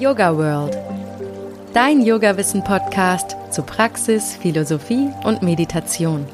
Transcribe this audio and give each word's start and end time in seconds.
Yoga 0.00 0.34
World. 0.34 0.78
Dein 1.74 2.00
Yoga-Wissen-Podcast 2.00 3.36
zu 3.50 3.62
Praxis, 3.62 4.34
Philosophie 4.34 5.10
und 5.24 5.42
Meditation. 5.42 6.26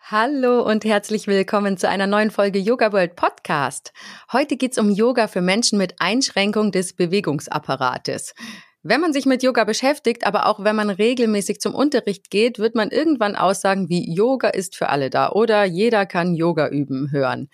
Hallo 0.00 0.68
und 0.68 0.84
herzlich 0.84 1.28
willkommen 1.28 1.76
zu 1.76 1.88
einer 1.88 2.08
neuen 2.08 2.32
Folge 2.32 2.58
Yoga 2.58 2.92
World 2.92 3.14
Podcast. 3.14 3.92
Heute 4.32 4.56
geht 4.56 4.72
es 4.72 4.78
um 4.78 4.90
Yoga 4.90 5.28
für 5.28 5.40
Menschen 5.40 5.78
mit 5.78 5.94
Einschränkung 6.00 6.72
des 6.72 6.94
Bewegungsapparates. 6.94 8.34
Wenn 8.82 9.00
man 9.00 9.12
sich 9.12 9.24
mit 9.24 9.44
Yoga 9.44 9.62
beschäftigt, 9.62 10.26
aber 10.26 10.46
auch 10.46 10.64
wenn 10.64 10.74
man 10.74 10.90
regelmäßig 10.90 11.60
zum 11.60 11.76
Unterricht 11.76 12.28
geht, 12.28 12.58
wird 12.58 12.74
man 12.74 12.90
irgendwann 12.90 13.36
Aussagen 13.36 13.88
wie 13.88 14.12
Yoga 14.12 14.48
ist 14.48 14.74
für 14.74 14.88
alle 14.88 15.10
da 15.10 15.30
oder 15.30 15.64
jeder 15.64 16.06
kann 16.06 16.34
Yoga 16.34 16.68
üben 16.68 17.12
hören. 17.12 17.48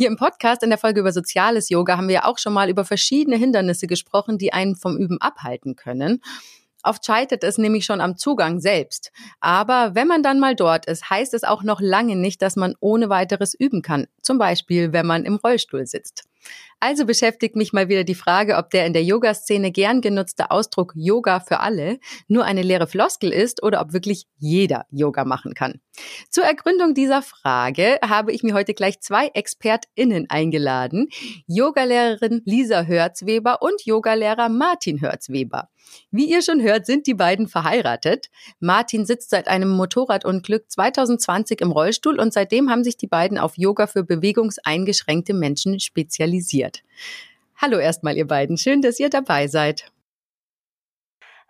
Hier 0.00 0.08
im 0.08 0.16
Podcast 0.16 0.62
in 0.62 0.70
der 0.70 0.78
Folge 0.78 1.00
über 1.00 1.12
soziales 1.12 1.68
Yoga 1.68 1.98
haben 1.98 2.08
wir 2.08 2.24
auch 2.24 2.38
schon 2.38 2.54
mal 2.54 2.70
über 2.70 2.86
verschiedene 2.86 3.36
Hindernisse 3.36 3.86
gesprochen, 3.86 4.38
die 4.38 4.50
einen 4.50 4.74
vom 4.74 4.96
Üben 4.96 5.20
abhalten 5.20 5.76
können. 5.76 6.22
Oft 6.82 7.04
scheitert 7.04 7.44
es 7.44 7.58
nämlich 7.58 7.84
schon 7.84 8.00
am 8.00 8.16
Zugang 8.16 8.60
selbst. 8.60 9.12
Aber 9.40 9.94
wenn 9.94 10.08
man 10.08 10.22
dann 10.22 10.40
mal 10.40 10.56
dort 10.56 10.86
ist, 10.86 11.10
heißt 11.10 11.34
es 11.34 11.44
auch 11.44 11.62
noch 11.64 11.82
lange 11.82 12.16
nicht, 12.16 12.40
dass 12.40 12.56
man 12.56 12.76
ohne 12.80 13.10
weiteres 13.10 13.52
üben 13.52 13.82
kann. 13.82 14.06
Zum 14.22 14.38
Beispiel, 14.38 14.94
wenn 14.94 15.04
man 15.04 15.26
im 15.26 15.36
Rollstuhl 15.36 15.86
sitzt. 15.86 16.24
Also 16.82 17.04
beschäftigt 17.04 17.56
mich 17.56 17.74
mal 17.74 17.90
wieder 17.90 18.04
die 18.04 18.14
Frage, 18.14 18.56
ob 18.56 18.70
der 18.70 18.86
in 18.86 18.94
der 18.94 19.04
Yoga-Szene 19.04 19.70
gern 19.70 20.00
genutzte 20.00 20.50
Ausdruck 20.50 20.94
Yoga 20.96 21.40
für 21.40 21.60
alle 21.60 21.98
nur 22.26 22.46
eine 22.46 22.62
leere 22.62 22.86
Floskel 22.86 23.32
ist 23.32 23.62
oder 23.62 23.82
ob 23.82 23.92
wirklich 23.92 24.26
jeder 24.38 24.86
Yoga 24.90 25.26
machen 25.26 25.52
kann. 25.52 25.80
Zur 26.30 26.44
Ergründung 26.44 26.94
dieser 26.94 27.20
Frage 27.20 27.98
habe 28.02 28.32
ich 28.32 28.42
mir 28.42 28.54
heute 28.54 28.72
gleich 28.72 29.00
zwei 29.00 29.28
ExpertInnen 29.34 30.30
eingeladen. 30.30 31.08
Yogalehrerin 31.46 32.40
Lisa 32.46 32.84
Hörzweber 32.84 33.60
und 33.60 33.84
Yogalehrer 33.84 34.48
Martin 34.48 35.02
Hörzweber. 35.02 35.68
Wie 36.10 36.30
ihr 36.30 36.42
schon 36.42 36.62
hört, 36.62 36.86
sind 36.86 37.06
die 37.06 37.14
beiden 37.14 37.48
verheiratet. 37.48 38.30
Martin 38.60 39.06
sitzt 39.06 39.30
seit 39.30 39.48
einem 39.48 39.70
Motorradunglück 39.70 40.70
2020 40.70 41.60
im 41.60 41.72
Rollstuhl 41.72 42.18
und 42.18 42.32
seitdem 42.32 42.70
haben 42.70 42.84
sich 42.84 42.96
die 42.96 43.06
beiden 43.06 43.38
auf 43.38 43.56
Yoga 43.56 43.86
für 43.86 44.04
bewegungseingeschränkte 44.04 45.34
Menschen 45.34 45.80
spezialisiert. 45.80 46.69
Hallo 47.56 47.78
erstmal 47.78 48.16
ihr 48.16 48.26
beiden, 48.26 48.56
schön, 48.56 48.82
dass 48.82 48.98
ihr 49.00 49.10
dabei 49.10 49.46
seid. 49.46 49.92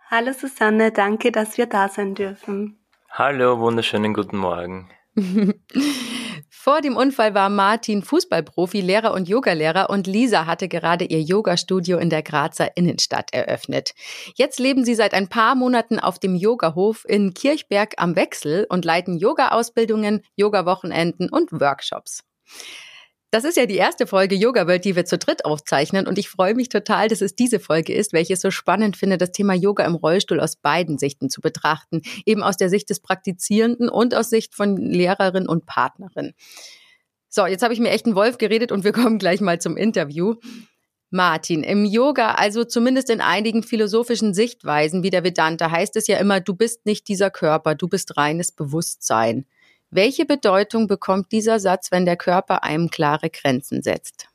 Hallo 0.09 0.33
Susanne, 0.33 0.91
danke, 0.91 1.31
dass 1.31 1.57
wir 1.57 1.67
da 1.67 1.87
sein 1.87 2.15
dürfen. 2.15 2.77
Hallo, 3.09 3.59
wunderschönen 3.59 4.13
guten 4.13 4.37
Morgen. 4.37 4.89
Vor 6.63 6.81
dem 6.81 6.95
Unfall 6.95 7.33
war 7.33 7.49
Martin 7.49 8.03
Fußballprofi, 8.03 8.81
Lehrer 8.81 9.13
und 9.13 9.27
Yogalehrer 9.27 9.89
und 9.89 10.05
Lisa 10.05 10.45
hatte 10.45 10.67
gerade 10.67 11.05
ihr 11.05 11.21
Yogastudio 11.21 11.97
in 11.97 12.09
der 12.09 12.21
Grazer 12.21 12.77
Innenstadt 12.77 13.33
eröffnet. 13.33 13.93
Jetzt 14.35 14.59
leben 14.59 14.85
sie 14.85 14.93
seit 14.93 15.13
ein 15.13 15.27
paar 15.27 15.55
Monaten 15.55 15.97
auf 15.97 16.19
dem 16.19 16.35
Yogahof 16.35 17.03
in 17.07 17.33
Kirchberg 17.33 17.95
am 17.97 18.15
Wechsel 18.15 18.67
und 18.69 18.85
leiten 18.85 19.17
Yoga-Ausbildungen, 19.17 20.21
Yoga-Wochenenden 20.35 21.29
und 21.29 21.51
Workshops. 21.51 22.23
Das 23.31 23.45
ist 23.45 23.55
ja 23.55 23.65
die 23.65 23.77
erste 23.77 24.07
Folge 24.07 24.35
Yoga 24.35 24.67
World, 24.67 24.83
die 24.83 24.97
wir 24.97 25.05
zu 25.05 25.17
dritt 25.17 25.45
aufzeichnen 25.45 26.05
und 26.05 26.17
ich 26.17 26.29
freue 26.29 26.53
mich 26.53 26.67
total, 26.67 27.07
dass 27.07 27.21
es 27.21 27.33
diese 27.33 27.61
Folge 27.61 27.93
ist, 27.93 28.11
welche 28.11 28.33
ich 28.33 28.41
so 28.41 28.51
spannend 28.51 28.97
finde, 28.97 29.17
das 29.17 29.31
Thema 29.31 29.53
Yoga 29.53 29.85
im 29.85 29.95
Rollstuhl 29.95 30.41
aus 30.41 30.57
beiden 30.57 30.97
Sichten 30.97 31.29
zu 31.29 31.39
betrachten, 31.39 32.01
eben 32.25 32.43
aus 32.43 32.57
der 32.57 32.69
Sicht 32.69 32.89
des 32.89 32.99
Praktizierenden 32.99 33.87
und 33.87 34.13
aus 34.13 34.29
Sicht 34.29 34.53
von 34.53 34.75
Lehrerin 34.75 35.47
und 35.47 35.65
Partnerin. 35.65 36.33
So, 37.29 37.45
jetzt 37.45 37.63
habe 37.63 37.73
ich 37.73 37.79
mir 37.79 37.91
echt 37.91 38.05
einen 38.05 38.15
Wolf 38.15 38.37
geredet 38.37 38.73
und 38.73 38.83
wir 38.83 38.91
kommen 38.91 39.17
gleich 39.17 39.39
mal 39.39 39.61
zum 39.61 39.77
Interview. 39.77 40.35
Martin, 41.09 41.63
im 41.63 41.85
Yoga, 41.85 42.35
also 42.35 42.65
zumindest 42.65 43.09
in 43.09 43.21
einigen 43.21 43.63
philosophischen 43.63 44.33
Sichtweisen 44.33 45.03
wie 45.03 45.09
der 45.09 45.23
Vedanta, 45.23 45.71
heißt 45.71 45.95
es 45.95 46.07
ja 46.07 46.17
immer, 46.17 46.41
du 46.41 46.53
bist 46.53 46.85
nicht 46.85 47.07
dieser 47.07 47.29
Körper, 47.29 47.75
du 47.75 47.87
bist 47.87 48.17
reines 48.17 48.51
Bewusstsein. 48.51 49.45
Welche 49.93 50.25
Bedeutung 50.25 50.87
bekommt 50.87 51.33
dieser 51.33 51.59
Satz, 51.59 51.91
wenn 51.91 52.05
der 52.05 52.15
Körper 52.15 52.63
einem 52.63 52.89
klare 52.89 53.29
Grenzen 53.29 53.83
setzt? 53.83 54.29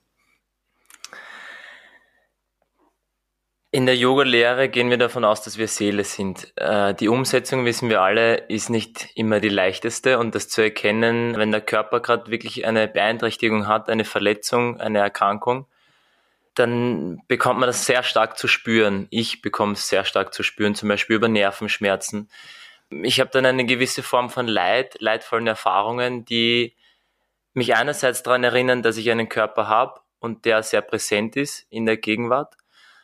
In 3.71 3.87
der 3.87 3.97
Yoga-Lehre 3.97 4.69
gehen 4.69 4.91
wir 4.91 4.99
davon 4.99 5.25
aus, 5.25 5.41
dass 5.41 5.56
wir 5.56 5.67
Seele 5.67 6.05
sind. 6.05 6.53
Äh, 6.56 6.94
die 6.94 7.09
Umsetzung, 7.09 7.65
wissen 7.65 7.89
wir 7.89 8.03
alle, 8.03 8.37
ist 8.49 8.69
nicht 8.69 9.09
immer 9.15 9.41
die 9.41 9.49
leichteste 9.49 10.19
und 10.19 10.34
das 10.34 10.50
zu 10.50 10.61
erkennen, 10.61 11.37
wenn 11.39 11.53
der 11.53 11.62
Körper 11.62 12.00
gerade 12.00 12.31
wirklich 12.31 12.67
eine 12.67 12.87
Beeinträchtigung 12.87 13.67
hat, 13.67 13.88
eine 13.88 14.05
Verletzung, 14.05 14.78
eine 14.78 14.99
Erkrankung, 14.99 15.67
dann 16.55 17.23
bekommt 17.28 17.61
man 17.61 17.67
das 17.67 17.87
sehr 17.87 18.03
stark 18.03 18.37
zu 18.37 18.47
spüren. 18.47 19.06
Ich 19.09 19.41
bekomme 19.41 19.73
es 19.73 19.88
sehr 19.88 20.05
stark 20.05 20.34
zu 20.34 20.43
spüren, 20.43 20.75
zum 20.75 20.91
Beispiel 20.91 21.17
über 21.17 21.28
Nervenschmerzen 21.28 22.28
ich 22.91 23.20
habe 23.20 23.30
dann 23.30 23.47
eine 23.47 23.64
gewisse 23.64 24.02
Form 24.02 24.30
von 24.30 24.47
Leid, 24.47 24.97
leidvollen 25.00 25.47
Erfahrungen, 25.47 26.24
die 26.24 26.76
mich 27.52 27.74
einerseits 27.74 28.22
daran 28.22 28.44
erinnern, 28.44 28.82
dass 28.82 28.97
ich 28.97 29.10
einen 29.10 29.28
Körper 29.28 29.69
habe 29.69 30.00
und 30.19 30.44
der 30.44 30.62
sehr 30.62 30.82
präsent 30.82 31.36
ist 31.36 31.66
in 31.70 31.86
der 31.86 31.96
Gegenwart 31.96 32.54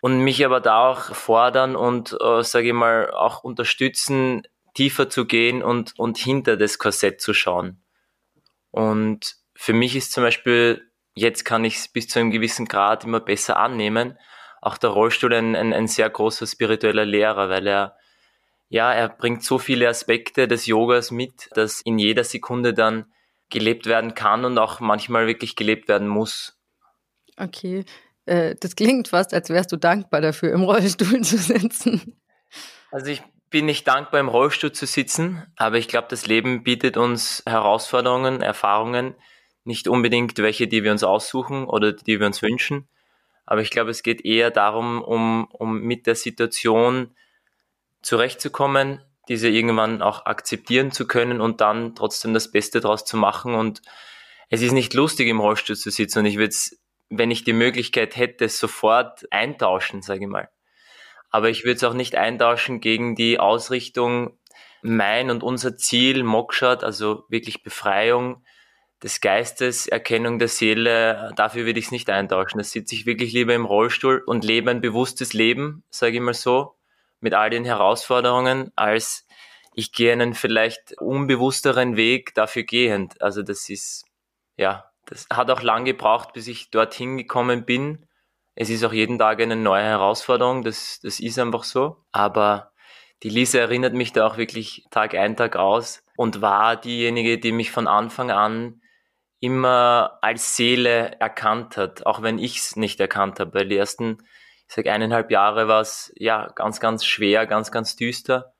und 0.03 0.21
mich 0.21 0.45
aber 0.45 0.61
da 0.61 0.91
auch 0.91 1.15
fordern 1.15 1.77
und, 1.77 2.17
äh, 2.21 2.43
sage 2.43 2.69
ich 2.69 2.75
mal, 2.75 3.11
auch 3.13 3.45
unterstützen, 3.45 4.43
tiefer 4.75 5.09
zu 5.09 5.27
gehen 5.27 5.63
und, 5.63 5.99
und 5.99 6.19
hinter 6.19 6.57
das 6.57 6.79
Korsett 6.79 7.21
zu 7.21 7.35
schauen. 7.35 7.83
Und 8.71 9.37
für 9.55 9.73
mich 9.73 9.97
ist 9.97 10.13
zum 10.13 10.25
Beispiel, 10.25 10.91
jetzt 11.15 11.45
kann 11.45 11.65
ich 11.65 11.77
es 11.77 11.89
bis 11.89 12.09
zu 12.09 12.19
einem 12.19 12.31
gewissen 12.31 12.67
Grad 12.67 13.05
immer 13.05 13.21
besser 13.21 13.59
annehmen, 13.59 14.19
auch 14.61 14.79
der 14.79 14.91
Rollstuhl 14.91 15.35
ein, 15.35 15.55
ein, 15.55 15.73
ein 15.73 15.89
sehr 15.89 16.09
großer 16.09 16.47
spiritueller 16.47 17.05
Lehrer, 17.05 17.49
weil 17.49 17.67
er 17.67 17.97
ja, 18.73 18.91
er 18.91 19.11
bringt 19.11 19.45
so 19.45 19.59
viele 19.59 19.87
Aspekte 19.87 20.49
des 20.49 20.65
Yogas 20.65 21.11
mit, 21.11 21.51
dass 21.53 21.83
in 21.83 21.99
jeder 21.99 22.25
Sekunde 22.25 22.73
dann 22.73 23.05
gelebt 23.51 23.85
werden 23.85 24.15
kann 24.15 24.47
und 24.47 24.57
auch 24.57 24.81
manchmal 24.81 25.27
wirklich 25.27 25.57
gelebt 25.57 25.89
werden 25.89 26.09
muss. 26.09 26.59
Okay, 27.37 27.85
äh, 28.25 28.55
das 28.59 28.75
klingt 28.75 29.09
fast, 29.09 29.35
als 29.35 29.51
wärst 29.51 29.73
du 29.73 29.77
dankbar 29.77 30.23
dafür, 30.23 30.55
im 30.55 30.63
Rollstuhl 30.63 31.21
zu 31.21 31.37
sitzen. 31.37 32.19
Also 32.91 33.11
ich 33.11 33.23
bin 33.51 33.67
nicht 33.67 33.87
dankbar, 33.87 34.21
im 34.21 34.29
Rollstuhl 34.29 34.73
zu 34.73 34.87
sitzen, 34.87 35.43
aber 35.57 35.77
ich 35.77 35.87
glaube, 35.87 36.09
das 36.09 36.27
Leben 36.27 36.63
bietet 36.63 36.97
uns 36.97 37.43
Herausforderungen, 37.47 38.41
Erfahrungen, 38.41 39.15
nicht 39.65 39.87
unbedingt 39.87 40.39
welche, 40.39 40.67
die 40.67 40.83
wir 40.83 40.93
uns 40.93 41.05
aussuchen 41.05 41.67
oder 41.67 41.93
die 41.93 42.19
wir 42.21 42.27
uns 42.27 42.41
wünschen. 42.41 42.89
Aber 43.45 43.61
ich 43.61 43.71
glaube, 43.71 43.91
es 43.91 44.03
geht 44.03 44.25
eher 44.25 44.51
darum, 44.51 45.03
um, 45.03 45.47
um 45.51 45.83
mit 45.83 46.07
der 46.07 46.15
Situation 46.15 47.15
zurechtzukommen, 48.03 49.01
diese 49.29 49.49
irgendwann 49.49 50.03
auch 50.03 50.27
akzeptieren 50.27 50.91
zu 50.91 51.07
können 51.07 51.41
und 51.41 51.61
dann 51.61 51.95
trotzdem 51.95 52.35
das 52.35 52.51
Beste 52.51 52.81
draus 52.81 53.05
zu 53.05 53.17
machen. 53.17 53.55
Und 53.55 53.83
es 54.51 54.63
ist 54.63 54.73
nicht 54.73 54.95
lustig, 54.95 55.29
im 55.29 55.41
Rollstuhl 55.41 55.77
zu 55.77 55.91
sitzen 55.91 56.21
und 56.21 56.27
ich 56.27 56.37
würde 56.37 56.51
es, 56.51 56.81
wenn 57.09 57.31
ich 57.31 57.45
die 57.45 57.53
Möglichkeit 57.53 58.17
hätte, 58.17 58.49
sofort 58.49 59.27
eintauschen, 59.31 60.03
sage 60.03 60.25
ich 60.25 60.31
mal. 60.31 60.49
Aber 61.31 61.49
ich 61.49 61.65
würde 61.65 61.77
es 61.77 61.85
auch 61.85 61.95
nicht 61.95 62.17
eintauschen 62.17 62.81
gegen 62.81 63.15
die 63.15 63.39
Ausrichtung, 63.39 64.39
mein 64.83 65.31
und 65.31 65.43
unser 65.43 65.77
Ziel, 65.77 66.25
Mokshat, 66.25 66.85
also 66.85 67.25
wirklich 67.29 67.63
Befreiung 67.63 68.45
des 69.03 69.21
Geistes, 69.21 69.87
Erkennung 69.87 70.39
der 70.39 70.49
Seele, 70.49 71.33
dafür 71.37 71.65
würde 71.65 71.79
ich 71.79 71.87
es 71.87 71.93
nicht 71.93 72.11
eintauschen. 72.11 72.59
Da 72.59 72.65
sitze 72.65 72.95
ich 72.95 73.07
wirklich 73.07 73.33
lieber 73.33 73.55
im 73.55 73.65
Rollstuhl 73.65 74.23
und 74.27 74.45
lebe 74.45 74.71
ein 74.71 74.81
bewusstes 74.81 75.33
Leben, 75.33 75.85
sage 75.91 76.17
ich 76.17 76.23
mal 76.23 76.35
so, 76.35 76.77
mit 77.23 77.35
all 77.35 77.51
den 77.51 77.65
Herausforderungen, 77.65 78.73
als 78.77 79.27
ich 79.75 79.93
gehe 79.93 80.13
einen 80.13 80.35
vielleicht 80.35 81.01
unbewussteren 81.01 81.97
Weg 81.97 82.35
dafür 82.35 82.65
gehend. 82.65 83.21
Also 83.23 83.43
das 83.43 83.69
ist, 83.69 84.05
ja, 84.57 84.91
das 85.07 85.27
hat 85.33 85.51
auch 85.51 85.63
lang 85.63 85.85
gebraucht, 85.85 86.33
bis 86.33 86.47
ich 86.47 86.71
dorthin 86.71 87.17
gekommen 87.17 87.65
bin. 87.65 88.07
Es 88.55 88.69
ist 88.69 88.85
auch 88.85 88.93
jeden 88.93 89.19
Tag 89.19 89.41
eine 89.41 89.57
neue 89.57 89.85
Herausforderung, 89.85 90.63
das, 90.63 91.01
das 91.03 91.21
ist 91.21 91.39
einfach 91.39 91.65
so. 91.65 92.05
Aber 92.13 92.73
die 93.23 93.31
Lisa 93.31 93.59
erinnert 93.61 93.95
mich 93.95 94.13
da 94.13 94.27
auch 94.27 94.37
wirklich 94.37 94.85
Tag 94.91 95.15
ein, 95.15 95.37
Tag 95.37 95.57
aus 95.57 96.05
und 96.17 96.43
war 96.43 96.77
diejenige, 96.77 97.39
die 97.39 97.53
mich 97.53 97.71
von 97.71 97.87
Anfang 97.87 98.31
an 98.31 98.83
immer 99.41 100.19
als 100.23 100.57
Seele 100.57 101.19
erkannt 101.19 101.77
hat, 101.77 102.07
auch 102.07 102.23
wenn 102.23 102.39
ich 102.39 102.59
es 102.59 102.77
nicht 102.77 103.01
erkannt 103.01 103.41
habe. 103.41 103.55
Weil 103.55 103.69
die 103.69 103.77
ersten 103.77 104.19
ich 104.73 104.77
sag 104.77 104.87
eineinhalb 104.87 105.31
Jahre 105.31 105.69
war 105.69 105.83
es 105.83 106.11
ja 106.17 106.47
ganz, 106.55 106.81
ganz 106.81 107.05
schwer, 107.05 107.47
ganz, 107.47 107.71
ganz 107.71 107.95
düster. 107.95 108.55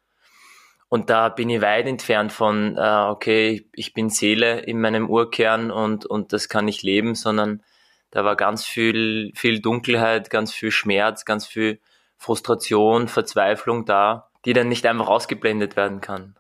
Und 0.91 1.09
da 1.09 1.31
bin 1.31 1.49
ich 1.49 1.63
weit 1.63 1.87
entfernt 1.87 2.33
von, 2.33 2.77
äh, 2.77 3.07
okay, 3.09 3.67
ich 3.73 3.95
bin 3.95 4.11
Seele 4.11 4.61
in 4.61 4.79
meinem 4.79 5.09
Urkern 5.09 5.71
und, 5.71 6.05
und 6.05 6.35
das 6.35 6.51
kann 6.51 6.69
ich 6.69 6.83
leben, 6.83 7.15
sondern 7.15 7.63
da 8.11 8.27
war 8.27 8.37
ganz 8.37 8.67
viel, 8.67 9.33
viel 9.35 9.61
Dunkelheit, 9.61 10.29
ganz 10.29 10.53
viel 10.53 10.71
Schmerz, 10.71 11.25
ganz 11.25 11.47
viel 11.47 11.81
Frustration, 12.19 13.09
Verzweiflung 13.09 13.87
da, 13.87 14.29
die 14.45 14.53
dann 14.53 14.69
nicht 14.69 14.85
einfach 14.85 15.09
ausgeblendet 15.09 15.77
werden 15.77 16.03
kann. 16.03 16.37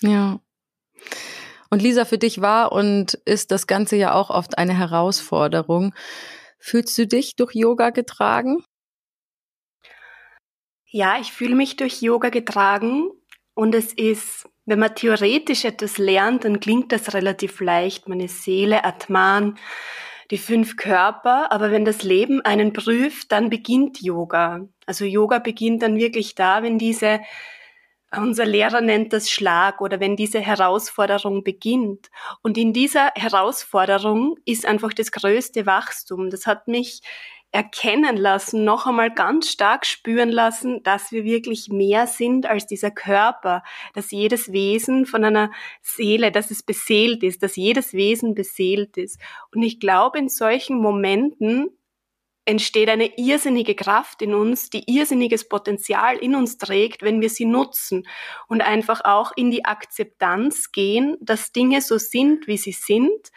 Ja. 0.00 0.40
Und 1.68 1.82
Lisa, 1.82 2.06
für 2.06 2.16
dich 2.16 2.40
war 2.40 2.72
und 2.72 3.12
ist 3.26 3.50
das 3.50 3.66
Ganze 3.66 3.96
ja 3.96 4.14
auch 4.14 4.30
oft 4.30 4.56
eine 4.56 4.72
Herausforderung. 4.72 5.94
Fühlst 6.58 6.96
du 6.96 7.06
dich 7.06 7.36
durch 7.36 7.54
Yoga 7.54 7.90
getragen? 7.90 8.64
Ja, 10.94 11.18
ich 11.18 11.32
fühle 11.32 11.54
mich 11.54 11.76
durch 11.76 12.02
Yoga 12.02 12.28
getragen 12.28 13.08
und 13.54 13.74
es 13.74 13.94
ist, 13.94 14.46
wenn 14.66 14.78
man 14.78 14.94
theoretisch 14.94 15.64
etwas 15.64 15.96
lernt, 15.96 16.44
dann 16.44 16.60
klingt 16.60 16.92
das 16.92 17.14
relativ 17.14 17.60
leicht. 17.60 18.10
Meine 18.10 18.28
Seele, 18.28 18.84
Atman, 18.84 19.56
die 20.30 20.36
fünf 20.36 20.76
Körper. 20.76 21.50
Aber 21.50 21.70
wenn 21.70 21.86
das 21.86 22.02
Leben 22.02 22.42
einen 22.42 22.74
prüft, 22.74 23.32
dann 23.32 23.48
beginnt 23.48 24.02
Yoga. 24.02 24.68
Also 24.84 25.06
Yoga 25.06 25.38
beginnt 25.38 25.82
dann 25.82 25.96
wirklich 25.96 26.34
da, 26.34 26.62
wenn 26.62 26.76
diese, 26.78 27.20
unser 28.14 28.44
Lehrer 28.44 28.82
nennt 28.82 29.14
das 29.14 29.30
Schlag 29.30 29.80
oder 29.80 29.98
wenn 29.98 30.14
diese 30.14 30.40
Herausforderung 30.40 31.42
beginnt. 31.42 32.10
Und 32.42 32.58
in 32.58 32.74
dieser 32.74 33.12
Herausforderung 33.14 34.36
ist 34.44 34.66
einfach 34.66 34.92
das 34.92 35.10
größte 35.10 35.64
Wachstum. 35.64 36.28
Das 36.28 36.46
hat 36.46 36.68
mich 36.68 37.00
erkennen 37.52 38.16
lassen, 38.16 38.64
noch 38.64 38.86
einmal 38.86 39.12
ganz 39.12 39.50
stark 39.50 39.84
spüren 39.84 40.30
lassen, 40.30 40.82
dass 40.82 41.12
wir 41.12 41.24
wirklich 41.24 41.68
mehr 41.68 42.06
sind 42.06 42.46
als 42.46 42.66
dieser 42.66 42.90
Körper, 42.90 43.62
dass 43.92 44.10
jedes 44.10 44.52
Wesen 44.52 45.04
von 45.04 45.22
einer 45.22 45.52
Seele, 45.82 46.32
dass 46.32 46.50
es 46.50 46.62
beseelt 46.62 47.22
ist, 47.22 47.42
dass 47.42 47.56
jedes 47.56 47.92
Wesen 47.92 48.34
beseelt 48.34 48.96
ist. 48.96 49.20
Und 49.54 49.62
ich 49.62 49.78
glaube, 49.80 50.18
in 50.18 50.30
solchen 50.30 50.78
Momenten 50.78 51.68
entsteht 52.44 52.88
eine 52.88 53.18
irrsinnige 53.18 53.74
Kraft 53.74 54.22
in 54.22 54.34
uns, 54.34 54.70
die 54.70 54.90
irrsinniges 54.90 55.48
Potenzial 55.48 56.16
in 56.16 56.34
uns 56.34 56.58
trägt, 56.58 57.02
wenn 57.02 57.20
wir 57.20 57.30
sie 57.30 57.44
nutzen 57.44 58.06
und 58.48 58.62
einfach 58.62 59.04
auch 59.04 59.32
in 59.36 59.50
die 59.50 59.64
Akzeptanz 59.64 60.72
gehen, 60.72 61.18
dass 61.20 61.52
Dinge 61.52 61.82
so 61.82 61.98
sind, 61.98 62.48
wie 62.48 62.56
sie 62.56 62.72
sind 62.72 63.30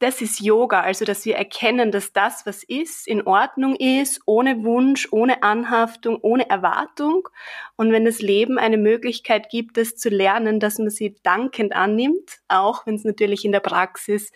das 0.00 0.20
ist 0.20 0.40
Yoga, 0.40 0.80
also 0.80 1.04
dass 1.04 1.24
wir 1.24 1.36
erkennen, 1.36 1.90
dass 1.90 2.12
das, 2.12 2.46
was 2.46 2.62
ist, 2.62 3.08
in 3.08 3.26
Ordnung 3.26 3.74
ist, 3.74 4.20
ohne 4.26 4.62
Wunsch, 4.62 5.08
ohne 5.10 5.42
Anhaftung, 5.42 6.18
ohne 6.22 6.48
Erwartung. 6.48 7.28
Und 7.76 7.90
wenn 7.90 8.04
das 8.04 8.20
Leben 8.20 8.58
eine 8.58 8.76
Möglichkeit 8.76 9.50
gibt, 9.50 9.76
das 9.76 9.96
zu 9.96 10.08
lernen, 10.08 10.60
dass 10.60 10.78
man 10.78 10.90
sie 10.90 11.16
dankend 11.24 11.74
annimmt, 11.74 12.38
auch 12.46 12.86
wenn 12.86 12.94
es 12.94 13.04
natürlich 13.04 13.44
in 13.44 13.50
der 13.50 13.60
Praxis 13.60 14.30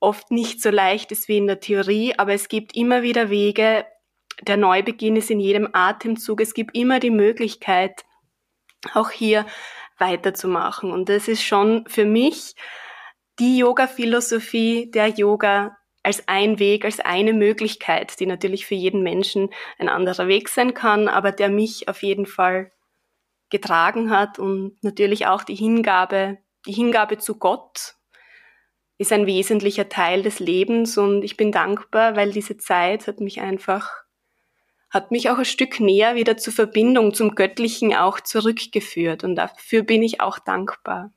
oft 0.00 0.30
nicht 0.30 0.60
so 0.60 0.68
leicht 0.68 1.12
ist 1.12 1.28
wie 1.28 1.38
in 1.38 1.46
der 1.46 1.60
Theorie, 1.60 2.14
aber 2.18 2.34
es 2.34 2.48
gibt 2.48 2.76
immer 2.76 3.02
wieder 3.02 3.30
Wege. 3.30 3.86
Der 4.42 4.56
Neubeginn 4.56 5.16
ist 5.16 5.30
in 5.30 5.40
jedem 5.40 5.68
Atemzug. 5.72 6.40
Es 6.40 6.52
gibt 6.52 6.76
immer 6.76 6.98
die 6.98 7.10
Möglichkeit, 7.10 8.04
auch 8.92 9.10
hier 9.10 9.46
weiterzumachen. 9.98 10.90
Und 10.90 11.08
das 11.08 11.28
ist 11.28 11.42
schon 11.42 11.86
für 11.86 12.04
mich 12.04 12.54
die 13.38 13.58
Yoga-Philosophie 13.58 14.90
der 14.90 15.08
Yoga 15.08 15.76
als 16.02 16.26
ein 16.26 16.58
Weg, 16.58 16.84
als 16.84 17.00
eine 17.00 17.32
Möglichkeit, 17.32 18.18
die 18.18 18.26
natürlich 18.26 18.66
für 18.66 18.74
jeden 18.74 19.02
Menschen 19.02 19.50
ein 19.78 19.88
anderer 19.88 20.26
Weg 20.26 20.48
sein 20.48 20.74
kann, 20.74 21.08
aber 21.08 21.32
der 21.32 21.48
mich 21.48 21.88
auf 21.88 22.02
jeden 22.02 22.26
Fall 22.26 22.72
getragen 23.50 24.10
hat 24.10 24.38
und 24.38 24.82
natürlich 24.82 25.26
auch 25.26 25.44
die 25.44 25.54
Hingabe, 25.54 26.38
die 26.66 26.72
Hingabe 26.72 27.18
zu 27.18 27.38
Gott 27.38 27.94
ist 28.98 29.12
ein 29.12 29.26
wesentlicher 29.26 29.88
Teil 29.88 30.22
des 30.22 30.38
Lebens 30.38 30.96
und 30.96 31.22
ich 31.22 31.36
bin 31.36 31.52
dankbar, 31.52 32.16
weil 32.16 32.32
diese 32.32 32.56
Zeit 32.56 33.06
hat 33.06 33.20
mich 33.20 33.40
einfach, 33.40 33.90
hat 34.90 35.10
mich 35.10 35.28
auch 35.28 35.38
ein 35.38 35.44
Stück 35.44 35.80
näher 35.80 36.14
wieder 36.14 36.36
zur 36.36 36.52
Verbindung 36.52 37.12
zum 37.12 37.34
Göttlichen 37.34 37.94
auch 37.94 38.20
zurückgeführt 38.20 39.24
und 39.24 39.36
dafür 39.36 39.82
bin 39.82 40.02
ich 40.02 40.20
auch 40.20 40.38
dankbar. 40.38 41.12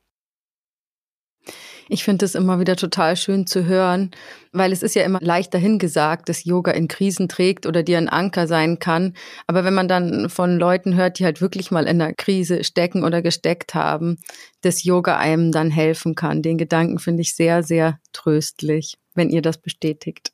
Ich 1.88 2.02
finde 2.02 2.24
es 2.24 2.34
immer 2.34 2.58
wieder 2.58 2.74
total 2.74 3.16
schön 3.16 3.46
zu 3.46 3.64
hören, 3.64 4.10
weil 4.52 4.72
es 4.72 4.82
ist 4.82 4.96
ja 4.96 5.04
immer 5.04 5.20
leicht 5.20 5.54
dahingesagt, 5.54 6.28
dass 6.28 6.44
Yoga 6.44 6.72
in 6.72 6.88
Krisen 6.88 7.28
trägt 7.28 7.64
oder 7.64 7.82
dir 7.82 7.98
ein 7.98 8.08
Anker 8.08 8.48
sein 8.48 8.78
kann. 8.78 9.14
Aber 9.46 9.64
wenn 9.64 9.74
man 9.74 9.86
dann 9.86 10.28
von 10.28 10.58
Leuten 10.58 10.96
hört, 10.96 11.18
die 11.18 11.24
halt 11.24 11.40
wirklich 11.40 11.70
mal 11.70 11.86
in 11.86 12.00
einer 12.00 12.12
Krise 12.12 12.64
stecken 12.64 13.04
oder 13.04 13.22
gesteckt 13.22 13.74
haben, 13.74 14.18
dass 14.62 14.82
Yoga 14.82 15.18
einem 15.18 15.52
dann 15.52 15.70
helfen 15.70 16.16
kann, 16.16 16.42
den 16.42 16.58
Gedanken 16.58 16.98
finde 16.98 17.22
ich 17.22 17.36
sehr, 17.36 17.62
sehr 17.62 18.00
tröstlich, 18.12 18.98
wenn 19.14 19.30
ihr 19.30 19.42
das 19.42 19.58
bestätigt. 19.58 20.32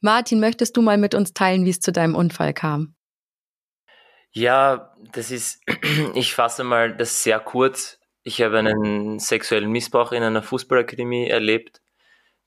Martin, 0.00 0.40
möchtest 0.40 0.76
du 0.76 0.82
mal 0.82 0.98
mit 0.98 1.14
uns 1.14 1.32
teilen, 1.32 1.64
wie 1.64 1.70
es 1.70 1.80
zu 1.80 1.90
deinem 1.90 2.14
Unfall 2.14 2.52
kam? 2.52 2.94
Ja, 4.30 4.94
das 5.12 5.30
ist, 5.30 5.62
ich 6.14 6.34
fasse 6.34 6.64
mal 6.64 6.94
das 6.94 7.22
sehr 7.22 7.40
kurz. 7.40 7.98
Ich 8.28 8.42
habe 8.42 8.58
einen 8.58 9.20
sexuellen 9.20 9.70
Missbrauch 9.70 10.10
in 10.10 10.24
einer 10.24 10.42
Fußballakademie 10.42 11.28
erlebt. 11.28 11.80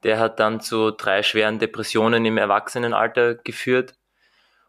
Der 0.03 0.19
hat 0.19 0.41
dann 0.41 0.59
zu 0.59 0.91
drei 0.91 1.23
schweren 1.23 1.57
Depressionen 1.57 2.25
im 2.25 2.37
Erwachsenenalter 2.37 3.35
geführt. 3.35 3.95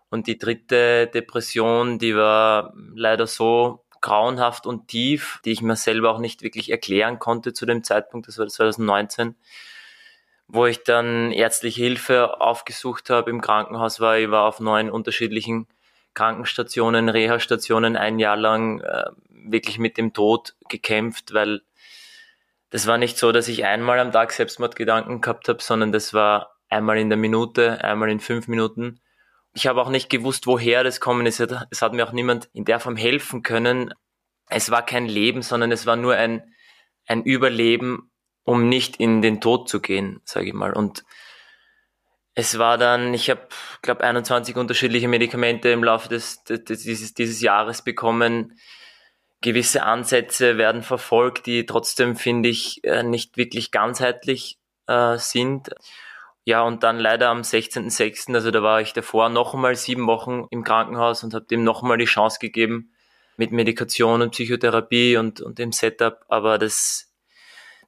Und 0.09 0.29
die 0.29 0.39
dritte 0.39 1.09
Depression, 1.09 1.99
die 1.99 2.15
war 2.15 2.73
leider 2.95 3.27
so 3.27 3.85
grauenhaft 4.01 4.69
und 4.69 4.87
tief, 4.87 5.41
die 5.45 5.51
ich 5.51 5.63
mir 5.63 5.75
selber 5.75 6.15
auch 6.15 6.21
nicht 6.21 6.43
wirklich 6.43 6.71
erklären 6.71 7.19
konnte 7.19 7.55
zu 7.55 7.67
dem 7.67 7.83
Zeitpunkt, 7.83 8.29
das 8.29 8.39
war 8.39 8.47
2019, 8.47 9.35
wo 10.47 10.67
ich 10.67 10.85
dann 10.85 11.33
ärztliche 11.33 11.83
Hilfe 11.83 12.41
aufgesucht 12.41 13.11
habe 13.11 13.31
im 13.31 13.41
Krankenhaus 13.41 13.99
war. 13.99 14.17
Ich 14.17 14.31
war 14.31 14.45
auf 14.45 14.61
neun 14.61 14.89
unterschiedlichen 14.89 15.67
Krankenstationen, 16.21 17.09
Reha-Stationen 17.09 17.97
ein 17.97 18.19
Jahr 18.19 18.37
lang 18.37 18.83
äh, 18.83 19.05
wirklich 19.31 19.79
mit 19.79 19.97
dem 19.97 20.13
Tod 20.13 20.55
gekämpft, 20.69 21.33
weil 21.33 21.63
das 22.69 22.87
war 22.87 22.99
nicht 22.99 23.17
so, 23.17 23.33
dass 23.33 23.49
ich 23.49 23.65
einmal 23.65 23.99
am 23.99 24.13
Tag 24.13 24.31
Selbstmordgedanken 24.33 25.23
gehabt 25.23 25.49
habe, 25.49 25.63
sondern 25.63 25.93
das 25.93 26.13
war 26.13 26.57
einmal 26.69 26.99
in 26.99 27.09
der 27.09 27.17
Minute, 27.17 27.83
einmal 27.83 28.11
in 28.11 28.21
fünf 28.21 28.49
Minuten. 28.49 29.01
Ich 29.55 29.67
habe 29.67 29.81
auch 29.81 29.89
nicht 29.89 30.11
gewusst, 30.11 30.47
woher 30.47 30.85
das 30.85 31.01
kommen 31.01 31.25
ist. 31.25 31.41
Es 31.41 31.81
hat 31.81 31.95
mir 31.95 32.07
auch 32.07 32.13
niemand 32.13 32.51
in 32.53 32.67
der 32.67 32.81
Form 32.81 32.97
helfen 32.97 33.43
können. 33.43 33.95
Es 34.51 34.71
war 34.71 34.85
kein 34.85 35.07
Leben, 35.07 35.41
sondern 35.41 35.73
es 35.73 35.87
war 35.87 35.97
nur 35.97 36.17
ein, 36.17 36.43
ein 37.07 37.23
Überleben, 37.23 38.11
um 38.45 38.69
nicht 38.69 38.97
in 38.97 39.23
den 39.23 39.41
Tod 39.41 39.71
zu 39.71 39.81
gehen, 39.81 40.21
sage 40.27 40.49
ich 40.49 40.55
mal. 40.55 40.75
Und 40.75 41.03
es 42.41 42.59
war 42.59 42.79
dann, 42.79 43.13
ich 43.13 43.29
habe, 43.29 43.47
glaube 43.83 44.03
21 44.03 44.57
unterschiedliche 44.57 45.09
Medikamente 45.09 45.69
im 45.69 45.85
Laufe 45.85 46.09
des, 46.09 46.43
des, 46.45 46.65
dieses, 46.65 47.13
dieses 47.13 47.41
Jahres 47.41 47.83
bekommen 47.83 48.59
gewisse 49.43 49.85
Ansätze 49.85 50.59
werden 50.59 50.83
verfolgt, 50.83 51.47
die 51.47 51.65
trotzdem, 51.67 52.17
finde 52.17 52.49
ich, 52.49 52.85
äh, 52.85 53.03
nicht 53.03 53.37
wirklich 53.37 53.71
ganzheitlich 53.71 54.59
äh, 54.87 55.17
sind. 55.17 55.71
Ja, 56.45 56.63
und 56.63 56.83
dann 56.83 56.99
leider 56.99 57.29
am 57.29 57.43
16.06., 57.43 58.35
also 58.35 58.51
da 58.51 58.63
war 58.63 58.81
ich 58.81 58.93
davor 58.93 59.29
noch 59.29 59.55
einmal 59.55 59.77
sieben 59.77 60.07
Wochen 60.07 60.47
im 60.51 60.65
Krankenhaus 60.65 61.23
und 61.25 61.35
habe 61.35 61.45
dem 61.47 61.65
noch 61.65 61.83
einmal 61.83 61.99
die 61.99 62.07
Chance 62.07 62.39
gegeben 62.41 62.93
mit 63.37 63.53
Medikation 63.53 64.21
und 64.21 64.33
Psychotherapie 64.33 65.17
und, 65.17 65.41
und 65.41 65.59
dem 65.59 65.73
Setup, 65.73 66.25
aber 66.29 66.59
das, 66.59 67.10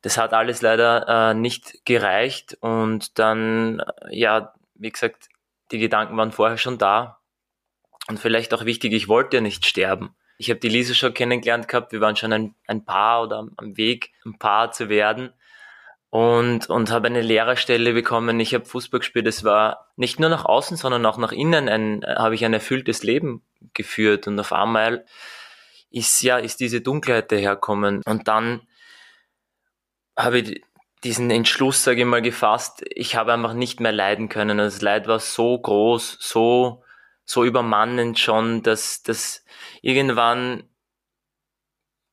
das 0.03 0.19
hat 0.19 0.35
alles 0.35 0.63
leider 0.63 1.31
äh, 1.31 1.35
nicht 1.35 1.85
gereicht 1.85 2.59
und 2.61 3.19
dann, 3.19 3.81
äh, 3.81 4.19
ja, 4.19 4.53
wie 4.75 4.91
gesagt, 4.91 5.29
die 5.71 5.79
Gedanken 5.79 6.17
waren 6.17 6.33
vorher 6.33 6.59
schon 6.59 6.79
da 6.79 7.21
und 8.09 8.19
vielleicht 8.19 8.53
auch 8.53 8.65
wichtig, 8.65 8.93
ich 8.93 9.09
wollte 9.09 9.37
ja 9.37 9.41
nicht 9.41 9.65
sterben. 9.65 10.15
Ich 10.39 10.51
habe 10.51 10.59
die 10.59 10.69
Lisa 10.69 10.93
schon 10.93 11.15
kennengelernt 11.15 11.69
gehabt. 11.69 11.93
Wir 11.93 12.01
waren 12.01 12.17
schon 12.17 12.33
ein, 12.33 12.55
ein 12.67 12.85
Paar 12.85 13.23
oder 13.23 13.47
am 13.57 13.77
Weg, 13.77 14.11
ein 14.27 14.39
Paar 14.39 14.73
zu 14.73 14.89
werden. 14.89 15.33
Und, 16.11 16.69
und 16.69 16.91
habe 16.91 17.07
eine 17.07 17.23
Lehrerstelle 17.23 17.95
bekommen. 17.95 18.41
Ich 18.41 18.53
habe 18.53 18.65
Fußball 18.65 19.01
gespielt. 19.01 19.27
Es 19.27 19.45
war 19.45 19.93
nicht 19.97 20.21
nur 20.21 20.29
nach 20.29 20.45
außen, 20.45 20.77
sondern 20.77 21.07
auch 21.07 21.17
nach 21.17 21.33
innen 21.33 21.69
ein, 21.69 22.05
habe 22.05 22.35
ich 22.35 22.45
ein 22.45 22.53
erfülltes 22.53 23.03
Leben 23.03 23.43
geführt. 23.73 24.27
Und 24.27 24.39
auf 24.39 24.53
einmal 24.53 25.07
ist 25.91 26.21
ja, 26.23 26.39
ist 26.39 26.61
diese 26.61 26.81
Dunkelheit 26.81 27.31
daherkommen. 27.31 28.03
Und 28.05 28.27
dann 28.27 28.63
habe 30.17 30.39
ich 30.39 30.63
diesen 31.05 31.31
Entschluss, 31.31 31.83
sage 31.83 32.01
ich 32.01 32.07
mal, 32.07 32.23
gefasst. 32.23 32.85
Ich 32.95 33.17
habe 33.17 33.33
einfach 33.33 33.55
nicht 33.55 33.81
mehr 33.81 33.93
leiden 33.93 34.29
können. 34.29 34.59
Das 34.59 34.83
Leid 34.83 35.09
war 35.09 35.19
so 35.19 35.59
groß, 35.59 36.19
so 36.21 36.83
so 37.25 37.45
übermannend 37.45 38.19
schon, 38.19 38.63
dass 38.63 39.03
das 39.03 39.45
irgendwann, 39.81 40.65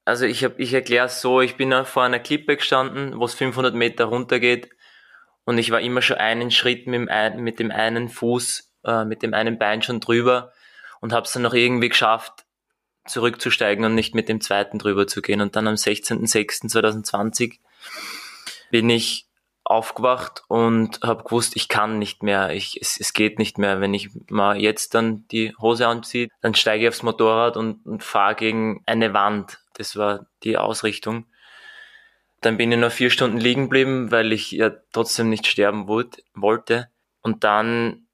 also 0.05 0.25
ich 0.25 0.43
habe, 0.43 0.55
ich 0.61 0.73
erkläre 0.73 1.07
es 1.07 1.21
so, 1.21 1.41
ich 1.41 1.57
bin 1.57 1.73
vor 1.85 2.03
einer 2.03 2.19
Klippe 2.19 2.57
gestanden, 2.57 3.19
wo 3.19 3.25
es 3.25 3.33
500 3.33 3.75
Meter 3.75 4.05
runter 4.05 4.39
geht 4.39 4.69
und 5.45 5.57
ich 5.57 5.71
war 5.71 5.81
immer 5.81 6.01
schon 6.01 6.17
einen 6.17 6.51
Schritt 6.51 6.87
mit 6.87 7.01
dem, 7.01 7.09
ein, 7.09 7.41
mit 7.41 7.59
dem 7.59 7.71
einen 7.71 8.09
Fuß, 8.09 8.75
äh, 8.85 9.05
mit 9.05 9.23
dem 9.23 9.33
einen 9.33 9.57
Bein 9.57 9.81
schon 9.81 9.99
drüber 9.99 10.53
und 11.01 11.11
habe 11.13 11.25
es 11.25 11.33
dann 11.33 11.43
noch 11.43 11.53
irgendwie 11.53 11.89
geschafft, 11.89 12.45
zurückzusteigen 13.05 13.83
und 13.85 13.95
nicht 13.95 14.13
mit 14.13 14.29
dem 14.29 14.41
zweiten 14.41 14.77
drüber 14.77 15.07
zu 15.07 15.21
gehen. 15.21 15.41
Und 15.41 15.55
dann 15.55 15.67
am 15.67 15.75
16.06.2020 15.75 17.57
bin 18.71 18.89
ich 18.89 19.29
aufgewacht 19.69 20.43
und 20.47 20.99
habe 21.03 21.23
gewusst, 21.23 21.55
ich 21.55 21.67
kann 21.67 21.99
nicht 21.99 22.23
mehr, 22.23 22.49
ich, 22.51 22.79
es, 22.81 22.99
es 22.99 23.13
geht 23.13 23.37
nicht 23.37 23.59
mehr. 23.59 23.79
Wenn 23.81 23.93
ich 23.93 24.09
mal 24.29 24.59
jetzt 24.59 24.95
dann 24.95 25.27
die 25.27 25.55
Hose 25.61 25.87
anziehe, 25.87 26.29
dann 26.41 26.55
steige 26.55 26.83
ich 26.83 26.89
aufs 26.89 27.03
Motorrad 27.03 27.55
und, 27.55 27.85
und 27.85 28.03
fahre 28.03 28.35
gegen 28.35 28.81
eine 28.87 29.13
Wand. 29.13 29.59
Das 29.75 29.95
war 29.95 30.25
die 30.43 30.57
Ausrichtung. 30.57 31.25
Dann 32.41 32.57
bin 32.57 32.71
ich 32.71 32.79
noch 32.79 32.91
vier 32.91 33.11
Stunden 33.11 33.37
liegen 33.37 33.63
geblieben, 33.63 34.11
weil 34.11 34.33
ich 34.33 34.51
ja 34.51 34.71
trotzdem 34.91 35.29
nicht 35.29 35.45
sterben 35.45 35.87
wollte. 35.87 36.89
Und 37.21 37.43
dann 37.43 38.07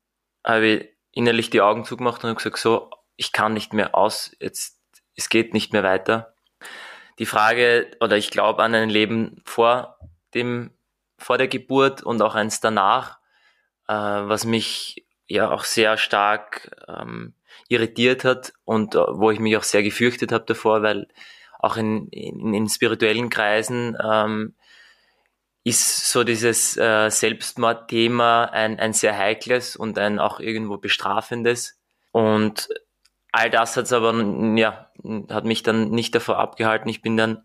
habe 0.44 0.68
ich 0.68 0.90
innerlich 1.12 1.50
die 1.50 1.62
Augen 1.62 1.86
zugemacht 1.86 2.24
und 2.24 2.36
gesagt, 2.36 2.58
so, 2.58 2.90
ich 3.16 3.32
kann 3.32 3.54
nicht 3.54 3.72
mehr 3.72 3.96
aus, 3.96 4.36
jetzt, 4.40 4.82
es 5.16 5.30
geht 5.30 5.54
nicht 5.54 5.72
mehr 5.72 5.84
weiter. 5.84 6.35
Die 7.20 7.26
Frage, 7.26 7.92
oder 8.02 8.18
ich 8.18 8.30
glaube 8.30 8.64
an 8.64 8.76
ein 8.76 8.90
Leben 8.90 9.42
vor 9.46 9.98
dem, 10.34 10.72
vor 11.18 11.38
der 11.38 11.48
Geburt 11.48 12.04
und 12.04 12.22
auch 12.22 12.36
eins 12.36 12.60
danach, 12.60 13.20
äh, 13.88 13.94
was 13.94 14.46
mich 14.46 15.06
ja 15.28 15.50
auch 15.50 15.64
sehr 15.64 15.98
stark 15.98 16.72
ähm, 16.88 17.34
irritiert 17.68 18.26
hat 18.26 18.54
und 18.64 18.96
äh, 18.96 19.00
wo 19.00 19.32
ich 19.32 19.40
mich 19.40 19.58
auch 19.58 19.64
sehr 19.64 19.84
gefürchtet 19.84 20.32
habe 20.32 20.46
davor, 20.46 20.82
weil 20.82 21.08
auch 21.60 21.78
in, 21.78 22.08
in, 22.10 22.54
in 22.54 22.70
spirituellen 22.70 23.30
Kreisen 23.30 23.98
ähm, 24.04 24.56
ist 25.64 26.12
so 26.12 26.24
dieses 26.24 26.78
äh, 26.78 27.10
Selbstmordthema 27.10 28.46
ein, 28.46 28.80
ein 28.80 28.94
sehr 28.94 29.18
heikles 29.18 29.76
und 29.76 29.98
ein 29.98 30.20
auch 30.20 30.40
irgendwo 30.40 30.78
bestrafendes. 30.78 31.80
Und 32.12 32.70
all 33.32 33.50
das 33.50 33.76
hat's 33.76 33.92
aber, 33.92 34.14
ja, 34.56 34.85
hat 35.30 35.46
mich 35.46 35.64
dann 35.64 35.90
nicht 35.92 36.16
davor 36.16 36.38
abgehalten. 36.38 36.90
Ich 36.90 37.02
bin 37.02 37.18
dann, 37.18 37.44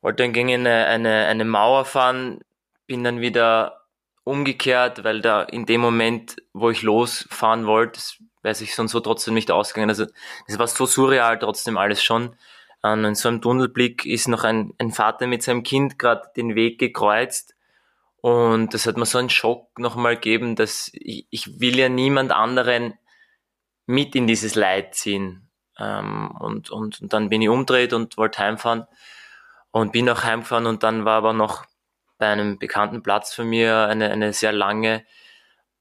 wollte 0.00 0.22
dann 0.22 0.32
gegen 0.32 0.52
eine, 0.52 0.86
eine, 0.86 1.26
eine 1.26 1.44
Mauer 1.44 1.84
fahren, 1.84 2.40
bin 2.86 3.04
dann 3.04 3.20
wieder 3.20 3.82
umgekehrt, 4.24 5.04
weil 5.04 5.20
da 5.20 5.42
in 5.42 5.66
dem 5.66 5.80
Moment, 5.80 6.36
wo 6.52 6.70
ich 6.70 6.82
losfahren 6.82 7.66
wollte, 7.66 8.00
wäre 8.42 8.54
sich 8.54 8.74
sonst 8.74 8.92
so 8.92 9.00
trotzdem 9.00 9.34
nicht 9.34 9.50
ausgegangen. 9.50 9.90
Also 9.90 10.06
es 10.46 10.58
war 10.58 10.66
so 10.66 10.86
surreal 10.86 11.38
trotzdem 11.38 11.76
alles 11.76 12.02
schon. 12.02 12.36
Und 12.82 13.04
in 13.04 13.14
so 13.14 13.28
einem 13.28 13.40
Tunnelblick 13.40 14.04
ist 14.04 14.28
noch 14.28 14.42
ein, 14.42 14.74
ein 14.78 14.90
Vater 14.90 15.26
mit 15.28 15.42
seinem 15.42 15.62
Kind 15.62 15.98
gerade 15.98 16.28
den 16.36 16.56
Weg 16.56 16.80
gekreuzt. 16.80 17.54
Und 18.20 18.74
das 18.74 18.86
hat 18.86 18.96
mir 18.96 19.06
so 19.06 19.18
einen 19.18 19.30
Schock 19.30 19.78
nochmal 19.78 20.14
gegeben, 20.16 20.56
dass 20.56 20.90
ich, 20.92 21.26
ich 21.30 21.60
will 21.60 21.78
ja 21.78 21.88
niemand 21.88 22.32
anderen 22.32 22.94
mit 23.86 24.14
in 24.14 24.26
dieses 24.26 24.54
Leid 24.54 24.94
ziehen. 24.94 25.48
Ähm, 25.78 26.30
und, 26.38 26.70
und, 26.70 27.00
und 27.00 27.12
dann 27.12 27.28
bin 27.28 27.42
ich 27.42 27.48
umdreht 27.48 27.92
und 27.92 28.16
wollte 28.16 28.40
heimfahren 28.40 28.86
und 29.70 29.92
bin 29.92 30.08
auch 30.08 30.22
heimgefahren 30.22 30.66
und 30.66 30.82
dann 30.82 31.04
war 31.04 31.16
aber 31.16 31.32
noch 31.32 31.64
bei 32.18 32.28
einem 32.28 32.58
bekannten 32.58 33.02
Platz 33.02 33.34
für 33.34 33.44
mir 33.44 33.86
eine, 33.86 34.10
eine 34.10 34.32
sehr 34.32 34.52
lange 34.52 35.04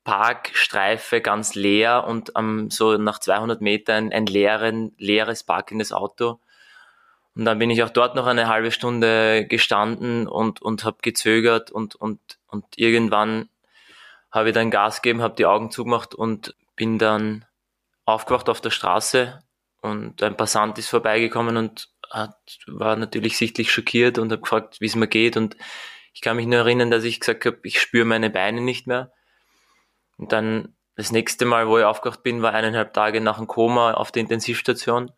Parkstreife 0.04 1.22
ganz 1.22 1.54
leer 1.54 2.06
und 2.08 2.36
um, 2.36 2.72
so 2.72 2.98
nach 2.98 3.20
200 3.20 3.62
Metern 3.62 4.12
ein 4.12 4.26
leeren, 4.26 4.94
leeres 4.98 5.44
parkendes 5.44 5.92
Auto. 5.92 6.40
Und 7.36 7.46
dann 7.46 7.60
bin 7.60 7.70
ich 7.70 7.84
auch 7.84 7.90
dort 7.90 8.16
noch 8.16 8.26
eine 8.26 8.48
halbe 8.48 8.72
Stunde 8.72 9.46
gestanden 9.48 10.28
und, 10.28 10.62
und 10.62 10.84
habe 10.84 10.98
gezögert 11.02 11.72
und, 11.72 11.96
und, 11.96 12.20
und 12.48 12.66
irgendwann 12.76 13.50
habe 14.32 14.50
ich 14.50 14.56
dann 14.56 14.72
Gas 14.72 15.02
gegeben, 15.02 15.22
habe 15.22 15.36
die 15.36 15.46
Augen 15.46 15.72
zugemacht 15.72 16.16
und 16.16 16.56
bin 16.76 16.98
dann 16.98 17.46
aufgewacht 18.06 18.50
auf 18.50 18.62
der 18.62 18.72
Straße 18.72 19.44
und 19.82 20.22
ein 20.24 20.38
Passant 20.38 20.78
ist 20.78 20.90
vorbeigekommen 20.90 21.58
und 21.58 21.90
hat, 22.10 22.38
war 22.68 22.96
natürlich 22.96 23.38
sichtlich 23.38 23.72
schockiert 23.72 24.18
und 24.18 24.32
hat 24.32 24.42
gefragt, 24.44 24.82
wie 24.82 24.86
es 24.86 24.96
mir 24.96 25.08
geht 25.08 25.38
und 25.38 25.56
ich 26.14 26.22
kann 26.22 26.36
mich 26.36 26.46
nur 26.46 26.60
erinnern, 26.60 26.92
dass 26.92 27.04
ich 27.04 27.20
gesagt 27.20 27.46
habe, 27.46 27.60
ich 27.64 27.80
spüre 27.80 28.06
meine 28.06 28.30
Beine 28.30 28.62
nicht 28.62 28.88
mehr. 28.88 29.12
Und 30.18 30.32
dann 30.32 30.76
das 30.96 31.12
nächste 31.12 31.46
Mal, 31.46 31.68
wo 31.68 31.78
ich 31.80 31.86
aufgewacht 31.86 32.24
bin, 32.24 32.42
war 32.42 32.54
eineinhalb 32.54 32.94
Tage 32.94 33.22
nach 33.22 33.38
dem 33.38 33.48
Koma 33.48 33.94
auf 33.94 34.12
der 34.12 34.22
Intensivstation. 34.22 35.12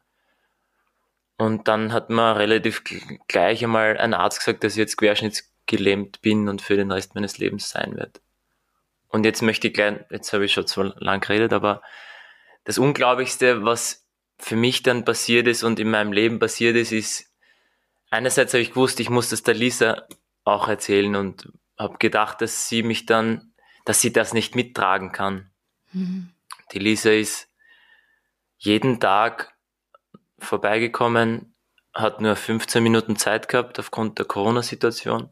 Und 1.37 1.67
dann 1.67 1.91
hat 1.91 2.09
mir 2.09 2.37
relativ 2.37 2.83
gleich 3.27 3.63
einmal 3.63 3.97
ein 3.97 4.13
Arzt 4.13 4.39
gesagt, 4.39 4.63
dass 4.63 4.73
ich 4.73 4.79
jetzt 4.79 4.97
querschnittsgelähmt 4.97 6.21
bin 6.21 6.47
und 6.47 6.61
für 6.61 6.77
den 6.77 6.91
Rest 6.91 7.15
meines 7.15 7.39
Lebens 7.39 7.69
sein 7.69 7.95
werde. 7.97 8.19
Und 9.09 9.25
jetzt 9.25 9.41
möchte 9.41 9.67
ich 9.67 9.73
gleich, 9.73 9.99
jetzt 10.09 10.31
habe 10.31 10.45
ich 10.45 10.53
schon 10.53 10.67
zu 10.67 10.83
lang 10.83 11.21
geredet, 11.21 11.53
aber 11.53 11.81
das 12.65 12.77
Unglaublichste, 12.77 13.65
was 13.65 14.02
für 14.43 14.55
mich 14.57 14.83
dann 14.83 15.05
passiert 15.05 15.47
ist 15.47 15.63
und 15.63 15.79
in 15.79 15.89
meinem 15.89 16.11
Leben 16.11 16.37
passiert 16.37 16.75
ist, 16.75 16.91
ist, 16.91 17.31
einerseits 18.09 18.53
habe 18.53 18.61
ich 18.61 18.71
gewusst, 18.71 18.99
ich 18.99 19.09
muss 19.09 19.29
das 19.29 19.43
der 19.43 19.53
Lisa 19.53 20.05
auch 20.43 20.67
erzählen 20.67 21.15
und 21.15 21.49
habe 21.77 21.97
gedacht, 21.97 22.41
dass 22.41 22.67
sie 22.67 22.83
mich 22.83 23.05
dann, 23.05 23.53
dass 23.85 24.01
sie 24.01 24.11
das 24.11 24.33
nicht 24.33 24.55
mittragen 24.55 25.13
kann. 25.13 25.49
Mhm. 25.93 26.29
Die 26.73 26.79
Lisa 26.79 27.11
ist 27.11 27.47
jeden 28.57 28.99
Tag 28.99 29.53
vorbeigekommen, 30.39 31.55
hat 31.93 32.19
nur 32.19 32.35
15 32.35 32.83
Minuten 32.83 33.15
Zeit 33.15 33.47
gehabt 33.47 33.79
aufgrund 33.79 34.17
der 34.19 34.25
Corona-Situation. 34.25 35.29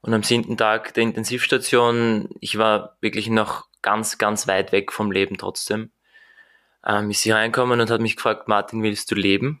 Und 0.00 0.12
am 0.12 0.24
siebten 0.24 0.56
Tag 0.56 0.92
der 0.94 1.04
Intensivstation, 1.04 2.30
ich 2.40 2.58
war 2.58 2.96
wirklich 3.00 3.28
noch 3.28 3.68
ganz, 3.80 4.18
ganz 4.18 4.48
weit 4.48 4.72
weg 4.72 4.92
vom 4.92 5.12
Leben 5.12 5.38
trotzdem, 5.38 5.92
ähm, 6.86 7.10
ist 7.10 7.22
sie 7.22 7.30
reinkommen 7.30 7.80
und 7.80 7.90
hat 7.90 8.00
mich 8.00 8.16
gefragt, 8.16 8.48
Martin, 8.48 8.82
willst 8.82 9.10
du 9.10 9.14
leben? 9.14 9.60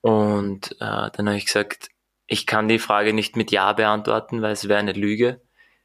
Und 0.00 0.72
äh, 0.80 1.10
dann 1.12 1.28
habe 1.28 1.36
ich 1.36 1.46
gesagt, 1.46 1.88
ich 2.26 2.46
kann 2.46 2.68
die 2.68 2.78
Frage 2.78 3.12
nicht 3.12 3.36
mit 3.36 3.50
Ja 3.50 3.72
beantworten, 3.72 4.42
weil 4.42 4.52
es 4.52 4.68
wäre 4.68 4.80
eine 4.80 4.92
Lüge, 4.92 5.40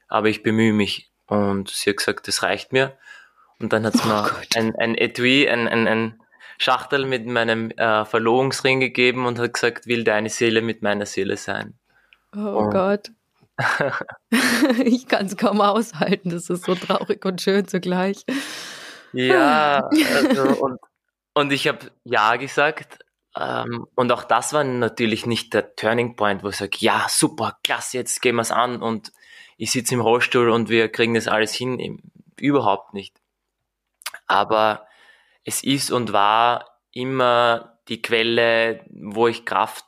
aber 0.08 0.30
ich 0.30 0.44
bemühe 0.44 0.74
mich. 0.74 1.12
Und 1.28 1.70
sie 1.70 1.90
hat 1.90 1.98
gesagt, 1.98 2.28
das 2.28 2.42
reicht 2.42 2.72
mir. 2.72 2.98
Und 3.60 3.74
dann 3.74 3.86
hat 3.86 3.96
es 3.96 4.06
oh 4.06 4.08
mir 4.08 4.32
ein, 4.56 4.76
ein 4.76 4.96
Etui, 4.96 5.50
ein, 5.50 5.68
ein, 5.68 5.88
ein 5.88 6.22
Schachtel 6.58 7.06
mit 7.06 7.26
meinem 7.26 7.72
äh, 7.72 8.06
Verlobungsring 8.06 8.80
gegeben 8.80 9.26
und 9.26 9.40
hat 9.40 9.54
gesagt, 9.54 9.88
will 9.88 10.04
deine 10.04 10.30
Seele 10.30 10.62
mit 10.62 10.82
meiner 10.82 11.06
Seele 11.06 11.38
sein. 11.38 11.78
Oh 12.36 12.40
und 12.40 12.72
Gott. 12.72 13.12
ich 14.84 15.08
kann 15.08 15.26
es 15.26 15.36
kaum 15.36 15.62
aushalten, 15.62 16.30
das 16.30 16.50
ist 16.50 16.66
so 16.66 16.76
traurig 16.76 17.26
und 17.26 17.42
schön 17.42 17.68
zugleich. 17.68 18.24
Ja, 19.14 19.90
also, 20.16 20.64
und, 20.64 20.80
und 21.34 21.52
ich 21.52 21.68
habe 21.68 21.92
Ja 22.04 22.36
gesagt. 22.36 23.00
Ähm, 23.38 23.88
und 23.96 24.12
auch 24.12 24.24
das 24.24 24.54
war 24.54 24.64
natürlich 24.64 25.26
nicht 25.26 25.54
der 25.54 25.76
Turning 25.76 26.16
Point, 26.16 26.44
wo 26.44 26.50
ich 26.50 26.58
sage, 26.58 26.78
ja, 26.80 27.06
super, 27.10 27.58
klasse, 27.64 27.98
jetzt 27.98 28.22
gehen 28.22 28.36
wir 28.36 28.42
es 28.42 28.52
an 28.52 28.82
und 28.82 29.12
ich 29.58 29.72
sitze 29.72 29.94
im 29.94 30.02
Rollstuhl 30.02 30.50
und 30.50 30.70
wir 30.70 30.90
kriegen 30.90 31.14
das 31.14 31.28
alles 31.28 31.54
hin. 31.54 32.02
Überhaupt 32.40 32.94
nicht. 32.94 33.16
Aber 34.28 34.88
es 35.44 35.64
ist 35.64 35.92
und 35.92 36.14
war 36.14 36.80
immer 36.92 37.80
die 37.88 38.02
Quelle, 38.02 38.82
wo 38.90 39.28
ich 39.28 39.46
Kraft 39.46 39.86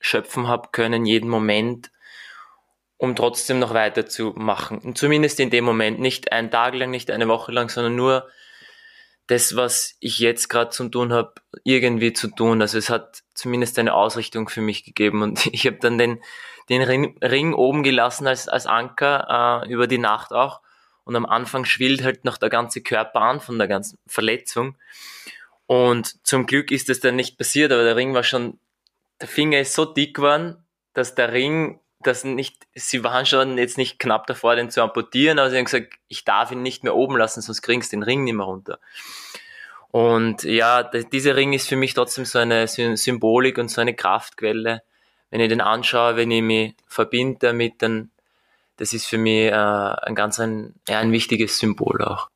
schöpfen 0.00 0.48
habe 0.48 0.68
können, 0.72 1.06
jeden 1.06 1.28
Moment, 1.28 1.90
um 2.96 3.16
trotzdem 3.16 3.58
noch 3.58 3.74
weiterzumachen. 3.74 4.78
Und 4.78 4.98
zumindest 4.98 5.40
in 5.40 5.50
dem 5.50 5.64
Moment, 5.64 6.00
nicht 6.00 6.32
einen 6.32 6.50
Tag 6.50 6.74
lang, 6.74 6.90
nicht 6.90 7.10
eine 7.10 7.28
Woche 7.28 7.52
lang, 7.52 7.68
sondern 7.68 7.96
nur 7.96 8.28
das, 9.28 9.56
was 9.56 9.96
ich 10.00 10.18
jetzt 10.18 10.48
gerade 10.48 10.70
zu 10.70 10.88
tun 10.88 11.12
habe, 11.12 11.34
irgendwie 11.64 12.12
zu 12.12 12.28
tun. 12.28 12.60
Also 12.60 12.76
es 12.78 12.90
hat 12.90 13.22
zumindest 13.34 13.78
eine 13.78 13.94
Ausrichtung 13.94 14.48
für 14.48 14.60
mich 14.60 14.84
gegeben. 14.84 15.22
Und 15.22 15.46
ich 15.52 15.66
habe 15.66 15.78
dann 15.80 15.98
den, 15.98 16.20
den 16.68 16.82
Ring, 16.82 17.16
Ring, 17.22 17.54
oben 17.54 17.82
gelassen 17.82 18.26
als, 18.26 18.48
als 18.48 18.66
Anker 18.66 19.62
äh, 19.64 19.72
über 19.72 19.86
die 19.86 19.98
Nacht 19.98 20.32
auch 20.32 20.60
und 21.08 21.16
am 21.16 21.24
Anfang 21.24 21.64
schwillt 21.64 22.04
halt 22.04 22.26
noch 22.26 22.36
der 22.36 22.50
ganze 22.50 22.82
Körper 22.82 23.22
an 23.22 23.40
von 23.40 23.56
der 23.56 23.66
ganzen 23.66 23.98
Verletzung. 24.06 24.76
Und 25.64 26.26
zum 26.26 26.44
Glück 26.44 26.70
ist 26.70 26.90
das 26.90 27.00
dann 27.00 27.16
nicht 27.16 27.38
passiert, 27.38 27.72
aber 27.72 27.82
der 27.82 27.96
Ring 27.96 28.12
war 28.12 28.22
schon, 28.22 28.60
der 29.18 29.26
Finger 29.26 29.58
ist 29.58 29.72
so 29.72 29.86
dick 29.86 30.16
geworden, 30.16 30.66
dass 30.92 31.14
der 31.14 31.32
Ring, 31.32 31.80
das 32.00 32.24
nicht, 32.24 32.66
sie 32.74 33.02
waren 33.02 33.26
schon 33.26 33.58
jetzt 33.58 33.78
nicht 33.78 33.98
knapp 33.98 34.26
davor, 34.26 34.56
den 34.56 34.70
zu 34.70 34.82
amputieren, 34.82 35.38
aber 35.38 35.50
sie 35.50 35.56
haben 35.56 35.64
gesagt, 35.64 35.94
ich 36.08 36.24
darf 36.24 36.52
ihn 36.52 36.62
nicht 36.62 36.84
mehr 36.84 36.94
oben 36.94 37.16
lassen, 37.16 37.40
sonst 37.40 37.62
kriegst 37.62 37.92
du 37.92 37.96
den 37.96 38.02
Ring 38.02 38.24
nicht 38.24 38.34
mehr 38.34 38.46
runter. 38.46 38.78
Und 39.90 40.44
ja, 40.44 40.82
dieser 40.82 41.34
Ring 41.34 41.54
ist 41.54 41.68
für 41.68 41.76
mich 41.76 41.94
trotzdem 41.94 42.24
so 42.24 42.38
eine 42.38 42.68
Symbolik 42.68 43.58
und 43.58 43.68
so 43.68 43.80
eine 43.80 43.94
Kraftquelle. 43.94 44.82
Wenn 45.30 45.40
ich 45.40 45.48
den 45.48 45.60
anschaue, 45.60 46.16
wenn 46.16 46.30
ich 46.30 46.42
mich 46.42 46.74
verbinde 46.86 47.38
damit, 47.40 47.82
dann 47.82 48.10
das 48.76 48.92
ist 48.92 49.06
für 49.06 49.18
mich 49.18 49.46
äh, 49.46 49.52
ein 49.52 50.14
ganz 50.14 50.38
ein, 50.38 50.74
ja, 50.88 51.00
ein 51.00 51.10
wichtiges 51.12 51.58
Symbol 51.58 52.02
auch. 52.02 52.28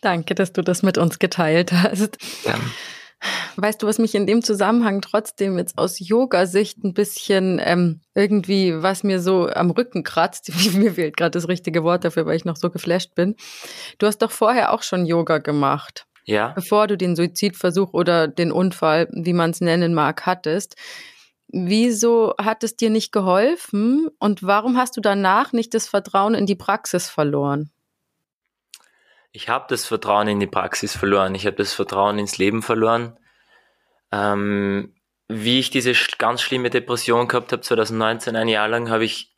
Danke, 0.00 0.34
dass 0.34 0.52
du 0.52 0.62
das 0.62 0.82
mit 0.82 0.98
uns 0.98 1.18
geteilt 1.18 1.72
hast. 1.72 2.18
Ja. 2.44 2.58
Weißt 3.56 3.82
du, 3.82 3.86
was 3.86 3.98
mich 3.98 4.14
in 4.14 4.26
dem 4.26 4.42
Zusammenhang 4.42 5.00
trotzdem 5.00 5.58
jetzt 5.58 5.76
aus 5.76 5.98
Yoga-Sicht 5.98 6.82
ein 6.84 6.94
bisschen 6.94 7.60
ähm, 7.62 8.00
irgendwie, 8.14 8.82
was 8.82 9.02
mir 9.02 9.20
so 9.20 9.48
am 9.48 9.70
Rücken 9.70 10.02
kratzt, 10.02 10.50
mir 10.74 10.94
fehlt 10.94 11.16
gerade 11.16 11.32
das 11.32 11.48
richtige 11.48 11.84
Wort 11.84 12.04
dafür, 12.04 12.26
weil 12.26 12.36
ich 12.36 12.44
noch 12.44 12.56
so 12.56 12.70
geflasht 12.70 13.14
bin. 13.14 13.36
Du 13.98 14.06
hast 14.06 14.18
doch 14.18 14.30
vorher 14.30 14.72
auch 14.72 14.82
schon 14.82 15.06
Yoga 15.06 15.38
gemacht. 15.38 16.06
Ja. 16.24 16.52
Bevor 16.54 16.86
du 16.86 16.96
den 16.96 17.16
Suizidversuch 17.16 17.92
oder 17.92 18.28
den 18.28 18.52
Unfall, 18.52 19.08
wie 19.12 19.32
man 19.32 19.50
es 19.50 19.60
nennen 19.60 19.94
mag, 19.94 20.26
hattest. 20.26 20.76
Wieso 21.48 22.34
hat 22.40 22.62
es 22.62 22.76
dir 22.76 22.90
nicht 22.90 23.10
geholfen 23.10 24.08
und 24.20 24.44
warum 24.44 24.76
hast 24.76 24.96
du 24.96 25.00
danach 25.00 25.52
nicht 25.52 25.74
das 25.74 25.88
Vertrauen 25.88 26.34
in 26.34 26.46
die 26.46 26.54
Praxis 26.54 27.08
verloren? 27.08 27.70
Ich 29.32 29.48
habe 29.48 29.66
das 29.68 29.86
Vertrauen 29.86 30.28
in 30.28 30.40
die 30.40 30.46
Praxis 30.46 30.96
verloren. 30.96 31.34
Ich 31.34 31.46
habe 31.46 31.56
das 31.56 31.72
Vertrauen 31.72 32.18
ins 32.18 32.38
Leben 32.38 32.62
verloren. 32.62 33.16
Ähm, 34.10 34.94
wie 35.28 35.60
ich 35.60 35.70
diese 35.70 35.92
ganz 36.18 36.42
schlimme 36.42 36.70
Depression 36.70 37.28
gehabt 37.28 37.52
habe, 37.52 37.62
2019, 37.62 38.34
ein 38.34 38.48
Jahr 38.48 38.66
lang, 38.66 38.90
habe 38.90 39.04
ich 39.04 39.32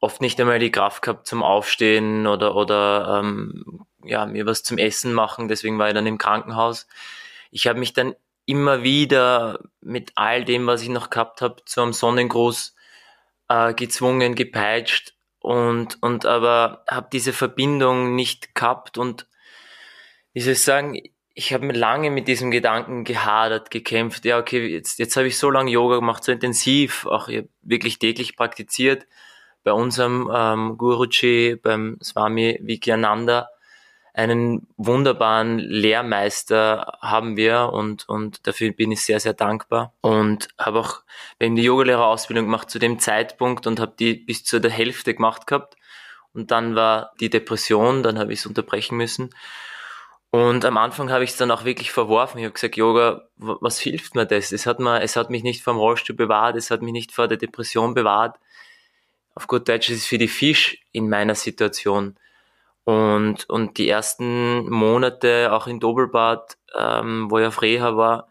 oft 0.00 0.20
nicht 0.20 0.38
einmal 0.40 0.58
die 0.58 0.72
Kraft 0.72 1.02
gehabt 1.02 1.26
zum 1.26 1.42
Aufstehen 1.42 2.26
oder, 2.26 2.54
oder 2.56 3.20
ähm, 3.20 3.86
ja, 4.04 4.26
mir 4.26 4.44
was 4.44 4.62
zum 4.62 4.76
Essen 4.76 5.14
machen. 5.14 5.48
Deswegen 5.48 5.78
war 5.78 5.88
ich 5.88 5.94
dann 5.94 6.06
im 6.06 6.18
Krankenhaus. 6.18 6.86
Ich 7.50 7.66
habe 7.66 7.78
mich 7.78 7.94
dann 7.94 8.14
immer 8.44 8.82
wieder 8.82 9.60
mit 9.80 10.12
all 10.16 10.44
dem, 10.44 10.66
was 10.66 10.82
ich 10.82 10.88
noch 10.88 11.08
gehabt 11.08 11.40
habe, 11.40 11.64
zu 11.64 11.80
einem 11.80 11.94
Sonnengruß 11.94 12.74
äh, 13.48 13.72
gezwungen, 13.72 14.34
gepeitscht 14.34 15.11
und, 15.42 16.02
und 16.02 16.26
aber 16.26 16.84
habe 16.88 17.08
diese 17.12 17.32
Verbindung 17.32 18.14
nicht 18.14 18.54
gehabt 18.54 18.98
und 18.98 19.26
wie 20.32 20.40
soll 20.40 20.52
ich 20.52 20.62
sagen, 20.62 20.98
ich 21.34 21.52
habe 21.52 21.64
mir 21.64 21.72
lange 21.72 22.10
mit 22.10 22.28
diesem 22.28 22.50
Gedanken 22.50 23.04
gehadert, 23.04 23.70
gekämpft. 23.70 24.24
Ja, 24.24 24.38
okay, 24.38 24.66
jetzt, 24.66 24.98
jetzt 24.98 25.16
habe 25.16 25.26
ich 25.28 25.38
so 25.38 25.50
lange 25.50 25.70
Yoga 25.70 25.96
gemacht, 25.96 26.24
so 26.24 26.32
intensiv, 26.32 27.06
auch 27.06 27.28
wirklich 27.62 27.98
täglich 27.98 28.36
praktiziert. 28.36 29.06
Bei 29.64 29.72
unserem 29.72 30.30
ähm, 30.34 30.76
Guruji, 30.76 31.56
beim 31.56 31.98
Swami 32.02 32.58
Vikyananda, 32.62 33.48
einen 34.14 34.66
wunderbaren 34.76 35.58
Lehrmeister 35.58 36.98
haben 37.00 37.36
wir 37.36 37.70
und, 37.72 38.08
und 38.08 38.46
dafür 38.46 38.72
bin 38.72 38.92
ich 38.92 39.04
sehr, 39.04 39.20
sehr 39.20 39.32
dankbar. 39.32 39.94
Und 40.02 40.48
habe 40.58 40.80
auch 40.80 41.00
eben 41.40 41.56
die 41.56 41.62
Yogalehrerausbildung 41.62 42.44
gemacht 42.44 42.70
zu 42.70 42.78
dem 42.78 42.98
Zeitpunkt 42.98 43.66
und 43.66 43.80
habe 43.80 43.94
die 43.98 44.14
bis 44.14 44.44
zu 44.44 44.60
der 44.60 44.70
Hälfte 44.70 45.14
gemacht 45.14 45.46
gehabt. 45.46 45.76
Und 46.34 46.50
dann 46.50 46.74
war 46.74 47.12
die 47.20 47.30
Depression, 47.30 48.02
dann 48.02 48.18
habe 48.18 48.32
ich 48.32 48.40
es 48.40 48.46
unterbrechen 48.46 48.96
müssen. 48.96 49.30
Und 50.30 50.64
am 50.64 50.78
Anfang 50.78 51.10
habe 51.10 51.24
ich 51.24 51.30
es 51.30 51.36
dann 51.36 51.50
auch 51.50 51.64
wirklich 51.64 51.92
verworfen. 51.92 52.38
Ich 52.38 52.44
habe 52.44 52.54
gesagt, 52.54 52.76
Yoga, 52.76 53.28
was 53.36 53.78
hilft 53.78 54.14
mir 54.14 54.24
das? 54.24 54.50
Es 54.52 54.66
hat, 54.66 54.78
mir, 54.80 55.02
es 55.02 55.16
hat 55.16 55.28
mich 55.28 55.42
nicht 55.42 55.62
vom 55.62 55.76
Rollstuhl 55.76 56.16
bewahrt, 56.16 56.56
es 56.56 56.70
hat 56.70 56.80
mich 56.80 56.92
nicht 56.92 57.12
vor 57.12 57.28
der 57.28 57.36
Depression 57.36 57.92
bewahrt. 57.92 58.38
Auf 59.34 59.46
gut 59.46 59.68
Deutsch 59.68 59.90
ist 59.90 59.98
es 59.98 60.06
für 60.06 60.18
die 60.18 60.28
Fisch 60.28 60.78
in 60.92 61.08
meiner 61.08 61.34
Situation. 61.34 62.16
Und, 62.84 63.48
und 63.48 63.78
die 63.78 63.88
ersten 63.88 64.68
Monate, 64.68 65.52
auch 65.52 65.66
in 65.66 65.78
Doppelbad, 65.78 66.56
ähm, 66.76 67.30
wo 67.30 67.38
ich 67.38 67.46
auf 67.46 67.62
Reha 67.62 67.96
war, 67.96 68.28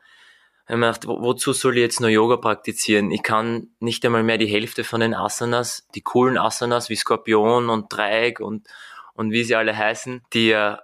habe 0.65 0.77
ich 0.77 0.77
mir 0.77 0.87
gedacht, 0.87 1.07
wo, 1.07 1.21
wozu 1.21 1.53
soll 1.53 1.77
ich 1.77 1.81
jetzt 1.81 2.01
nur 2.01 2.09
Yoga 2.09 2.37
praktizieren? 2.37 3.11
Ich 3.11 3.23
kann 3.23 3.69
nicht 3.79 4.05
einmal 4.05 4.23
mehr 4.23 4.37
die 4.37 4.47
Hälfte 4.47 4.83
von 4.83 5.01
den 5.01 5.13
Asanas, 5.13 5.87
die 5.95 6.01
coolen 6.01 6.37
Asanas 6.37 6.89
wie 6.89 6.95
Skorpion 6.95 7.69
und 7.69 7.91
Dreieck 7.91 8.39
und, 8.39 8.67
und 9.13 9.31
wie 9.31 9.43
sie 9.43 9.55
alle 9.55 9.77
heißen, 9.77 10.21
die 10.33 10.49
ja 10.49 10.81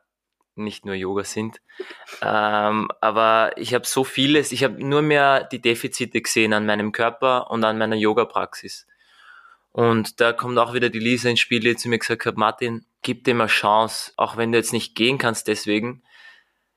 nicht 0.56 0.86
nur 0.86 0.96
Yoga 0.96 1.24
sind. 1.24 1.62
Ähm, 2.22 2.90
aber 3.02 3.52
ich 3.58 3.74
habe 3.74 3.86
so 3.86 4.04
vieles, 4.04 4.52
ich 4.52 4.64
habe 4.64 4.84
nur 4.84 5.02
mehr 5.02 5.44
die 5.44 5.62
Defizite 5.62 6.22
gesehen 6.22 6.54
an 6.54 6.66
meinem 6.66 6.92
Körper 6.92 7.52
und 7.52 7.64
an 7.64 7.78
meiner 7.78 7.96
Yoga-Praxis. 7.96 8.88
Und 9.72 10.20
da 10.22 10.34
kommt 10.34 10.58
auch 10.58 10.74
wieder 10.74 10.90
die 10.90 11.00
Lisa 11.00 11.30
ins 11.30 11.40
Spiel, 11.40 11.60
die 11.60 11.76
zu 11.76 11.90
mir 11.90 12.00
gesagt 12.00 12.26
hat, 12.26 12.38
Martin, 12.38 12.86
gib 13.02 13.24
dem 13.26 13.42
eine 13.42 13.50
Chance, 13.50 14.12
auch 14.18 14.38
wenn 14.38 14.52
du 14.52 14.58
jetzt 14.58 14.74
nicht 14.74 14.96
gehen 14.96 15.18
kannst 15.18 15.48
deswegen. 15.48 16.04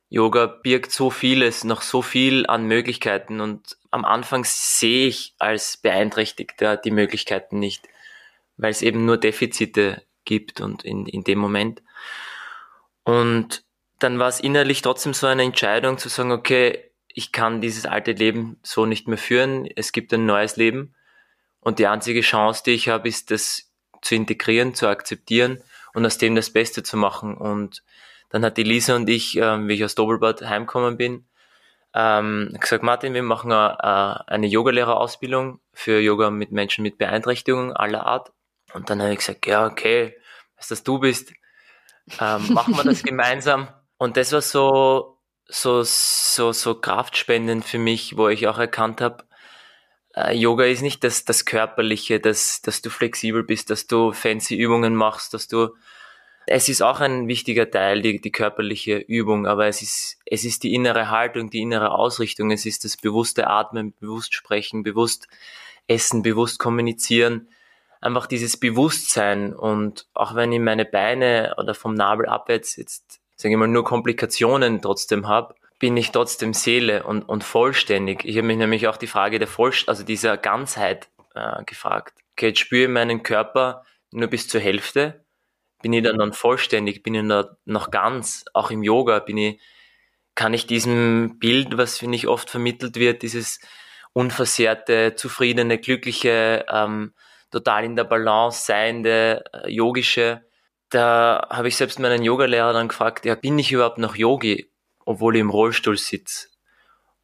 Yoga 0.08 0.46
birgt 0.46 0.92
so 0.92 1.08
vieles, 1.08 1.64
noch 1.64 1.82
so 1.82 2.02
viel 2.02 2.46
an 2.46 2.66
Möglichkeiten 2.66 3.40
und 3.40 3.76
am 3.92 4.04
Anfang 4.04 4.44
sehe 4.44 5.06
ich 5.06 5.34
als 5.38 5.76
Beeinträchtigter 5.76 6.76
die 6.76 6.90
Möglichkeiten 6.90 7.58
nicht, 7.58 7.88
weil 8.56 8.70
es 8.70 8.82
eben 8.82 9.04
nur 9.04 9.18
Defizite 9.18 10.02
gibt 10.24 10.60
und 10.60 10.84
in, 10.84 11.06
in 11.06 11.22
dem 11.24 11.38
Moment. 11.38 11.82
Und 13.04 13.64
dann 14.00 14.18
war 14.18 14.28
es 14.28 14.40
innerlich 14.40 14.82
trotzdem 14.82 15.14
so 15.14 15.26
eine 15.26 15.44
Entscheidung 15.44 15.98
zu 15.98 16.08
sagen, 16.08 16.32
okay, 16.32 16.90
ich 17.08 17.32
kann 17.32 17.60
dieses 17.60 17.86
alte 17.86 18.12
Leben 18.12 18.58
so 18.62 18.86
nicht 18.86 19.08
mehr 19.08 19.18
führen, 19.18 19.66
es 19.76 19.92
gibt 19.92 20.12
ein 20.12 20.26
neues 20.26 20.56
Leben 20.56 20.94
und 21.60 21.78
die 21.78 21.86
einzige 21.86 22.20
Chance, 22.22 22.62
die 22.64 22.72
ich 22.72 22.88
habe, 22.88 23.08
ist 23.08 23.30
das 23.30 23.70
zu 24.02 24.14
integrieren, 24.14 24.74
zu 24.74 24.88
akzeptieren 24.88 25.62
und 25.94 26.06
aus 26.06 26.18
dem 26.18 26.34
das 26.34 26.50
Beste 26.50 26.82
zu 26.82 26.96
machen. 26.96 27.36
Und 27.36 27.82
dann 28.30 28.44
hat 28.44 28.56
die 28.56 28.62
Lisa 28.62 28.96
und 28.96 29.08
ich, 29.08 29.36
ähm, 29.36 29.68
wie 29.68 29.74
ich 29.74 29.84
aus 29.84 29.94
Doppelbad 29.94 30.42
heimgekommen 30.42 30.96
bin, 30.96 31.26
ähm, 31.92 32.56
gesagt, 32.60 32.82
Martin, 32.84 33.14
wir 33.14 33.22
machen 33.22 33.50
eine, 33.52 34.28
eine 34.28 34.46
Yogalehrerausbildung 34.46 35.60
für 35.72 36.00
Yoga 36.00 36.30
mit 36.30 36.52
Menschen 36.52 36.82
mit 36.82 36.98
Beeinträchtigungen 36.98 37.72
aller 37.72 38.06
Art. 38.06 38.32
Und 38.72 38.90
dann 38.90 39.02
habe 39.02 39.12
ich 39.12 39.18
gesagt, 39.18 39.46
ja, 39.46 39.66
okay, 39.66 40.16
was 40.56 40.68
das 40.68 40.84
du 40.84 41.00
bist, 41.00 41.32
ähm, 42.20 42.52
machen 42.52 42.76
wir 42.76 42.84
das 42.84 43.02
gemeinsam. 43.02 43.68
Und 43.98 44.16
das 44.16 44.32
war 44.32 44.40
so, 44.40 45.18
so, 45.46 45.82
so, 45.82 46.52
so 46.52 46.74
kraftspendend 46.76 47.64
für 47.64 47.78
mich, 47.78 48.16
wo 48.16 48.28
ich 48.28 48.46
auch 48.46 48.58
erkannt 48.58 49.00
habe, 49.00 49.24
äh, 50.14 50.36
Yoga 50.36 50.64
ist 50.64 50.82
nicht 50.82 51.04
das, 51.04 51.24
das 51.24 51.44
Körperliche, 51.44 52.20
das, 52.20 52.62
dass 52.62 52.82
du 52.82 52.90
flexibel 52.90 53.42
bist, 53.42 53.70
dass 53.70 53.86
du 53.86 54.12
fancy 54.12 54.56
Übungen 54.56 54.94
machst, 54.94 55.34
dass 55.34 55.48
du, 55.48 55.70
es 56.46 56.68
ist 56.68 56.82
auch 56.82 57.00
ein 57.00 57.28
wichtiger 57.28 57.70
Teil, 57.70 58.02
die, 58.02 58.20
die 58.20 58.32
körperliche 58.32 58.96
Übung, 58.96 59.46
aber 59.46 59.66
es 59.66 59.82
ist, 59.82 60.18
es 60.26 60.44
ist 60.44 60.62
die 60.62 60.74
innere 60.74 61.10
Haltung, 61.10 61.50
die 61.50 61.60
innere 61.60 61.92
Ausrichtung, 61.92 62.50
es 62.50 62.66
ist 62.66 62.84
das 62.84 62.96
bewusste 62.96 63.46
Atmen, 63.46 63.94
bewusst 64.00 64.34
sprechen, 64.34 64.82
bewusst 64.82 65.28
essen, 65.86 66.22
bewusst 66.22 66.58
kommunizieren, 66.58 67.48
einfach 68.00 68.26
dieses 68.26 68.56
Bewusstsein 68.56 69.54
und 69.54 70.06
auch 70.14 70.34
wenn 70.34 70.52
ich 70.52 70.60
meine 70.60 70.84
Beine 70.84 71.54
oder 71.58 71.74
vom 71.74 71.94
Nabel 71.94 72.26
abwärts 72.26 72.76
jetzt 72.76 73.20
sage 73.40 73.54
ich 73.54 73.58
mal, 73.58 73.68
nur 73.68 73.84
Komplikationen 73.84 74.82
trotzdem 74.82 75.26
habe, 75.26 75.54
bin 75.80 75.96
ich 75.96 76.12
trotzdem 76.12 76.54
Seele 76.54 77.02
und, 77.02 77.22
und 77.22 77.42
vollständig. 77.42 78.24
Ich 78.24 78.36
habe 78.36 78.46
mich 78.46 78.58
nämlich 78.58 78.86
auch 78.86 78.98
die 78.98 79.08
Frage 79.08 79.38
der 79.40 79.48
Vollst 79.48 79.88
also 79.88 80.04
dieser 80.04 80.36
Ganzheit 80.36 81.08
äh, 81.34 81.64
gefragt. 81.64 82.18
Okay, 82.32 82.48
jetzt 82.48 82.60
spüre 82.60 82.82
ich 82.84 82.88
meinen 82.88 83.24
Körper 83.24 83.84
nur 84.12 84.28
bis 84.28 84.46
zur 84.46 84.60
Hälfte. 84.60 85.24
Bin 85.82 85.94
ich 85.94 86.04
dann 86.04 86.18
dann 86.18 86.34
vollständig? 86.34 87.02
Bin 87.02 87.14
ich 87.14 87.26
dann 87.26 87.46
noch 87.64 87.90
ganz? 87.90 88.44
Auch 88.52 88.70
im 88.70 88.82
Yoga 88.82 89.20
bin 89.20 89.38
ich, 89.38 89.60
kann 90.34 90.52
ich 90.52 90.66
diesem 90.66 91.38
Bild, 91.38 91.78
was 91.78 91.98
finde 91.98 92.16
ich 92.16 92.28
oft 92.28 92.50
vermittelt 92.50 92.96
wird, 92.96 93.22
dieses 93.22 93.58
unversehrte, 94.12 95.14
zufriedene, 95.14 95.78
glückliche, 95.78 96.66
ähm, 96.70 97.14
total 97.50 97.84
in 97.84 97.96
der 97.96 98.04
Balance 98.04 98.66
seiende, 98.66 99.44
äh, 99.54 99.70
yogische, 99.70 100.42
da 100.90 101.46
habe 101.50 101.68
ich 101.68 101.76
selbst 101.76 101.98
meinen 101.98 102.22
Yogalehrer 102.22 102.72
dann 102.72 102.88
gefragt, 102.88 103.24
ja, 103.24 103.34
bin 103.34 103.58
ich 103.58 103.72
überhaupt 103.72 103.98
noch 103.98 104.16
Yogi, 104.16 104.70
obwohl 105.04 105.36
ich 105.36 105.40
im 105.40 105.50
Rollstuhl 105.50 105.98
sitze? 105.98 106.48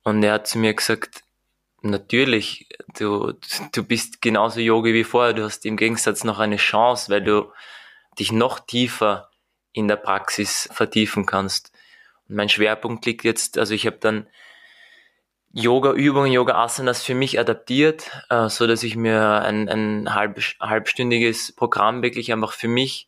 Und 0.02 0.22
er 0.22 0.34
hat 0.34 0.46
zu 0.46 0.58
mir 0.58 0.74
gesagt, 0.74 1.22
natürlich, 1.82 2.68
du, 2.98 3.34
du 3.72 3.82
bist 3.82 4.22
genauso 4.22 4.60
Yogi 4.60 4.94
wie 4.94 5.04
vorher, 5.04 5.34
du 5.34 5.44
hast 5.44 5.66
im 5.66 5.76
Gegensatz 5.76 6.24
noch 6.24 6.38
eine 6.38 6.56
Chance, 6.56 7.10
weil 7.10 7.22
du 7.22 7.52
dich 8.18 8.32
noch 8.32 8.60
tiefer 8.60 9.30
in 9.72 9.88
der 9.88 9.96
Praxis 9.96 10.68
vertiefen 10.72 11.26
kannst. 11.26 11.72
Und 12.28 12.36
mein 12.36 12.48
Schwerpunkt 12.48 13.04
liegt 13.06 13.24
jetzt, 13.24 13.58
also 13.58 13.74
ich 13.74 13.86
habe 13.86 13.98
dann 13.98 14.26
Yoga-Übungen, 15.52 16.32
Yoga-Asanas 16.32 17.02
für 17.02 17.14
mich 17.14 17.38
adaptiert, 17.38 18.10
äh, 18.28 18.48
so 18.48 18.66
dass 18.66 18.82
ich 18.82 18.96
mir 18.96 19.40
ein, 19.42 19.68
ein 19.68 20.14
halb, 20.14 20.38
halbstündiges 20.60 21.52
Programm 21.52 22.02
wirklich 22.02 22.32
einfach 22.32 22.52
für 22.52 22.68
mich 22.68 23.06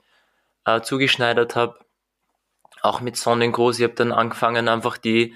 äh, 0.64 0.80
zugeschneidert 0.80 1.56
habe. 1.56 1.78
Auch 2.82 3.00
mit 3.00 3.16
Sonnengruß. 3.16 3.78
Ich 3.78 3.84
habe 3.84 3.94
dann 3.94 4.12
angefangen, 4.12 4.68
einfach 4.68 4.98
die, 4.98 5.34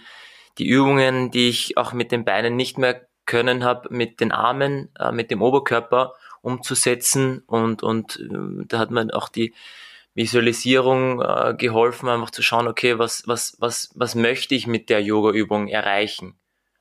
die 0.58 0.66
Übungen, 0.66 1.30
die 1.30 1.48
ich 1.48 1.76
auch 1.76 1.92
mit 1.92 2.12
den 2.12 2.24
Beinen 2.24 2.56
nicht 2.56 2.78
mehr 2.78 3.06
können 3.26 3.64
habe, 3.64 3.88
mit 3.94 4.20
den 4.20 4.32
Armen, 4.32 4.90
äh, 4.98 5.12
mit 5.12 5.30
dem 5.30 5.42
Oberkörper 5.42 6.14
umzusetzen. 6.40 7.42
Und, 7.46 7.82
und 7.82 8.16
äh, 8.16 8.64
da 8.66 8.78
hat 8.78 8.90
mir 8.90 9.08
auch 9.14 9.28
die 9.28 9.54
Visualisierung 10.14 11.22
äh, 11.22 11.54
geholfen, 11.56 12.08
einfach 12.08 12.30
zu 12.30 12.42
schauen, 12.42 12.68
okay, 12.68 12.98
was, 12.98 13.26
was, 13.26 13.56
was, 13.58 13.90
was 13.94 14.14
möchte 14.14 14.54
ich 14.54 14.66
mit 14.66 14.90
der 14.90 15.00
Yoga-Übung 15.02 15.68
erreichen? 15.68 16.34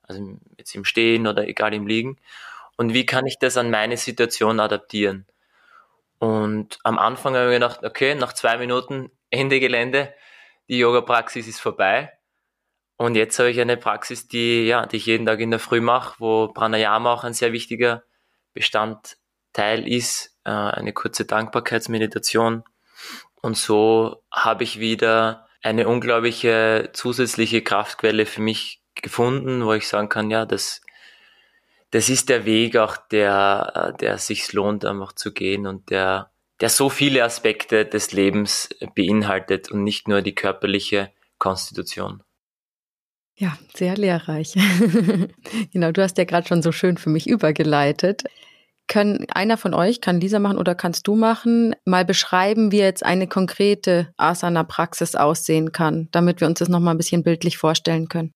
Also 0.04 0.38
jetzt 0.58 0.76
im 0.76 0.84
Stehen 0.84 1.28
oder 1.28 1.48
egal 1.48 1.74
im 1.74 1.88
Liegen. 1.88 2.18
Und 2.76 2.94
wie 2.94 3.06
kann 3.06 3.26
ich 3.26 3.38
das 3.40 3.58
an 3.58 3.72
meine 3.72 3.96
Situation 3.96 4.60
adaptieren? 4.60 5.26
Und 6.20 6.80
am 6.84 7.00
Anfang 7.00 7.36
habe 7.36 7.50
ich 7.50 7.56
gedacht, 7.56 7.84
okay, 7.84 8.16
nach 8.16 8.34
zwei 8.34 8.58
Minuten 8.58 9.12
Ende 9.30 9.60
Gelände, 9.60 10.14
die 10.72 10.80
Yoga-Praxis 10.80 11.48
ist 11.48 11.60
vorbei. 11.60 12.14
Und 12.96 13.16
jetzt 13.16 13.38
habe 13.38 13.52
ich 13.52 13.60
eine 13.60 13.78
Praxis, 13.78 14.28
die, 14.28 14.66
ja, 14.66 14.86
die 14.86 14.98
ich 14.98 15.06
jeden 15.06 15.26
Tag 15.26 15.40
in 15.42 15.52
der 15.52 15.60
Früh 15.60 15.82
mache, 15.82 16.16
wo 16.20 16.48
Pranayama 16.48 17.14
auch 17.14 17.24
ein 17.26 17.34
sehr 17.34 17.52
wichtiger 17.52 18.04
Bestandteil 18.54 19.86
ist, 19.86 20.38
äh, 20.46 20.52
eine 20.52 20.94
kurze 20.94 21.26
Dankbarkeitsmeditation. 21.26 22.64
Und 23.42 23.58
so 23.58 24.24
habe 24.32 24.64
ich 24.64 24.80
wieder 24.80 25.48
eine 25.62 25.90
unglaubliche 25.90 26.92
zusätzliche 26.94 27.62
Kraftquelle 27.62 28.26
für 28.26 28.42
mich 28.42 28.82
gefunden, 28.96 29.66
wo 29.66 29.74
ich 29.74 29.88
sagen 29.88 30.10
kann, 30.10 30.32
ja, 30.32 30.46
das 30.46 30.82
das 31.90 32.08
ist 32.08 32.30
der 32.30 32.46
Weg 32.46 32.78
auch, 32.78 32.96
der, 32.96 33.94
der 34.00 34.18
sich 34.18 34.54
lohnt, 34.54 34.86
einfach 34.86 35.12
zu 35.12 35.34
gehen 35.34 35.68
und 35.68 35.90
der, 35.90 36.31
der 36.62 36.70
so 36.70 36.90
viele 36.90 37.24
Aspekte 37.24 37.86
des 37.86 38.12
Lebens 38.12 38.70
beinhaltet 38.96 39.72
und 39.72 39.84
nicht 39.84 40.08
nur 40.08 40.22
die 40.22 40.36
körperliche 40.36 41.12
Konstitution. 41.40 42.24
Ja, 43.38 43.58
sehr 43.76 43.98
lehrreich. 43.98 44.54
genau, 45.74 45.92
du 45.92 46.04
hast 46.04 46.20
ja 46.20 46.26
gerade 46.26 46.48
schon 46.48 46.62
so 46.62 46.72
schön 46.72 46.98
für 46.98 47.10
mich 47.10 47.28
übergeleitet. 47.28 48.24
Können 48.88 49.26
einer 49.34 49.58
von 49.58 49.74
euch, 49.74 50.02
kann 50.02 50.22
Lisa 50.22 50.38
machen 50.38 50.58
oder 50.58 50.76
kannst 50.76 51.08
du 51.08 51.16
machen, 51.16 51.76
mal 51.86 52.06
beschreiben, 52.06 52.72
wie 52.72 52.80
jetzt 52.80 53.04
eine 53.04 53.28
konkrete 53.28 54.14
Asana-Praxis 54.18 55.16
aussehen 55.16 55.72
kann, 55.72 56.10
damit 56.12 56.42
wir 56.42 56.48
uns 56.48 56.60
das 56.60 56.70
nochmal 56.70 56.94
ein 56.94 56.98
bisschen 56.98 57.24
bildlich 57.24 57.58
vorstellen 57.58 58.10
können? 58.10 58.34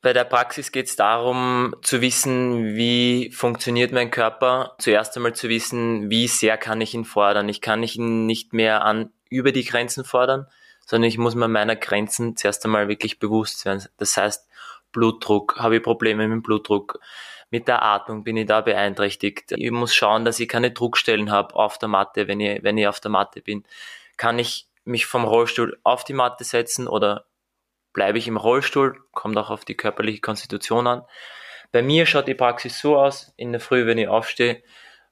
Bei 0.00 0.12
der 0.12 0.24
Praxis 0.24 0.70
geht 0.70 0.86
es 0.86 0.96
darum, 0.96 1.74
zu 1.82 2.00
wissen, 2.00 2.76
wie 2.76 3.30
funktioniert 3.32 3.92
mein 3.92 4.10
Körper. 4.10 4.76
Zuerst 4.78 5.16
einmal 5.16 5.34
zu 5.34 5.48
wissen, 5.48 6.08
wie 6.10 6.28
sehr 6.28 6.56
kann 6.56 6.80
ich 6.80 6.94
ihn 6.94 7.04
fordern. 7.04 7.48
Ich 7.48 7.60
kann 7.60 7.82
ihn 7.82 8.26
nicht 8.26 8.52
mehr 8.52 8.84
an 8.84 9.10
über 9.28 9.52
die 9.52 9.64
Grenzen 9.64 10.04
fordern, 10.04 10.46
sondern 10.86 11.08
ich 11.08 11.18
muss 11.18 11.34
mir 11.34 11.48
meiner 11.48 11.76
Grenzen 11.76 12.36
zuerst 12.36 12.64
einmal 12.64 12.88
wirklich 12.88 13.18
bewusst 13.18 13.64
werden. 13.64 13.84
Das 13.96 14.16
heißt, 14.16 14.48
Blutdruck, 14.92 15.56
habe 15.58 15.76
ich 15.76 15.82
Probleme 15.82 16.28
mit 16.28 16.36
dem 16.36 16.42
Blutdruck, 16.42 17.00
mit 17.50 17.66
der 17.66 17.82
Atmung 17.82 18.24
bin 18.24 18.36
ich 18.36 18.46
da 18.46 18.60
beeinträchtigt. 18.60 19.52
Ich 19.52 19.70
muss 19.70 19.94
schauen, 19.94 20.24
dass 20.24 20.38
ich 20.38 20.48
keine 20.48 20.70
Druckstellen 20.70 21.30
habe 21.30 21.54
auf 21.54 21.78
der 21.78 21.88
Matte, 21.88 22.28
wenn 22.28 22.40
ich, 22.40 22.62
wenn 22.62 22.76
ich 22.78 22.86
auf 22.86 23.00
der 23.00 23.10
Matte 23.10 23.40
bin. 23.40 23.64
Kann 24.16 24.38
ich 24.38 24.66
mich 24.84 25.06
vom 25.06 25.24
Rollstuhl 25.24 25.78
auf 25.82 26.04
die 26.04 26.12
Matte 26.12 26.44
setzen 26.44 26.86
oder 26.88 27.24
bleibe 27.98 28.18
ich 28.18 28.28
im 28.28 28.36
Rollstuhl? 28.36 28.96
Kommt 29.10 29.36
auch 29.38 29.50
auf 29.50 29.64
die 29.64 29.74
körperliche 29.74 30.20
Konstitution 30.20 30.86
an. 30.86 31.02
Bei 31.72 31.82
mir 31.82 32.06
schaut 32.06 32.28
die 32.28 32.36
Praxis 32.36 32.78
so 32.78 32.96
aus, 32.96 33.32
in 33.36 33.50
der 33.50 33.60
Früh, 33.60 33.86
wenn 33.86 33.98
ich 33.98 34.06
aufstehe, 34.06 34.62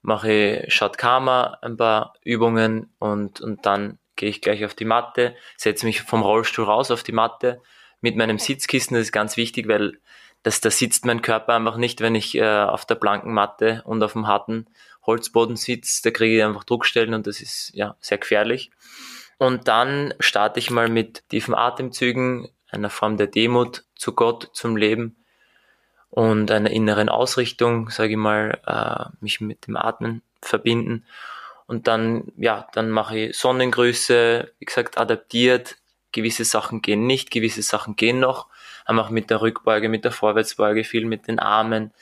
mache 0.02 0.30
ich 0.30 0.72
Schatkama, 0.72 1.58
ein 1.62 1.76
paar 1.76 2.14
Übungen 2.22 2.94
und, 3.00 3.40
und 3.40 3.66
dann 3.66 3.98
gehe 4.14 4.28
ich 4.28 4.40
gleich 4.40 4.64
auf 4.64 4.74
die 4.74 4.84
Matte, 4.84 5.34
setze 5.56 5.84
mich 5.84 6.02
vom 6.02 6.22
Rollstuhl 6.22 6.64
raus 6.64 6.92
auf 6.92 7.02
die 7.02 7.10
Matte 7.10 7.60
mit 8.00 8.14
meinem 8.14 8.38
Sitzkissen. 8.38 8.94
Das 8.94 9.06
ist 9.06 9.12
ganz 9.12 9.36
wichtig, 9.36 9.66
weil 9.66 9.98
das, 10.44 10.60
da 10.60 10.70
sitzt 10.70 11.04
mein 11.06 11.22
Körper 11.22 11.54
einfach 11.54 11.78
nicht, 11.78 12.00
wenn 12.00 12.14
ich 12.14 12.36
äh, 12.36 12.44
auf 12.44 12.86
der 12.86 12.94
blanken 12.94 13.34
Matte 13.34 13.82
und 13.84 14.00
auf 14.04 14.12
dem 14.12 14.28
harten 14.28 14.66
Holzboden 15.04 15.56
sitze. 15.56 16.02
Da 16.04 16.12
kriege 16.12 16.36
ich 16.36 16.44
einfach 16.44 16.62
Druckstellen 16.62 17.14
und 17.14 17.26
das 17.26 17.40
ist 17.40 17.72
ja 17.74 17.96
sehr 17.98 18.18
gefährlich. 18.18 18.70
Und 19.38 19.66
dann 19.66 20.14
starte 20.20 20.60
ich 20.60 20.70
mal 20.70 20.88
mit 20.88 21.28
tiefen 21.28 21.54
Atemzügen, 21.54 22.48
einer 22.70 22.90
Form 22.90 23.16
der 23.16 23.26
Demut 23.26 23.84
zu 23.94 24.12
Gott, 24.12 24.50
zum 24.52 24.76
Leben 24.76 25.16
und 26.10 26.50
einer 26.50 26.70
inneren 26.70 27.08
Ausrichtung, 27.08 27.90
sage 27.90 28.12
ich 28.12 28.16
mal, 28.16 28.60
äh, 28.66 29.16
mich 29.20 29.40
mit 29.40 29.66
dem 29.66 29.76
Atmen 29.76 30.22
verbinden 30.40 31.04
und 31.66 31.88
dann, 31.88 32.32
ja, 32.36 32.68
dann 32.72 32.90
mache 32.90 33.18
ich 33.18 33.36
Sonnengrüße, 33.36 34.52
wie 34.58 34.64
gesagt, 34.64 34.98
adaptiert. 34.98 35.76
Gewisse 36.12 36.44
Sachen 36.44 36.80
gehen 36.80 37.06
nicht, 37.06 37.30
gewisse 37.30 37.62
Sachen 37.62 37.96
gehen 37.96 38.20
noch. 38.20 38.46
Einfach 38.84 39.10
mit 39.10 39.30
der 39.30 39.40
Rückbeuge, 39.42 39.88
mit 39.88 40.04
der 40.04 40.12
Vorwärtsbeuge, 40.12 40.84
viel 40.84 41.04
mit 41.04 41.26
den 41.26 41.40
Armen. 41.40 41.92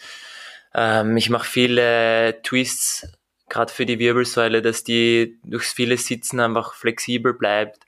Ähm, 0.74 1.16
ich 1.16 1.31
mache 1.31 1.48
viele 1.48 2.42
Twists, 2.42 3.09
gerade 3.48 3.72
für 3.72 3.87
die 3.87 3.98
Wirbelsäule, 3.98 4.61
dass 4.61 4.85
die 4.85 5.38
durchs 5.42 5.72
viele 5.72 5.96
Sitzen 5.96 6.40
einfach 6.40 6.74
flexibel 6.74 7.33
bleibt. 7.33 7.84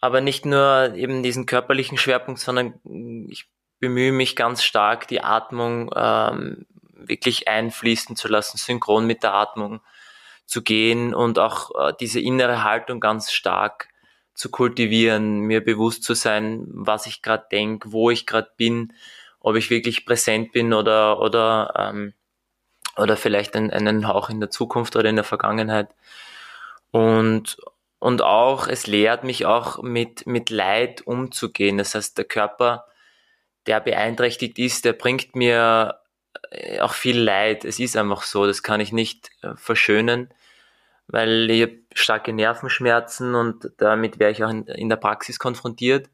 Aber 0.00 0.20
nicht 0.20 0.44
nur 0.44 0.94
eben 0.94 1.22
diesen 1.22 1.46
körperlichen 1.46 1.98
Schwerpunkt, 1.98 2.40
sondern 2.40 2.74
ich 3.28 3.48
bemühe 3.78 4.12
mich 4.12 4.36
ganz 4.36 4.62
stark, 4.62 5.08
die 5.08 5.22
Atmung 5.22 5.90
ähm, 5.94 6.66
wirklich 6.92 7.48
einfließen 7.48 8.16
zu 8.16 8.28
lassen, 8.28 8.58
synchron 8.58 9.06
mit 9.06 9.22
der 9.22 9.34
Atmung 9.34 9.80
zu 10.46 10.62
gehen 10.62 11.14
und 11.14 11.38
auch 11.38 11.70
äh, 11.74 11.92
diese 11.98 12.20
innere 12.20 12.62
Haltung 12.62 13.00
ganz 13.00 13.32
stark 13.32 13.88
zu 14.34 14.50
kultivieren, 14.50 15.40
mir 15.40 15.64
bewusst 15.64 16.04
zu 16.04 16.14
sein, 16.14 16.66
was 16.68 17.06
ich 17.06 17.22
gerade 17.22 17.46
denke, 17.50 17.90
wo 17.90 18.10
ich 18.10 18.26
gerade 18.26 18.50
bin, 18.56 18.92
ob 19.40 19.56
ich 19.56 19.70
wirklich 19.70 20.04
präsent 20.04 20.52
bin 20.52 20.72
oder 20.72 21.20
oder 21.20 21.72
ähm, 21.76 22.12
oder 22.96 23.16
vielleicht 23.16 23.56
einen, 23.56 23.70
einen 23.70 24.08
Hauch 24.08 24.30
in 24.30 24.40
der 24.40 24.50
Zukunft 24.50 24.96
oder 24.96 25.08
in 25.08 25.16
der 25.16 25.24
Vergangenheit. 25.24 25.88
Und 26.90 27.56
und 27.98 28.22
auch 28.22 28.68
es 28.68 28.86
lehrt 28.86 29.24
mich 29.24 29.46
auch 29.46 29.82
mit 29.82 30.26
mit 30.26 30.50
Leid 30.50 31.06
umzugehen. 31.06 31.78
Das 31.78 31.94
heißt, 31.94 32.18
der 32.18 32.24
Körper, 32.24 32.86
der 33.66 33.80
beeinträchtigt 33.80 34.58
ist, 34.58 34.84
der 34.84 34.92
bringt 34.92 35.34
mir 35.34 36.00
äh, 36.50 36.80
auch 36.80 36.94
viel 36.94 37.18
Leid. 37.18 37.64
Es 37.64 37.78
ist 37.80 37.96
einfach 37.96 38.22
so, 38.22 38.46
das 38.46 38.62
kann 38.62 38.80
ich 38.80 38.92
nicht 38.92 39.30
äh, 39.42 39.54
verschönen, 39.56 40.32
weil 41.08 41.50
ich 41.50 41.62
habe 41.62 41.78
starke 41.94 42.32
Nervenschmerzen 42.32 43.34
und 43.34 43.70
damit 43.78 44.18
wäre 44.18 44.30
ich 44.32 44.44
auch 44.44 44.50
in, 44.50 44.66
in, 44.66 44.88
der 44.88 44.96
Praxis 44.96 45.38
konfrontiert. 45.38 46.10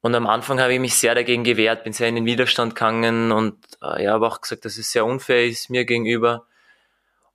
Und 0.00 0.14
am 0.14 0.26
Anfang 0.26 0.60
habe 0.60 0.74
ich 0.74 0.80
mich 0.80 0.94
sehr 0.94 1.14
dagegen 1.14 1.44
gewehrt, 1.44 1.84
bin 1.84 1.92
sehr 1.92 2.08
in 2.08 2.14
den 2.14 2.24
Widerstand 2.24 2.74
gegangen 2.74 3.32
und 3.32 3.58
äh, 3.82 4.04
ja, 4.04 4.12
habe 4.12 4.26
auch 4.26 4.40
gesagt, 4.40 4.64
dass 4.64 4.78
es 4.78 4.92
sehr 4.92 5.04
unfair 5.04 5.46
ist 5.46 5.70
mir 5.70 5.84
gegenüber. 5.84 6.46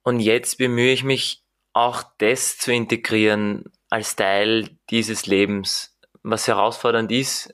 Und 0.02 0.20
jetzt 0.20 0.58
bemühe 0.58 0.92
ich 0.92 1.04
mich 1.04 1.43
auch 1.74 2.04
das 2.20 2.58
zu 2.58 2.72
integrieren 2.72 3.66
als 3.90 4.16
Teil 4.16 4.70
dieses 4.90 5.26
Lebens, 5.26 5.98
was 6.24 6.48
herausfordernd 6.48 7.12
ist, 7.12 7.54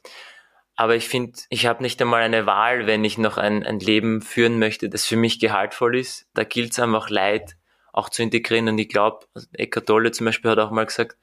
aber 0.79 0.95
ich 0.95 1.09
finde, 1.09 1.37
ich 1.49 1.65
habe 1.65 1.83
nicht 1.83 2.01
einmal 2.01 2.21
eine 2.21 2.45
Wahl, 2.45 2.87
wenn 2.87 3.03
ich 3.03 3.17
noch 3.17 3.35
ein, 3.35 3.65
ein 3.65 3.81
Leben 3.81 4.21
führen 4.21 4.59
möchte, 4.59 4.87
das 4.87 5.05
für 5.05 5.17
mich 5.17 5.37
gehaltvoll 5.37 5.97
ist. 5.97 6.29
Da 6.33 6.45
gilt 6.45 6.71
es 6.71 6.79
einfach 6.79 7.09
Leid 7.09 7.57
auch 7.91 8.07
zu 8.07 8.23
integrieren. 8.23 8.69
Und 8.69 8.77
ich 8.77 8.87
glaube, 8.87 9.25
Eckart 9.51 9.87
Tolle 9.87 10.11
zum 10.11 10.27
Beispiel 10.27 10.51
hat 10.51 10.57
auch 10.57 10.71
mal 10.71 10.85
gesagt, 10.85 11.17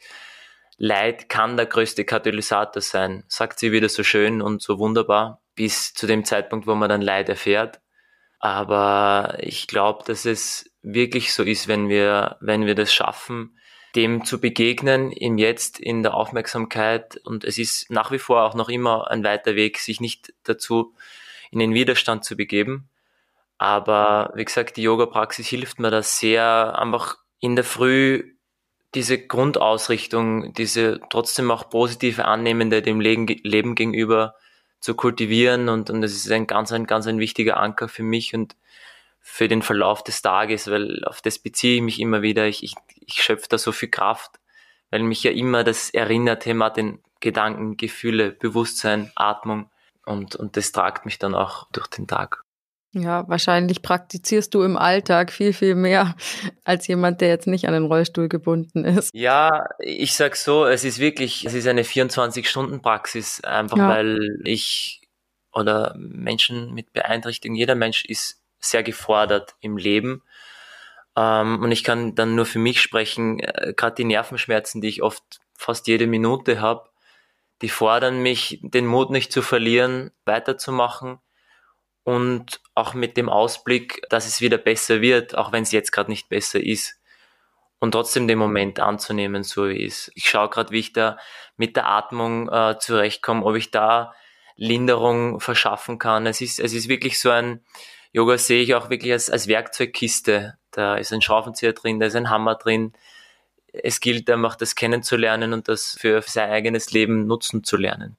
Leid 0.77 1.31
kann 1.31 1.57
der 1.57 1.65
größte 1.65 2.05
Katalysator 2.05 2.83
sein. 2.83 3.25
Sagt 3.29 3.59
sie 3.59 3.73
wieder 3.73 3.89
so 3.89 4.03
schön 4.03 4.43
und 4.43 4.61
so 4.61 4.79
wunderbar, 4.79 5.41
bis 5.55 5.95
zu 5.95 6.07
dem 6.07 6.27
Zeitpunkt, 6.27 6.67
wo 6.67 6.75
man 6.75 6.91
dann 6.91 7.01
Leid 7.01 7.31
erfährt. 7.31 7.81
Aber 8.41 9.39
ich 9.39 9.69
glaube, 9.69 10.05
dass 10.05 10.27
es 10.27 10.71
wirklich 10.87 11.35
so 11.35 11.43
ist, 11.43 11.67
wenn 11.67 11.89
wir, 11.89 12.37
wenn 12.41 12.65
wir 12.65 12.77
das 12.77 12.95
schaffen, 12.95 13.59
dem 13.97 14.25
zu 14.25 14.41
begegnen, 14.41 15.11
im 15.11 15.37
Jetzt, 15.37 15.81
in 15.81 16.03
der 16.03 16.15
Aufmerksamkeit. 16.15 17.21
Und 17.25 17.45
es 17.45 17.59
ist 17.59 17.91
nach 17.91 18.13
wie 18.13 18.19
vor 18.19 18.45
auch 18.45 18.55
noch 18.55 18.69
immer 18.69 19.11
ein 19.11 19.25
weiter 19.25 19.57
Weg, 19.57 19.79
sich 19.79 20.01
nicht 20.01 20.33
dazu 20.45 20.95
in 21.51 21.59
den 21.59 21.75
Widerstand 21.75 22.25
zu 22.25 22.37
begeben. 22.37 22.89
Aber 23.59 24.33
wie 24.37 24.45
gesagt, 24.45 24.77
die 24.77 24.83
Yoga-Praxis 24.83 25.49
hilft 25.49 25.81
mir 25.81 25.91
da 25.91 26.03
sehr, 26.03 26.79
einfach 26.79 27.17
in 27.41 27.57
der 27.57 27.65
Früh 27.65 28.35
diese 28.95 29.19
Grundausrichtung, 29.19 30.53
diese 30.55 31.01
trotzdem 31.11 31.51
auch 31.51 31.69
positive 31.69 32.27
Annehmende 32.27 32.81
dem 32.81 33.01
Leben, 33.01 33.75
gegenüber 33.75 34.35
zu 34.79 34.95
kultivieren. 34.95 35.69
Und, 35.69 35.91
und 35.91 36.01
das 36.03 36.13
ist 36.13 36.31
ein 36.31 36.47
ganz, 36.47 36.71
ein 36.71 36.87
ganz 36.87 37.07
ein 37.07 37.19
wichtiger 37.19 37.57
Anker 37.57 37.89
für 37.89 38.05
mich 38.05 38.35
und 38.35 38.57
für 39.29 39.49
den 39.49 39.61
Verlauf 39.61 40.05
des 40.05 40.23
Tages, 40.23 40.71
weil 40.71 41.05
auf 41.05 41.21
das 41.21 41.41
beziehe 41.41 41.77
ich 41.77 41.83
mich 41.83 42.01
immer 42.01 42.23
wieder. 42.23 42.47
Ich, 42.47 42.63
ich, 42.63 42.75
ich 43.01 43.15
schöpfe 43.15 43.49
da 43.49 43.59
so 43.59 43.73
viel 43.73 43.91
Kraft, 43.91 44.39
weil 44.91 45.03
mich 45.03 45.25
ja 45.25 45.33
immer 45.33 45.65
das 45.65 45.91
erinnert, 45.91 46.45
Thema 46.45 46.71
den 46.71 47.01
Gedanken, 47.19 47.77
Gefühle, 47.77 48.31
Bewusstsein, 48.31 49.11
Atmung 49.17 49.69
und, 50.07 50.37
und 50.37 50.57
das 50.57 50.71
tragt 50.71 51.07
mich 51.07 51.19
dann 51.19 51.35
auch 51.35 51.67
durch 51.73 51.89
den 51.89 52.07
Tag. 52.07 52.45
Ja, 52.93 53.29
wahrscheinlich 53.29 53.83
praktizierst 53.83 54.55
du 54.55 54.63
im 54.63 54.77
Alltag 54.77 55.33
viel, 55.33 55.53
viel 55.53 55.75
mehr 55.75 56.15
als 56.65 56.87
jemand, 56.87 57.21
der 57.21 57.29
jetzt 57.29 57.49
nicht 57.49 57.67
an 57.67 57.75
den 57.75 57.87
Rollstuhl 57.87 58.29
gebunden 58.29 58.85
ist. 58.85 59.11
Ja, 59.13 59.67
ich 59.81 60.15
sag 60.15 60.37
so, 60.37 60.67
es 60.67 60.85
ist 60.85 61.01
wirklich, 61.01 61.45
es 61.45 61.53
ist 61.53 61.67
eine 61.67 61.83
24-Stunden-Praxis, 61.83 63.43
einfach 63.43 63.77
ja. 63.77 63.89
weil 63.89 64.41
ich 64.45 65.03
oder 65.53 65.97
Menschen 65.99 66.73
mit 66.75 66.93
Beeinträchtigung, 66.93 67.57
jeder 67.57 67.75
Mensch 67.75 68.05
ist 68.05 68.41
sehr 68.59 68.83
gefordert 68.83 69.55
im 69.61 69.77
Leben. 69.77 70.23
Ähm, 71.17 71.63
und 71.63 71.73
ich 71.73 71.85
kann 71.85 72.15
dann 72.15 72.35
nur 72.35 72.47
für 72.47 72.59
mich 72.59 72.81
sprechen, 72.81 73.41
äh, 73.41 73.75
gerade 73.77 73.97
die 73.97 74.05
Nervenschmerzen, 74.05 74.81
die 74.81 74.89
ich 74.89 75.03
oft 75.03 75.23
fast 75.55 75.87
jede 75.87 76.07
Minute 76.07 76.61
habe, 76.61 76.91
die 77.63 77.69
fordern 77.69 78.23
mich, 78.23 78.61
den 78.63 78.87
Mut 78.87 79.11
nicht 79.11 79.33
zu 79.33 79.41
verlieren, 79.43 80.11
weiterzumachen 80.27 81.19
und 82.05 82.61
auch 82.75 82.95
mit 82.95 83.17
dem 83.17 83.29
Ausblick, 83.29 84.03
dass 84.11 84.27
es 84.27 84.41
wieder 84.41 84.59
besser 84.59 85.01
wird, 85.01 85.37
auch 85.37 85.53
wenn 85.53 85.63
es 85.63 85.73
jetzt 85.73 85.91
gerade 85.91 86.11
nicht 86.11 86.29
besser 86.29 86.63
ist. 86.63 87.01
Und 87.79 87.93
trotzdem 87.93 88.27
den 88.27 88.39
Moment 88.39 88.81
anzunehmen, 88.81 89.43
so 89.43 89.69
wie 89.69 89.85
es 89.85 90.09
ist. 90.09 90.13
Ich 90.15 90.31
schaue 90.31 90.49
gerade, 90.49 90.71
wie 90.71 90.79
ich 90.79 90.93
da 90.93 91.19
mit 91.57 91.77
der 91.77 91.89
Atmung 91.89 92.49
äh, 92.49 92.79
zurechtkomme, 92.79 93.45
ob 93.45 93.57
ich 93.57 93.71
da 93.71 94.15
Linderung 94.57 95.41
verschaffen 95.41 95.99
kann. 95.99 96.27
Es 96.27 96.41
ist, 96.41 96.59
es 96.59 96.73
ist 96.73 96.89
wirklich 96.89 97.21
so 97.21 97.31
ein, 97.31 97.65
Yoga 98.17 98.39
sehe 98.39 98.63
ich 98.63 98.75
auch 98.75 98.89
wirklich 98.89 99.13
als, 99.13 99.29
als 99.29 99.47
Werkzeugkiste. 99.47 100.55
Da 100.71 100.97
ist 100.97 101.13
ein 101.13 101.21
Schraubenzieher 101.21 101.75
drin, 101.75 102.01
da 102.01 102.07
ist 102.07 102.17
ein 102.17 102.31
Hammer 102.31 102.55
drin. 102.55 102.95
Es 103.75 104.01
gilt 104.01 104.31
einfach, 104.31 104.57
das 104.57 104.75
kennenzulernen 104.75 105.53
und 105.53 105.69
das 105.69 105.99
für 106.01 106.23
sein 106.23 106.49
eigenes 106.49 106.93
Leben 106.93 107.27
nutzen 107.27 107.63
zu 107.63 107.77
lernen. 107.77 108.17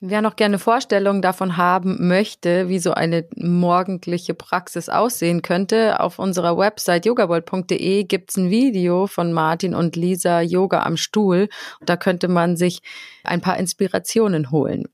Wer 0.00 0.22
noch 0.22 0.34
gerne 0.34 0.58
Vorstellungen 0.58 1.22
davon 1.22 1.56
haben 1.56 2.08
möchte, 2.08 2.68
wie 2.68 2.80
so 2.80 2.90
eine 2.90 3.28
morgendliche 3.36 4.34
Praxis 4.34 4.88
aussehen 4.88 5.42
könnte, 5.42 6.00
auf 6.00 6.18
unserer 6.18 6.58
Website 6.58 7.06
yogabold.de 7.06 8.02
gibt's 8.02 8.36
ein 8.36 8.50
Video 8.50 9.06
von 9.06 9.32
Martin 9.32 9.76
und 9.76 9.94
Lisa 9.94 10.40
Yoga 10.40 10.82
am 10.82 10.96
Stuhl. 10.96 11.48
Da 11.86 11.96
könnte 11.96 12.26
man 12.26 12.56
sich 12.56 12.80
ein 13.22 13.40
paar 13.40 13.56
Inspirationen 13.56 14.50
holen. 14.50 14.88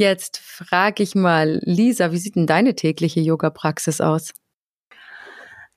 Jetzt 0.00 0.38
frage 0.38 1.02
ich 1.02 1.14
mal, 1.14 1.60
Lisa, 1.62 2.10
wie 2.10 2.16
sieht 2.16 2.34
denn 2.34 2.46
deine 2.46 2.74
tägliche 2.74 3.20
Yoga-Praxis 3.20 4.00
aus? 4.00 4.32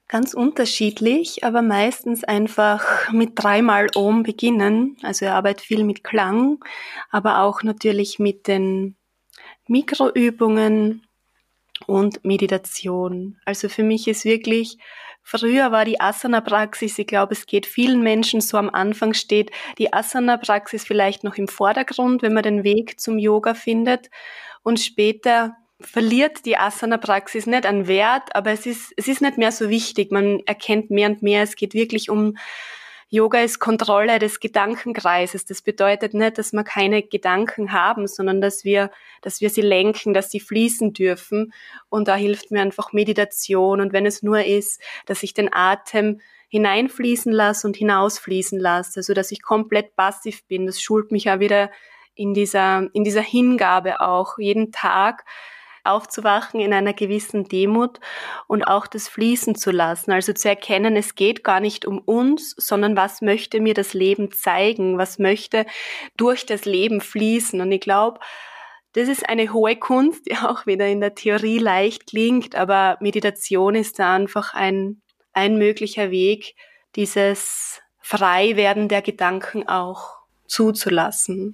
Ganz 0.08 0.34
unterschiedlich, 0.34 1.44
aber 1.44 1.62
meistens 1.62 2.24
einfach 2.24 3.12
mit 3.12 3.32
dreimal 3.36 3.88
Om 3.94 4.24
beginnen. 4.24 4.96
Also 5.02 5.26
ich 5.26 5.32
arbeite 5.32 5.62
viel 5.62 5.84
mit 5.84 6.06
Klang, 6.06 6.64
aber 7.10 7.42
auch 7.42 7.64
natürlich 7.64 8.18
mit 8.18 8.48
den 8.48 8.96
Mikroübungen 9.68 11.06
und 11.86 12.24
Meditation. 12.24 13.42
Also 13.44 13.68
für 13.68 13.84
mich 13.84 14.08
ist 14.08 14.24
wirklich, 14.24 14.78
früher 15.24 15.72
war 15.72 15.86
die 15.86 16.00
Asana-Praxis, 16.00 17.00
ich 17.00 17.08
glaube, 17.08 17.34
es 17.34 17.46
geht 17.46 17.66
vielen 17.66 18.04
Menschen 18.04 18.42
so 18.42 18.58
am 18.58 18.70
Anfang 18.70 19.14
steht 19.14 19.52
die 19.78 19.92
Asana-Praxis 19.94 20.84
vielleicht 20.84 21.24
noch 21.24 21.36
im 21.36 21.48
Vordergrund, 21.48 22.22
wenn 22.22 22.34
man 22.34 22.44
den 22.44 22.64
Weg 22.64 23.00
zum 23.00 23.18
Yoga 23.18 23.54
findet. 23.54 24.10
Und 24.62 24.80
später 24.80 25.56
verliert 25.82 26.46
die 26.46 26.58
Asana-Praxis 26.58 27.46
nicht 27.46 27.66
an 27.66 27.88
Wert, 27.88 28.36
aber 28.36 28.52
es 28.52 28.66
ist, 28.66 28.94
es 28.98 29.08
ist 29.08 29.22
nicht 29.22 29.38
mehr 29.38 29.52
so 29.52 29.70
wichtig. 29.70 30.12
Man 30.12 30.40
erkennt 30.46 30.92
mehr 30.92 31.10
und 31.10 31.22
mehr, 31.22 31.44
es 31.44 31.56
geht 31.56 31.74
wirklich 31.74 32.10
um 32.10 32.36
Yoga 33.14 33.42
ist 33.42 33.60
Kontrolle 33.60 34.18
des 34.18 34.40
Gedankenkreises. 34.40 35.46
Das 35.46 35.62
bedeutet 35.62 36.16
nicht, 36.16 36.40
dass 36.40 36.52
wir 36.52 36.64
keine 36.64 37.04
Gedanken 37.04 37.72
haben, 37.72 38.08
sondern 38.08 38.42
dass 38.42 38.64
wir, 38.64 38.90
dass 39.22 39.40
wir 39.40 39.52
sie 39.52 39.62
lenken, 39.62 40.16
dass 40.16 40.32
sie 40.32 40.40
fließen 40.40 40.94
dürfen. 40.94 41.54
Und 41.90 42.08
da 42.08 42.16
hilft 42.16 42.50
mir 42.50 42.64
einfach 42.64 42.92
Meditation. 42.92 43.82
Und 43.82 43.94
wenn 43.94 44.08
es 44.08 44.24
nur 44.24 44.44
ist, 44.44 44.82
dass 45.06 45.22
ich 45.22 45.36
den 45.36 45.54
Atem 45.54 46.22
hineinfließen 46.48 47.32
lasse 47.32 47.68
und 47.68 47.78
hinausfließen 47.78 48.60
lasse, 48.60 49.02
also 49.02 49.14
dass 49.14 49.32
ich 49.32 49.44
komplett 49.44 49.96
passiv 49.96 50.44
bin, 50.48 50.66
das 50.66 50.82
schult 50.82 51.12
mich 51.12 51.26
ja 51.26 51.40
wieder 51.40 51.70
in 52.16 52.34
dieser, 52.34 52.90
in 52.94 53.04
dieser 53.04 53.22
Hingabe 53.22 54.02
auch 54.02 54.40
jeden 54.40 54.72
Tag 54.72 55.24
aufzuwachen 55.84 56.60
in 56.60 56.74
einer 56.74 56.94
gewissen 56.94 57.46
Demut 57.46 58.00
und 58.48 58.64
auch 58.64 58.88
das 58.88 59.08
fließen 59.08 59.56
zu 59.56 59.72
lassen. 59.72 60.12
Also 60.12 60.34
zu 60.34 60.48
erkennen, 60.48 60.96
es 60.96 61.16
geht 61.16 61.44
gar 61.44 61.60
nicht 61.60 61.86
um 61.86 62.00
uns, 62.00 62.56
sondern 62.58 62.96
was 62.96 63.22
möchte 63.22 63.60
mir 63.60 63.74
das 63.74 63.94
Leben 63.94 64.32
zeigen? 64.32 64.98
Was 64.98 65.20
möchte 65.20 65.66
durch 66.18 66.46
das 66.46 66.66
Leben 66.66 67.02
fließen? 67.02 67.60
Und 67.60 67.72
ich 67.72 67.82
glaube, 67.82 68.20
das 68.94 69.10
ist 69.10 69.28
eine 69.28 69.52
hohe 69.52 69.76
Kunst, 69.76 70.26
die 70.30 70.38
auch 70.38 70.66
wieder 70.66 70.88
in 70.88 71.02
der 71.02 71.16
Theorie 71.16 71.60
leicht 71.60 72.08
klingt, 72.08 72.56
aber 72.56 72.98
Meditation 73.02 73.76
ist 73.76 74.00
da 74.00 74.16
einfach 74.16 74.54
ein, 74.54 75.02
ein 75.34 75.58
möglicher 75.58 76.12
Weg, 76.12 76.56
dieses 76.96 77.82
Freiwerden 78.00 78.88
der 78.88 79.02
Gedanken 79.02 79.68
auch 79.68 80.18
zuzulassen. 80.46 81.54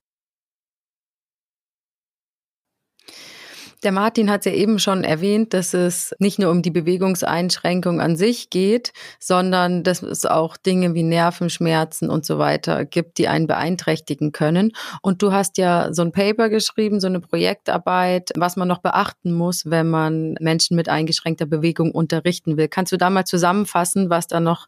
Der 3.83 3.93
Martin 3.93 4.29
hat 4.29 4.45
ja 4.45 4.51
eben 4.51 4.77
schon 4.77 5.05
erwähnt, 5.05 5.53
dass 5.53 5.73
es 5.73 6.13
nicht 6.19 6.37
nur 6.37 6.51
um 6.51 6.61
die 6.61 6.71
Bewegungseinschränkung 6.71 8.01
an 8.01 8.17
sich 8.17 8.49
geht, 8.49 8.91
sondern 9.19 9.83
dass 9.83 10.03
es 10.03 10.25
auch 10.25 10.57
Dinge 10.57 10.93
wie 10.95 11.03
Nervenschmerzen 11.03 12.09
und 12.09 12.25
so 12.25 12.39
weiter 12.39 12.83
gibt, 12.83 13.17
die 13.17 13.29
einen 13.29 13.47
beeinträchtigen 13.47 14.33
können. 14.33 14.73
Und 15.01 15.21
du 15.21 15.31
hast 15.31 15.57
ja 15.57 15.93
so 15.93 16.01
ein 16.01 16.11
Paper 16.11 16.49
geschrieben, 16.49 16.99
so 16.99 17.07
eine 17.07 17.21
Projektarbeit, 17.21 18.31
was 18.35 18.57
man 18.57 18.67
noch 18.67 18.79
beachten 18.79 19.31
muss, 19.31 19.69
wenn 19.69 19.89
man 19.89 20.35
Menschen 20.41 20.75
mit 20.75 20.89
eingeschränkter 20.89 21.45
Bewegung 21.45 21.91
unterrichten 21.91 22.57
will. 22.57 22.67
Kannst 22.67 22.91
du 22.91 22.97
da 22.97 23.09
mal 23.09 23.25
zusammenfassen, 23.25 24.09
was 24.09 24.27
da 24.27 24.41
noch 24.41 24.67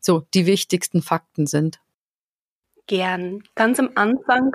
so 0.00 0.22
die 0.32 0.46
wichtigsten 0.46 1.02
Fakten 1.02 1.46
sind? 1.46 1.78
Gern. 2.86 3.42
Ganz 3.54 3.78
am 3.80 3.90
Anfang 3.96 4.52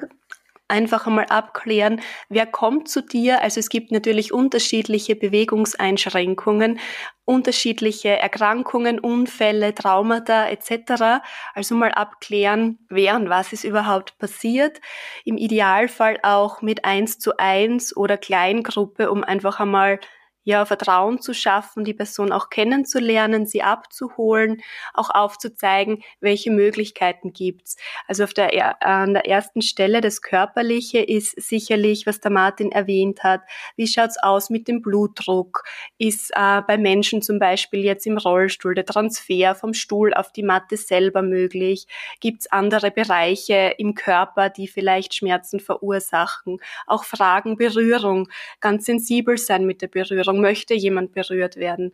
einfach 0.72 1.06
einmal 1.06 1.26
abklären, 1.26 2.02
wer 2.30 2.48
kommt 2.48 2.90
zu 2.90 3.02
dir. 3.02 3.42
Also 3.42 3.60
es 3.60 3.70
gibt 3.70 3.92
natürlich 3.92 4.34
unterschiedliche 4.34 5.16
Bewegungseinschränkungen, 5.16 6.80
unterschiedliche 7.26 8.18
Erkrankungen, 8.18 9.00
Unfälle, 9.00 9.76
Traumata 9.76 10.50
etc. 10.50 11.22
Also 11.54 11.76
mal 11.76 11.92
abklären, 11.92 12.80
wer 12.90 13.16
und 13.16 13.30
was 13.30 13.54
ist 13.54 13.64
überhaupt 13.64 14.18
passiert. 14.18 14.82
Im 15.26 15.38
Idealfall 15.38 16.18
auch 16.24 16.62
mit 16.62 16.86
eins 16.86 17.20
zu 17.20 17.38
eins 17.38 17.96
oder 17.96 18.18
Kleingruppe, 18.18 19.12
um 19.12 19.24
einfach 19.24 19.60
einmal 19.60 20.00
ja, 20.44 20.66
Vertrauen 20.66 21.22
zu 21.22 21.34
schaffen, 21.34 21.84
die 21.84 21.94
Person 21.94 22.32
auch 22.32 22.50
kennenzulernen, 22.50 23.46
sie 23.46 23.62
abzuholen, 23.62 24.62
auch 24.94 25.10
aufzuzeigen, 25.12 26.04
welche 26.20 26.52
Möglichkeiten 26.52 27.32
gibt's. 27.32 27.78
Also 28.08 28.24
auf 28.24 28.34
der, 28.34 28.82
an 28.84 29.14
der 29.14 29.28
ersten 29.28 29.62
Stelle 29.62 30.02
das 30.02 30.22
Körperliche 30.22 31.00
ist 31.00 31.40
sicherlich, 31.40 32.08
was 32.08 32.20
der 32.20 32.32
Martin 32.32 32.72
erwähnt 32.72 33.24
hat. 33.24 33.42
Wie 33.76 33.88
schaut's 33.88 34.18
aus 34.22 34.50
mit 34.50 34.68
dem 34.68 34.82
Blutdruck? 34.82 35.64
Ist 36.00 36.32
äh, 36.36 36.62
bei 36.62 36.78
Menschen 36.78 37.22
zum 37.22 37.38
Beispiel 37.38 37.84
jetzt 37.84 38.08
im 38.08 38.18
Rollstuhl 38.18 38.74
der 38.74 38.86
Transfer 38.86 39.54
vom 39.54 39.74
Stuhl 39.74 40.14
auf 40.14 40.32
die 40.32 40.44
Matte 40.44 40.76
selber 40.76 41.22
möglich? 41.22 41.86
Gibt's 42.20 42.52
andere 42.52 42.90
Bereiche 42.90 43.76
im 43.78 43.94
Körper, 43.94 44.50
die 44.50 44.68
vielleicht 44.68 45.14
Schmerzen 45.14 45.60
verursachen? 45.60 46.58
Auch 46.88 47.04
Fragen 47.04 47.58
Berührung, 47.58 48.28
ganz 48.60 48.86
sensibel 48.86 49.38
sein 49.38 49.66
mit 49.66 49.84
der 49.84 49.88
Berührung 49.88 50.31
Berührung, 50.32 50.42
möchte 50.42 50.74
jemand 50.74 51.14
berührt 51.14 51.58
werden. 51.58 51.94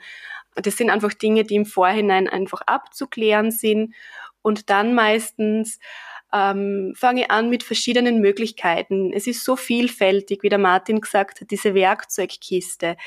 Das 0.55 0.77
sind 0.77 0.89
einfach 0.89 1.13
Dinge, 1.13 1.43
die 1.43 1.55
im 1.55 1.65
Vorhinein 1.65 2.27
einfach 2.27 2.61
abzuklären 2.65 3.51
sind 3.51 3.93
und 4.41 4.69
dann 4.69 4.93
meistens 4.93 5.79
ähm, 6.33 6.93
fange 6.95 7.29
an 7.29 7.49
mit 7.49 7.63
verschiedenen 7.63 8.19
Möglichkeiten. 8.19 9.13
Es 9.13 9.27
ist 9.27 9.43
so 9.43 9.55
vielfältig, 9.55 10.43
wie 10.43 10.49
der 10.49 10.59
Martin 10.59 10.99
gesagt 10.99 11.41
hat, 11.41 11.51
diese 11.51 11.73
Werkzeugkiste 11.73 12.97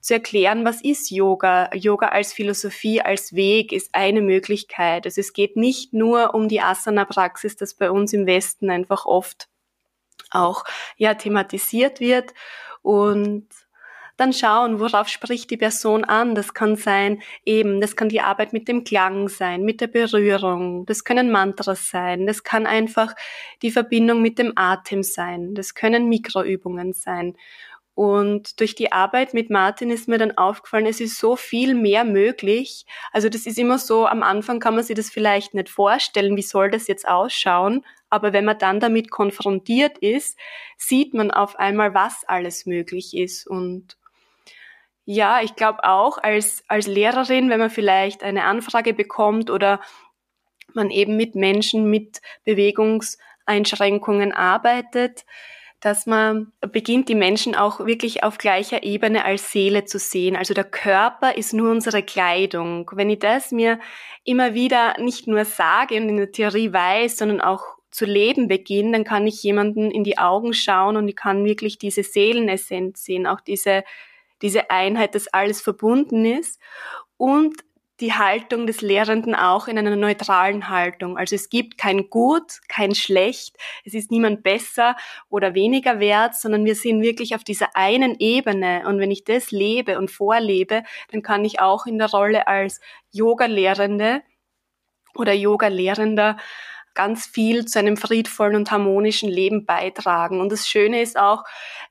zu 0.00 0.14
erklären, 0.14 0.64
was 0.64 0.82
ist 0.82 1.10
Yoga. 1.10 1.70
Yoga 1.74 2.08
als 2.08 2.32
Philosophie, 2.32 3.00
als 3.00 3.34
Weg 3.34 3.72
ist 3.72 3.94
eine 3.94 4.20
Möglichkeit. 4.20 5.06
Also 5.06 5.20
es 5.20 5.32
geht 5.32 5.56
nicht 5.56 5.92
nur 5.92 6.34
um 6.34 6.48
die 6.48 6.60
Asana-Praxis, 6.60 7.56
das 7.56 7.74
bei 7.74 7.90
uns 7.90 8.12
im 8.12 8.26
Westen 8.26 8.70
einfach 8.70 9.06
oft 9.06 9.48
auch 10.30 10.64
ja 10.96 11.14
thematisiert 11.14 12.00
wird 12.00 12.34
und 12.82 13.48
dann 14.16 14.32
schauen, 14.32 14.80
worauf 14.80 15.08
spricht 15.08 15.50
die 15.50 15.56
Person 15.56 16.04
an. 16.04 16.34
Das 16.34 16.54
kann 16.54 16.76
sein, 16.76 17.22
eben, 17.44 17.80
das 17.80 17.96
kann 17.96 18.08
die 18.08 18.20
Arbeit 18.20 18.52
mit 18.52 18.68
dem 18.68 18.84
Klang 18.84 19.28
sein, 19.28 19.62
mit 19.62 19.80
der 19.80 19.88
Berührung, 19.88 20.86
das 20.86 21.04
können 21.04 21.30
Mantras 21.30 21.90
sein, 21.90 22.26
das 22.26 22.42
kann 22.42 22.66
einfach 22.66 23.14
die 23.62 23.70
Verbindung 23.70 24.22
mit 24.22 24.38
dem 24.38 24.52
Atem 24.56 25.02
sein, 25.02 25.54
das 25.54 25.74
können 25.74 26.08
Mikroübungen 26.08 26.92
sein. 26.92 27.36
Und 27.94 28.58
durch 28.58 28.74
die 28.74 28.90
Arbeit 28.90 29.34
mit 29.34 29.50
Martin 29.50 29.90
ist 29.90 30.08
mir 30.08 30.18
dann 30.18 30.36
aufgefallen, 30.36 30.86
es 30.86 31.00
ist 31.00 31.16
so 31.16 31.36
viel 31.36 31.74
mehr 31.74 32.04
möglich. 32.04 32.86
Also 33.12 33.28
das 33.28 33.46
ist 33.46 33.56
immer 33.56 33.78
so, 33.78 34.06
am 34.06 34.24
Anfang 34.24 34.58
kann 34.58 34.74
man 34.74 34.82
sich 34.82 34.96
das 34.96 35.10
vielleicht 35.10 35.54
nicht 35.54 35.68
vorstellen, 35.68 36.36
wie 36.36 36.42
soll 36.42 36.70
das 36.72 36.88
jetzt 36.88 37.06
ausschauen. 37.06 37.84
Aber 38.10 38.32
wenn 38.32 38.44
man 38.44 38.58
dann 38.58 38.80
damit 38.80 39.12
konfrontiert 39.12 39.98
ist, 39.98 40.36
sieht 40.76 41.14
man 41.14 41.30
auf 41.30 41.56
einmal, 41.56 41.94
was 41.94 42.24
alles 42.26 42.66
möglich 42.66 43.16
ist. 43.16 43.46
Und 43.46 43.96
ja, 45.04 45.40
ich 45.42 45.54
glaube 45.54 45.84
auch 45.84 46.18
als, 46.18 46.64
als 46.68 46.86
Lehrerin, 46.86 47.50
wenn 47.50 47.60
man 47.60 47.70
vielleicht 47.70 48.22
eine 48.22 48.44
Anfrage 48.44 48.94
bekommt 48.94 49.50
oder 49.50 49.80
man 50.72 50.90
eben 50.90 51.16
mit 51.16 51.34
Menschen 51.34 51.90
mit 51.90 52.20
Bewegungseinschränkungen 52.44 54.32
arbeitet, 54.32 55.24
dass 55.80 56.06
man 56.06 56.52
beginnt, 56.72 57.10
die 57.10 57.14
Menschen 57.14 57.54
auch 57.54 57.80
wirklich 57.80 58.22
auf 58.22 58.38
gleicher 58.38 58.84
Ebene 58.84 59.26
als 59.26 59.52
Seele 59.52 59.84
zu 59.84 59.98
sehen. 59.98 60.34
Also 60.34 60.54
der 60.54 60.64
Körper 60.64 61.36
ist 61.36 61.52
nur 61.52 61.70
unsere 61.70 62.02
Kleidung. 62.02 62.90
Wenn 62.94 63.10
ich 63.10 63.18
das 63.18 63.52
mir 63.52 63.78
immer 64.24 64.54
wieder 64.54 64.98
nicht 64.98 65.26
nur 65.26 65.44
sage 65.44 65.96
und 65.96 66.08
in 66.08 66.16
der 66.16 66.32
Theorie 66.32 66.72
weiß, 66.72 67.18
sondern 67.18 67.42
auch 67.42 67.62
zu 67.90 68.06
leben 68.06 68.48
beginne, 68.48 68.92
dann 68.92 69.04
kann 69.04 69.26
ich 69.26 69.42
jemanden 69.42 69.90
in 69.90 70.04
die 70.04 70.16
Augen 70.16 70.54
schauen 70.54 70.96
und 70.96 71.06
ich 71.06 71.16
kann 71.16 71.44
wirklich 71.44 71.78
diese 71.78 72.02
Seelenessenz 72.02 73.04
sehen, 73.04 73.26
auch 73.26 73.42
diese 73.42 73.84
diese 74.44 74.70
Einheit, 74.70 75.16
dass 75.16 75.26
alles 75.26 75.60
verbunden 75.60 76.24
ist 76.24 76.60
und 77.16 77.64
die 78.00 78.12
Haltung 78.12 78.66
des 78.66 78.82
Lehrenden 78.82 79.34
auch 79.34 79.68
in 79.68 79.78
einer 79.78 79.96
neutralen 79.96 80.68
Haltung. 80.68 81.16
Also 81.16 81.34
es 81.36 81.48
gibt 81.48 81.78
kein 81.78 82.10
Gut, 82.10 82.60
kein 82.68 82.94
Schlecht, 82.94 83.56
es 83.84 83.94
ist 83.94 84.10
niemand 84.10 84.42
besser 84.42 84.96
oder 85.30 85.54
weniger 85.54 86.00
wert, 86.00 86.34
sondern 86.34 86.64
wir 86.64 86.74
sind 86.74 87.02
wirklich 87.02 87.34
auf 87.34 87.44
dieser 87.44 87.74
einen 87.74 88.16
Ebene. 88.18 88.82
Und 88.86 88.98
wenn 88.98 89.10
ich 89.10 89.24
das 89.24 89.50
lebe 89.50 89.96
und 89.96 90.10
vorlebe, 90.10 90.82
dann 91.10 91.22
kann 91.22 91.44
ich 91.44 91.60
auch 91.60 91.86
in 91.86 91.98
der 91.98 92.10
Rolle 92.10 92.46
als 92.46 92.80
Yoga-Lehrende 93.12 94.22
oder 95.14 95.32
Yoga-Lehrender 95.32 96.36
ganz 96.94 97.26
viel 97.26 97.64
zu 97.64 97.78
einem 97.78 97.96
friedvollen 97.96 98.56
und 98.56 98.70
harmonischen 98.70 99.28
Leben 99.28 99.66
beitragen. 99.66 100.40
Und 100.40 100.50
das 100.50 100.68
Schöne 100.68 101.02
ist 101.02 101.18
auch, 101.18 101.44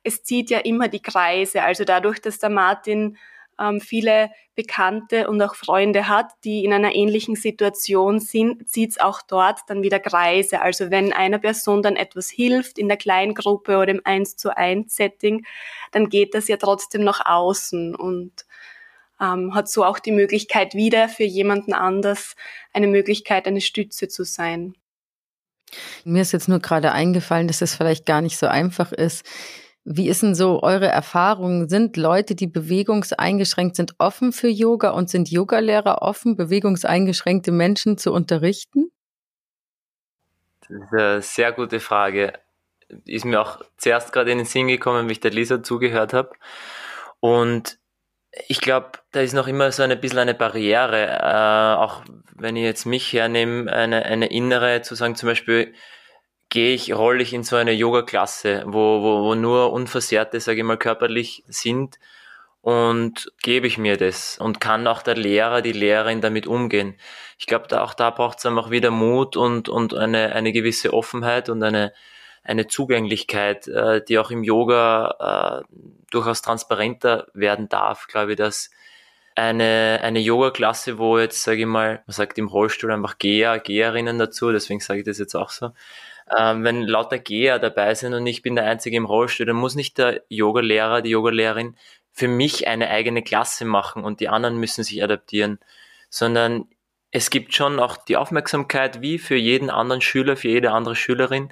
es 0.04 0.24
zieht 0.24 0.50
ja 0.50 0.60
immer 0.60 0.88
die 0.88 1.02
Kreise. 1.02 1.64
Also 1.64 1.84
dadurch, 1.84 2.22
dass 2.22 2.40
der 2.40 2.50
Martin 2.50 3.18
ähm, 3.60 3.80
viele 3.82 4.32
Bekannte 4.56 5.28
und 5.30 5.42
auch 5.42 5.56
Freunde 5.56 6.08
hat, 6.08 6.32
die 6.44 6.64
in 6.64 6.74
einer 6.74 6.94
ähnlichen 6.94 7.36
Situation 7.36 8.20
sind, 8.20 8.70
zieht 8.70 8.92
es 8.92 9.00
auch 9.00 9.22
dort 9.22 9.62
dann 9.68 9.82
wieder 9.82 10.00
Kreise. 10.00 10.62
Also 10.62 10.92
wenn 10.92 11.12
einer 11.14 11.40
Person 11.40 11.82
dann 11.82 11.96
etwas 11.96 12.30
hilft 12.30 12.78
in 12.78 12.88
der 12.88 12.98
Kleingruppe 12.98 13.78
oder 13.78 13.92
im 13.92 14.02
1 14.04 14.38
zu 14.38 14.56
1 14.56 14.96
Setting, 14.96 15.46
dann 15.92 16.10
geht 16.10 16.34
das 16.34 16.48
ja 16.48 16.58
trotzdem 16.58 17.04
nach 17.04 17.26
außen 17.26 17.96
und 17.96 18.46
ähm, 19.20 19.54
hat 19.56 19.70
so 19.70 19.84
auch 19.84 20.00
die 20.00 20.12
Möglichkeit 20.12 20.76
wieder 20.76 21.10
für 21.10 21.24
jemanden 21.24 21.74
anders 21.74 22.36
eine 22.74 22.88
Möglichkeit, 22.88 23.48
eine 23.48 23.62
Stütze 23.62 24.08
zu 24.08 24.24
sein. 24.24 24.76
Mir 26.04 26.22
ist 26.22 26.32
jetzt 26.32 26.50
nur 26.50 26.60
gerade 26.60 26.92
eingefallen, 26.92 27.48
dass 27.48 27.62
es 27.62 27.76
vielleicht 27.76 28.06
gar 28.06 28.22
nicht 28.22 28.38
so 28.38 28.48
einfach 28.48 28.92
ist, 28.92 29.26
wie 29.86 30.08
ist 30.08 30.24
denn 30.24 30.34
so 30.34 30.64
eure 30.64 30.88
Erfahrung? 30.88 31.68
Sind 31.68 31.98
Leute, 31.98 32.36
die 32.36 32.48
bewegungseingeschränkt 32.48 33.76
sind, 33.76 33.96
offen 33.98 34.32
für 34.32 34.48
Yoga 34.48 34.92
und 34.92 35.10
sind 35.10 35.30
Yogalehrer 35.30 36.02
offen, 36.02 36.38
bewegungseingeschränkte 36.38 37.52
Menschen 37.52 37.98
zu 37.98 38.14
unterrichten? 38.14 38.92
Das 40.62 40.70
ist 40.70 40.94
eine 40.94 41.22
sehr 41.22 41.52
gute 41.52 41.82
Frage. 41.82 42.34
Ist 43.06 43.26
mir 43.26 43.42
auch 43.42 43.62
zuerst 43.76 44.14
gerade 44.14 44.32
in 44.32 44.38
den 44.38 44.48
Sinn 44.48 44.68
gekommen, 44.68 45.10
wie 45.10 45.14
ich 45.14 45.20
der 45.20 45.32
Lisa 45.32 45.62
zugehört 45.62 46.14
habe. 46.14 46.32
Und 47.20 47.78
ich 48.48 48.62
glaube, 48.62 48.92
da 49.12 49.22
ist 49.22 49.34
noch 49.34 49.48
immer 49.48 49.72
so 49.72 49.84
ein 49.84 50.00
bisschen 50.00 50.20
eine 50.20 50.34
Barriere, 50.34 51.08
äh, 51.08 51.80
auch 51.80 52.04
wenn 52.36 52.56
ich 52.56 52.64
jetzt 52.64 52.86
mich 52.86 53.14
hernehme, 53.14 53.72
eine, 53.72 54.06
eine 54.06 54.28
innere, 54.28 54.82
zu 54.82 54.96
sagen 54.96 55.16
zum 55.16 55.30
Beispiel, 55.30 55.74
gehe 56.50 56.74
ich, 56.74 56.94
rolle 56.94 57.24
ich 57.24 57.34
in 57.34 57.44
so 57.44 57.56
eine 57.56 57.74
Yoga-Klasse, 57.74 58.64
wo, 58.68 59.02
wo, 59.02 59.24
wo 59.24 59.36
nur 59.36 59.72
Unversehrte, 59.72 60.40
sage 60.40 60.60
ich 60.60 60.64
mal, 60.64 60.78
körperlich 60.78 61.44
sind 61.48 62.00
und 62.62 63.32
gebe 63.42 63.68
ich 63.68 63.78
mir 63.78 63.98
das 63.98 64.38
und 64.38 64.60
kann 64.60 64.88
auch 64.88 65.04
der 65.04 65.16
Lehrer, 65.16 65.62
die 65.62 65.74
Lehrerin 65.74 66.22
damit 66.22 66.48
umgehen. 66.48 66.96
Ich 67.38 67.46
glaube, 67.46 67.68
da, 67.68 67.84
auch 67.84 67.94
da 67.94 68.10
braucht 68.10 68.40
es 68.40 68.46
einfach 68.46 68.72
wieder 68.72 68.90
Mut 68.90 69.36
und, 69.36 69.70
und 69.70 69.94
eine, 69.94 70.34
eine 70.34 70.52
gewisse 70.54 70.94
Offenheit 70.94 71.50
und 71.50 71.62
eine, 71.62 71.94
eine 72.44 72.68
Zugänglichkeit, 72.68 73.68
äh, 73.68 74.04
die 74.04 74.20
auch 74.20 74.32
im 74.32 74.44
Yoga 74.44 75.64
äh, 75.64 75.76
durchaus 76.12 76.42
transparenter 76.42 77.28
werden 77.34 77.70
darf, 77.70 78.08
glaube 78.08 78.32
ich, 78.32 78.38
dass 78.38 78.70
eine, 79.36 80.00
eine 80.04 80.20
Yoga-Klasse, 80.20 80.98
wo 80.98 81.18
jetzt, 81.18 81.44
sage 81.44 81.62
ich 81.62 81.66
mal, 81.66 82.04
man 82.06 82.14
sagt 82.14 82.38
im 82.38 82.48
Rollstuhl 82.48 82.92
einfach 82.92 83.18
Geher, 83.18 83.60
Geherinnen 83.60 84.20
dazu, 84.20 84.52
deswegen 84.52 84.80
sage 84.80 85.00
ich 85.00 85.06
das 85.06 85.18
jetzt 85.18 85.36
auch 85.36 85.50
so, 85.50 85.72
ähm, 86.38 86.64
wenn 86.64 86.84
lauter 86.84 87.18
Geher 87.20 87.60
dabei 87.60 87.96
sind 87.96 88.14
und 88.14 88.28
ich 88.28 88.42
bin 88.42 88.56
der 88.56 88.66
Einzige 88.66 88.98
im 88.98 89.06
Rollstuhl, 89.06 89.46
dann 89.46 89.56
muss 89.56 89.76
nicht 89.76 89.98
der 89.98 90.24
Yogalehrer, 90.30 91.02
die 91.02 91.10
Yogalehrerin 91.10 91.76
für 92.12 92.28
mich 92.28 92.68
eine 92.68 92.90
eigene 92.90 93.24
Klasse 93.24 93.66
machen 93.66 94.04
und 94.04 94.20
die 94.20 94.30
anderen 94.30 94.58
müssen 94.58 94.84
sich 94.84 95.04
adaptieren, 95.04 95.60
sondern 96.10 96.68
es 97.12 97.30
gibt 97.30 97.54
schon 97.54 97.80
auch 97.80 97.98
die 97.98 98.18
Aufmerksamkeit 98.18 99.02
wie 99.02 99.18
für 99.18 99.36
jeden 99.36 99.70
anderen 99.70 100.02
Schüler, 100.02 100.36
für 100.36 100.50
jede 100.50 100.72
andere 100.72 100.96
Schülerin. 100.96 101.50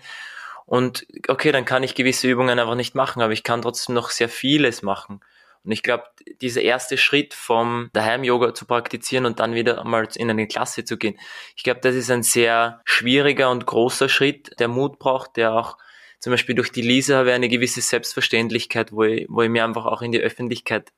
Und 0.72 1.06
okay, 1.28 1.52
dann 1.52 1.66
kann 1.66 1.84
ich 1.84 1.96
gewisse 1.96 2.30
Übungen 2.30 2.58
einfach 2.58 2.76
nicht 2.76 2.96
machen, 2.96 3.22
aber 3.22 3.34
ich 3.34 3.44
kann 3.44 3.62
trotzdem 3.62 3.94
noch 3.94 4.10
sehr 4.10 4.30
vieles 4.30 4.84
machen. 4.84 5.20
Und 5.66 5.74
ich 5.74 5.84
glaube, 5.84 6.06
dieser 6.40 6.62
erste 6.62 6.98
Schritt 6.98 7.34
vom 7.34 7.90
Daheim-Yoga 7.92 8.54
zu 8.54 8.66
praktizieren 8.66 9.26
und 9.26 9.42
dann 9.42 9.54
wieder 9.54 9.82
einmal 9.82 10.08
in 10.16 10.30
eine 10.30 10.48
Klasse 10.48 10.86
zu 10.86 10.96
gehen, 10.96 11.20
ich 11.58 11.64
glaube, 11.64 11.82
das 11.82 11.94
ist 11.94 12.10
ein 12.10 12.24
sehr 12.24 12.80
schwieriger 12.86 13.52
und 13.52 13.66
großer 13.66 14.08
Schritt, 14.08 14.58
der 14.60 14.70
Mut 14.70 14.98
braucht, 14.98 15.36
der 15.36 15.56
auch 15.56 15.78
zum 16.20 16.32
Beispiel 16.32 16.56
durch 16.56 16.72
die 16.72 16.84
Lisa 16.84 17.18
habe 17.18 17.32
ich 17.32 17.36
eine 17.36 17.50
gewisse 17.50 17.82
Selbstverständlichkeit, 17.82 18.94
wo 18.94 19.04
ich, 19.04 19.26
wo 19.28 19.42
ich 19.42 19.50
mir 19.50 19.66
einfach 19.66 19.86
auch 19.86 20.02
in 20.02 20.14
die 20.14 20.22
Öffentlichkeit 20.22 20.94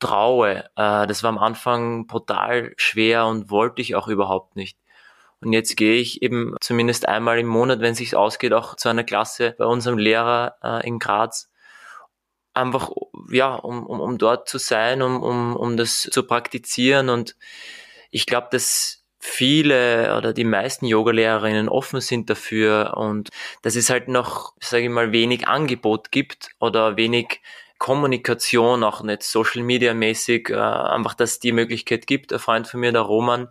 traue. 0.00 0.64
Äh, 0.74 1.06
das 1.06 1.22
war 1.22 1.28
am 1.28 1.38
Anfang 1.38 2.08
brutal 2.08 2.74
schwer 2.76 3.26
und 3.26 3.50
wollte 3.50 3.82
ich 3.82 3.94
auch 3.94 4.08
überhaupt 4.08 4.56
nicht. 4.56 4.79
Und 5.42 5.52
jetzt 5.52 5.76
gehe 5.76 5.94
ich 5.94 6.22
eben 6.22 6.54
zumindest 6.60 7.08
einmal 7.08 7.38
im 7.38 7.46
Monat, 7.46 7.80
wenn 7.80 7.92
es 7.92 7.98
sich 7.98 8.14
ausgeht, 8.14 8.52
auch 8.52 8.76
zu 8.76 8.88
einer 8.88 9.04
Klasse 9.04 9.54
bei 9.58 9.64
unserem 9.64 9.98
Lehrer 9.98 10.56
äh, 10.62 10.86
in 10.86 10.98
Graz 10.98 11.50
einfach, 12.52 12.90
ja, 13.30 13.54
um, 13.54 13.86
um, 13.86 14.00
um 14.00 14.18
dort 14.18 14.48
zu 14.48 14.58
sein, 14.58 15.02
um, 15.02 15.22
um, 15.22 15.56
um 15.56 15.76
das 15.76 16.02
zu 16.02 16.22
praktizieren. 16.24 17.08
Und 17.08 17.36
ich 18.10 18.26
glaube, 18.26 18.48
dass 18.50 19.04
viele 19.18 20.16
oder 20.16 20.32
die 20.32 20.44
meisten 20.44 20.86
Yogalehrerinnen 20.86 21.68
offen 21.68 22.00
sind 22.00 22.30
dafür 22.30 22.94
und 22.96 23.28
dass 23.62 23.76
es 23.76 23.90
halt 23.90 24.08
noch, 24.08 24.54
sage 24.60 24.84
ich 24.84 24.90
mal, 24.90 25.12
wenig 25.12 25.46
Angebot 25.46 26.10
gibt 26.10 26.50
oder 26.58 26.96
wenig 26.96 27.40
Kommunikation, 27.78 28.82
auch 28.82 29.02
nicht 29.02 29.22
Social 29.22 29.62
Media 29.62 29.94
mäßig, 29.94 30.50
äh, 30.50 30.54
einfach, 30.54 31.14
dass 31.14 31.38
die 31.38 31.52
Möglichkeit 31.52 32.06
gibt. 32.06 32.32
Ein 32.32 32.38
Freund 32.38 32.68
von 32.68 32.80
mir, 32.80 32.92
der 32.92 33.02
Roman, 33.02 33.48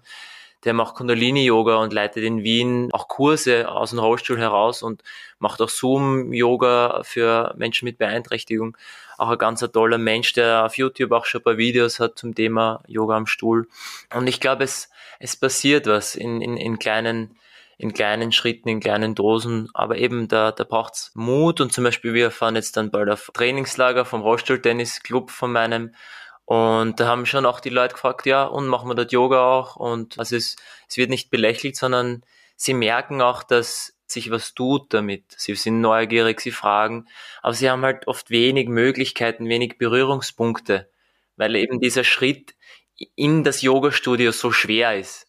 der 0.66 0.74
macht 0.74 0.96
Kundalini-Yoga 0.96 1.78
und 1.78 1.94
leitet 1.94 2.24
in 2.24 2.44
Wien 2.44 2.90
auch 2.92 3.08
Kurse 3.08 3.70
aus 3.70 3.92
dem 3.92 4.00
Rollstuhl 4.00 4.40
heraus 4.40 4.84
und 4.84 5.04
macht 5.40 5.62
auch 5.62 5.70
Zoom-Yoga 5.70 7.02
für 7.04 7.54
Menschen 7.58 7.86
mit 7.86 7.98
Beeinträchtigung. 7.98 8.78
Auch 9.18 9.30
ein 9.30 9.38
ganz 9.38 9.60
toller 9.60 9.98
Mensch, 9.98 10.34
der 10.34 10.66
auf 10.66 10.78
YouTube 10.78 11.12
auch 11.12 11.26
schon 11.26 11.42
ein 11.42 11.44
paar 11.44 11.58
Videos 11.58 12.00
hat 12.00 12.18
zum 12.18 12.36
Thema 12.36 12.84
Yoga 12.88 13.16
am 13.16 13.28
Stuhl. 13.28 13.68
Und 14.14 14.28
ich 14.28 14.40
glaube, 14.40 14.64
es, 14.64 14.90
es 15.20 15.36
passiert 15.36 15.88
was 15.88 16.16
in, 16.16 16.42
in, 16.42 16.58
in 16.58 16.80
kleinen 16.80 17.36
in 17.80 17.94
kleinen 17.94 18.34
Schritten, 18.34 18.68
in 18.68 18.82
kleinen 18.82 19.16
Dosen, 19.16 19.70
aber 19.74 19.98
eben 19.98 20.28
da, 20.28 20.52
da 20.52 20.66
braucht's 20.66 21.12
Mut 21.16 21.62
und 21.62 21.72
zum 21.72 21.86
Beispiel 21.86 22.14
wir 22.14 22.30
fahren 22.30 22.58
jetzt 22.58 22.76
dann 22.76 22.92
bald 22.92 23.10
auf 23.10 23.32
Trainingslager 23.34 24.04
vom 24.04 24.22
Rollstuhl-Tennis-Club 24.22 25.32
von 25.32 25.54
meinem 25.54 25.94
und 26.50 27.00
da 27.00 27.06
haben 27.06 27.28
schon 27.28 27.46
auch 27.46 27.60
die 27.60 27.70
Leute 27.70 27.94
gefragt, 27.94 28.26
ja, 28.26 28.44
und 28.44 28.66
machen 28.66 28.90
wir 28.90 28.96
dort 28.96 29.12
Yoga 29.12 29.40
auch? 29.40 29.76
Und 29.76 30.18
also 30.18 30.36
es, 30.36 30.56
es 30.88 30.98
wird 30.98 31.12
nicht 31.12 31.30
belächelt, 31.30 31.76
sondern 31.76 32.24
sie 32.56 32.74
merken 32.74 33.22
auch, 33.22 33.44
dass 33.44 33.94
sich 34.08 34.32
was 34.32 34.56
tut 34.56 34.92
damit. 34.96 35.26
Sie 35.38 35.54
sind 35.54 35.80
neugierig, 35.80 36.42
sie 36.42 36.50
fragen, 36.50 37.08
aber 37.44 37.54
sie 37.54 37.70
haben 37.70 37.84
halt 37.84 38.08
oft 38.08 38.32
wenig 38.32 38.68
Möglichkeiten, 38.68 39.48
wenig 39.48 39.78
Berührungspunkte, 39.78 40.90
weil 41.36 41.56
eben 41.56 41.80
dieser 41.80 42.04
Schritt 42.04 42.56
in 43.14 43.44
das 43.44 43.62
Yoga-Studio 43.62 44.32
so 44.32 44.52
schwer 44.52 44.98
ist. 44.98 45.28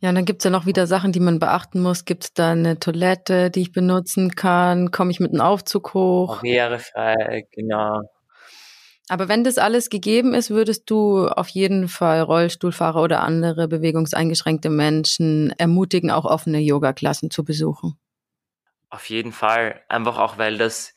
Ja, 0.00 0.10
und 0.10 0.14
dann 0.14 0.24
gibt's 0.24 0.44
ja 0.44 0.50
noch 0.52 0.66
wieder 0.66 0.86
Sachen, 0.86 1.10
die 1.10 1.18
man 1.18 1.40
beachten 1.40 1.80
muss. 1.80 2.04
Gibt's 2.04 2.34
da 2.34 2.52
eine 2.52 2.78
Toilette, 2.78 3.50
die 3.50 3.62
ich 3.62 3.72
benutzen 3.72 4.36
kann? 4.36 4.92
Komme 4.92 5.10
ich 5.10 5.18
mit 5.18 5.32
einem 5.32 5.40
Aufzug 5.40 5.92
hoch? 5.92 6.36
Barrierefrei, 6.36 7.48
genau. 7.50 8.02
Aber 9.10 9.28
wenn 9.28 9.42
das 9.42 9.58
alles 9.58 9.90
gegeben 9.90 10.34
ist, 10.34 10.50
würdest 10.50 10.88
du 10.88 11.26
auf 11.26 11.48
jeden 11.48 11.88
Fall 11.88 12.20
Rollstuhlfahrer 12.20 13.02
oder 13.02 13.22
andere 13.24 13.66
bewegungseingeschränkte 13.66 14.70
Menschen 14.70 15.52
ermutigen, 15.58 16.12
auch 16.12 16.24
offene 16.24 16.60
Yoga-Klassen 16.60 17.28
zu 17.28 17.44
besuchen? 17.44 17.98
Auf 18.88 19.10
jeden 19.10 19.32
Fall. 19.32 19.80
Einfach 19.88 20.16
auch, 20.16 20.38
weil 20.38 20.58
das 20.58 20.94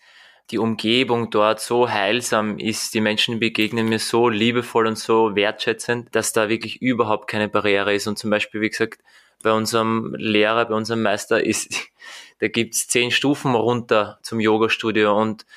die 0.51 0.59
Umgebung 0.59 1.31
dort 1.31 1.59
so 1.59 1.89
heilsam 1.89 2.59
ist, 2.59 2.93
die 2.93 3.01
Menschen 3.01 3.39
begegnen 3.39 3.89
mir 3.89 3.97
so 3.97 4.29
liebevoll 4.29 4.85
und 4.85 4.99
so 4.99 5.35
wertschätzend, 5.35 6.15
dass 6.15 6.33
da 6.33 6.49
wirklich 6.49 6.83
überhaupt 6.83 7.27
keine 7.27 7.49
Barriere 7.49 7.95
ist. 7.95 8.05
Und 8.05 8.19
zum 8.19 8.29
Beispiel, 8.29 8.61
wie 8.61 8.69
gesagt, 8.69 9.01
bei 9.41 9.51
unserem 9.51 10.13
Lehrer, 10.19 10.65
bei 10.65 10.75
unserem 10.75 11.01
Meister 11.01 11.43
ist, 11.43 11.73
da 12.37 12.47
gibt's 12.47 12.87
zehn 12.87 13.09
Stufen 13.09 13.55
runter 13.55 14.19
zum 14.21 14.39
Yoga-Studio 14.39 15.19
und 15.19 15.47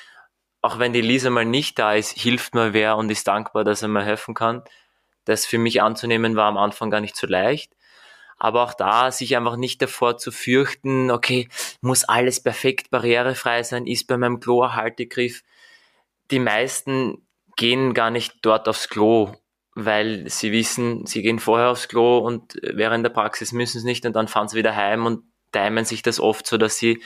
auch 0.61 0.79
wenn 0.79 0.93
die 0.93 1.01
Lisa 1.01 1.29
mal 1.29 1.45
nicht 1.45 1.79
da 1.79 1.93
ist, 1.93 2.17
hilft 2.17 2.55
mir 2.55 2.73
wer 2.73 2.97
und 2.97 3.09
ist 3.09 3.27
dankbar, 3.27 3.63
dass 3.63 3.81
er 3.81 3.87
mir 3.87 4.03
helfen 4.03 4.33
kann. 4.33 4.63
Das 5.25 5.45
für 5.45 5.57
mich 5.57 5.81
anzunehmen 5.81 6.35
war 6.35 6.45
am 6.45 6.57
Anfang 6.57 6.89
gar 6.89 7.01
nicht 7.01 7.15
so 7.15 7.27
leicht. 7.27 7.73
Aber 8.39 8.63
auch 8.63 8.73
da, 8.73 9.11
sich 9.11 9.35
einfach 9.35 9.55
nicht 9.55 9.81
davor 9.81 10.17
zu 10.17 10.31
fürchten, 10.31 11.09
okay, 11.09 11.49
muss 11.81 12.03
alles 12.03 12.41
perfekt 12.41 12.91
barrierefrei 12.91 13.63
sein, 13.63 13.87
ist 13.87 14.07
bei 14.07 14.17
meinem 14.17 14.39
Klo 14.39 14.61
ein 14.61 14.75
Haltegriff. 14.75 15.41
Die 16.29 16.39
meisten 16.39 17.27
gehen 17.55 17.93
gar 17.93 18.11
nicht 18.11 18.35
dort 18.43 18.69
aufs 18.69 18.89
Klo, 18.89 19.33
weil 19.73 20.29
sie 20.29 20.51
wissen, 20.51 21.05
sie 21.05 21.23
gehen 21.23 21.39
vorher 21.39 21.69
aufs 21.69 21.87
Klo 21.87 22.19
und 22.19 22.59
während 22.61 23.03
der 23.03 23.09
Praxis 23.09 23.51
müssen 23.51 23.79
sie 23.81 23.85
nicht 23.87 24.05
und 24.05 24.15
dann 24.15 24.27
fahren 24.27 24.47
sie 24.47 24.57
wieder 24.57 24.75
heim 24.75 25.05
und 25.05 25.23
timen 25.51 25.85
sich 25.85 26.03
das 26.03 26.19
oft 26.19 26.45
so, 26.45 26.57
dass 26.57 26.77
sie 26.77 27.01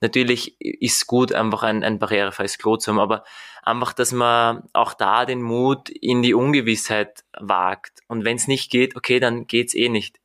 natürlich 0.00 0.60
ist 0.60 1.06
gut, 1.06 1.32
einfach 1.32 1.62
ein, 1.62 1.82
ein 1.84 1.98
barrierefreies 1.98 2.58
Klo 2.58 2.76
zu 2.76 2.90
haben, 2.90 3.00
aber 3.00 3.24
einfach, 3.62 3.92
dass 3.92 4.12
man 4.12 4.62
auch 4.72 4.94
da 4.94 5.24
den 5.24 5.42
Mut 5.42 5.88
in 5.88 6.22
die 6.22 6.34
Ungewissheit 6.34 7.24
wagt. 7.38 8.00
Und 8.08 8.24
wenn 8.24 8.36
es 8.36 8.48
nicht 8.48 8.70
geht, 8.70 8.96
okay, 8.96 9.20
dann 9.20 9.46
geht's 9.46 9.74
eh 9.74 9.88
nicht. 9.88 10.20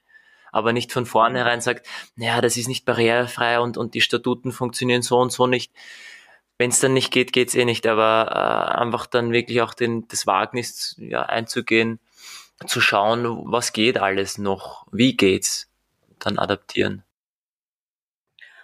Aber 0.51 0.71
nicht 0.71 0.91
von 0.91 1.05
vornherein 1.05 1.61
sagt, 1.61 1.88
naja, 2.15 2.39
das 2.39 2.57
ist 2.57 2.67
nicht 2.67 2.86
barrierefrei 2.86 3.59
und, 3.59 3.78
und 3.78 3.95
die 3.95 4.01
Statuten 4.01 4.51
funktionieren 4.51 5.01
so 5.01 5.17
und 5.17 5.32
so 5.32 5.47
nicht. 5.47 5.74
Wenn 6.59 6.69
es 6.69 6.80
dann 6.80 6.93
nicht 6.93 7.11
geht, 7.11 7.34
geht's 7.34 7.55
eh 7.55 7.65
nicht. 7.65 7.88
Aber 7.88 8.30
äh, 8.32 8.80
einfach 8.80 9.07
dann 9.07 9.32
wirklich 9.32 9.61
auch 9.61 9.74
den, 9.74 10.07
das 10.07 10.28
Wagnis 10.28 10.95
ja, 10.99 11.24
einzugehen, 11.24 11.99
zu 12.67 12.82
schauen, 12.82 13.51
was 13.51 13.74
geht 13.74 13.97
alles 13.97 14.38
noch, 14.38 14.86
wie 14.91 15.17
geht's 15.17 15.69
dann 16.19 16.38
adaptieren. 16.38 17.03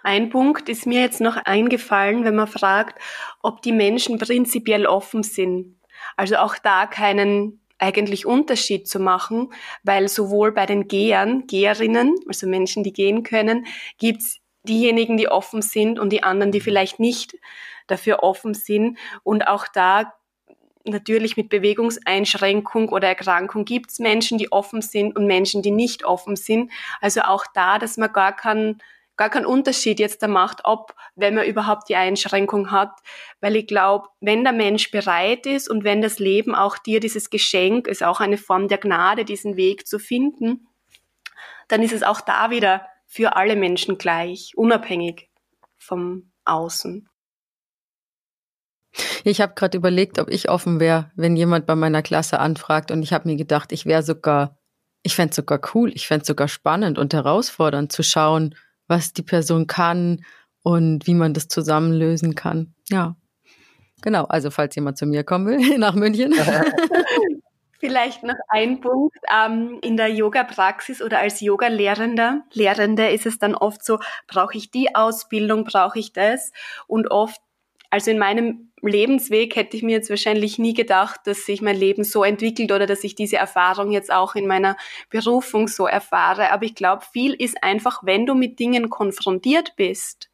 Ein 0.02 0.30
Punkt 0.30 0.68
ist 0.68 0.86
mir 0.86 1.00
jetzt 1.00 1.20
noch 1.20 1.36
eingefallen, 1.36 2.24
wenn 2.24 2.36
man 2.36 2.46
fragt, 2.46 3.00
ob 3.42 3.62
die 3.62 3.72
Menschen 3.72 4.18
prinzipiell 4.18 4.86
offen 4.86 5.22
sind. 5.22 5.76
Also 6.16 6.36
auch 6.36 6.56
da 6.56 6.86
keinen 6.86 7.60
eigentlich 7.78 8.26
Unterschied 8.26 8.88
zu 8.88 9.00
machen, 9.00 9.52
weil 9.82 10.08
sowohl 10.08 10.52
bei 10.52 10.66
den 10.66 10.86
Gehern, 10.88 11.46
Geherinnen, 11.46 12.14
also 12.28 12.46
Menschen, 12.46 12.84
die 12.84 12.92
gehen 12.92 13.22
können, 13.22 13.66
gibt's 13.98 14.40
diejenigen, 14.64 15.16
die 15.16 15.28
offen 15.28 15.62
sind 15.62 15.98
und 15.98 16.10
die 16.10 16.22
anderen, 16.22 16.52
die 16.52 16.60
vielleicht 16.60 17.00
nicht 17.00 17.36
dafür 17.86 18.22
offen 18.22 18.54
sind. 18.54 18.98
Und 19.22 19.48
auch 19.48 19.66
da 19.68 20.12
natürlich 20.84 21.36
mit 21.36 21.48
Bewegungseinschränkung 21.48 22.88
oder 22.90 23.08
Erkrankung 23.08 23.64
gibt's 23.64 23.98
Menschen, 23.98 24.38
die 24.38 24.52
offen 24.52 24.82
sind 24.82 25.16
und 25.16 25.26
Menschen, 25.26 25.62
die 25.62 25.70
nicht 25.70 26.04
offen 26.04 26.36
sind. 26.36 26.70
Also 27.00 27.22
auch 27.22 27.44
da, 27.54 27.78
dass 27.78 27.96
man 27.96 28.12
gar 28.12 28.34
keinen 28.34 28.82
gar 29.20 29.28
keinen 29.28 29.44
Unterschied 29.44 30.00
jetzt 30.00 30.22
da 30.22 30.28
macht, 30.28 30.62
ob, 30.64 30.94
wenn 31.14 31.34
man 31.34 31.44
überhaupt 31.44 31.90
die 31.90 31.94
Einschränkung 31.96 32.70
hat. 32.70 32.88
Weil 33.42 33.54
ich 33.54 33.66
glaube, 33.66 34.08
wenn 34.20 34.44
der 34.44 34.54
Mensch 34.54 34.90
bereit 34.90 35.44
ist 35.44 35.68
und 35.68 35.84
wenn 35.84 36.00
das 36.00 36.18
Leben 36.18 36.54
auch 36.54 36.78
dir 36.78 37.00
dieses 37.00 37.28
Geschenk 37.28 37.86
ist, 37.86 38.02
auch 38.02 38.20
eine 38.20 38.38
Form 38.38 38.66
der 38.68 38.78
Gnade, 38.78 39.26
diesen 39.26 39.58
Weg 39.58 39.86
zu 39.86 39.98
finden, 39.98 40.68
dann 41.68 41.82
ist 41.82 41.92
es 41.92 42.02
auch 42.02 42.22
da 42.22 42.50
wieder 42.50 42.86
für 43.06 43.36
alle 43.36 43.56
Menschen 43.56 43.98
gleich, 43.98 44.52
unabhängig 44.56 45.28
vom 45.76 46.32
Außen. 46.46 47.06
Ich 49.24 49.42
habe 49.42 49.52
gerade 49.54 49.76
überlegt, 49.76 50.18
ob 50.18 50.30
ich 50.30 50.48
offen 50.48 50.80
wäre, 50.80 51.10
wenn 51.14 51.36
jemand 51.36 51.66
bei 51.66 51.74
meiner 51.74 52.00
Klasse 52.00 52.38
anfragt 52.38 52.90
und 52.90 53.02
ich 53.02 53.12
habe 53.12 53.28
mir 53.28 53.36
gedacht, 53.36 53.70
ich 53.72 53.84
wäre 53.84 54.02
sogar, 54.02 54.56
ich 55.02 55.14
fände 55.14 55.34
sogar 55.34 55.60
cool, 55.74 55.92
ich 55.94 56.06
fände 56.06 56.24
sogar 56.24 56.48
spannend 56.48 56.96
und 56.96 57.12
herausfordernd 57.12 57.92
zu 57.92 58.02
schauen, 58.02 58.54
was 58.90 59.12
die 59.12 59.22
Person 59.22 59.66
kann 59.68 60.24
und 60.62 61.06
wie 61.06 61.14
man 61.14 61.32
das 61.32 61.48
zusammenlösen 61.48 62.34
kann. 62.34 62.74
Ja. 62.90 63.16
Genau, 64.02 64.24
also 64.24 64.50
falls 64.50 64.74
jemand 64.74 64.98
zu 64.98 65.06
mir 65.06 65.24
kommen 65.24 65.46
will, 65.46 65.58
nach 65.78 65.94
München. 65.94 66.34
Vielleicht 67.78 68.22
noch 68.24 68.34
ein 68.48 68.80
Punkt. 68.80 69.16
Ähm, 69.34 69.78
in 69.80 69.96
der 69.96 70.08
Yoga-Praxis 70.08 71.00
oder 71.00 71.20
als 71.20 71.40
Yoga-Lehrender, 71.40 72.42
Lehrende 72.52 73.08
ist 73.08 73.24
es 73.24 73.38
dann 73.38 73.54
oft 73.54 73.82
so, 73.82 73.98
brauche 74.26 74.56
ich 74.58 74.70
die 74.70 74.94
Ausbildung, 74.94 75.64
brauche 75.64 75.98
ich 75.98 76.12
das? 76.12 76.52
Und 76.86 77.10
oft, 77.10 77.40
also 77.90 78.10
in 78.10 78.18
meinem 78.18 78.70
Lebensweg 78.82 79.56
hätte 79.56 79.76
ich 79.76 79.82
mir 79.82 79.92
jetzt 79.92 80.10
wahrscheinlich 80.10 80.58
nie 80.58 80.74
gedacht, 80.74 81.20
dass 81.24 81.44
sich 81.44 81.60
mein 81.60 81.76
Leben 81.76 82.04
so 82.04 82.24
entwickelt 82.24 82.72
oder 82.72 82.86
dass 82.86 83.04
ich 83.04 83.14
diese 83.14 83.36
Erfahrung 83.36 83.90
jetzt 83.90 84.12
auch 84.12 84.34
in 84.34 84.46
meiner 84.46 84.76
Berufung 85.10 85.68
so 85.68 85.86
erfahre. 85.86 86.50
Aber 86.50 86.64
ich 86.64 86.74
glaube, 86.74 87.04
viel 87.12 87.34
ist 87.34 87.62
einfach, 87.62 88.02
wenn 88.04 88.26
du 88.26 88.34
mit 88.34 88.58
Dingen 88.58 88.88
konfrontiert 88.88 89.74
bist, 89.76 90.30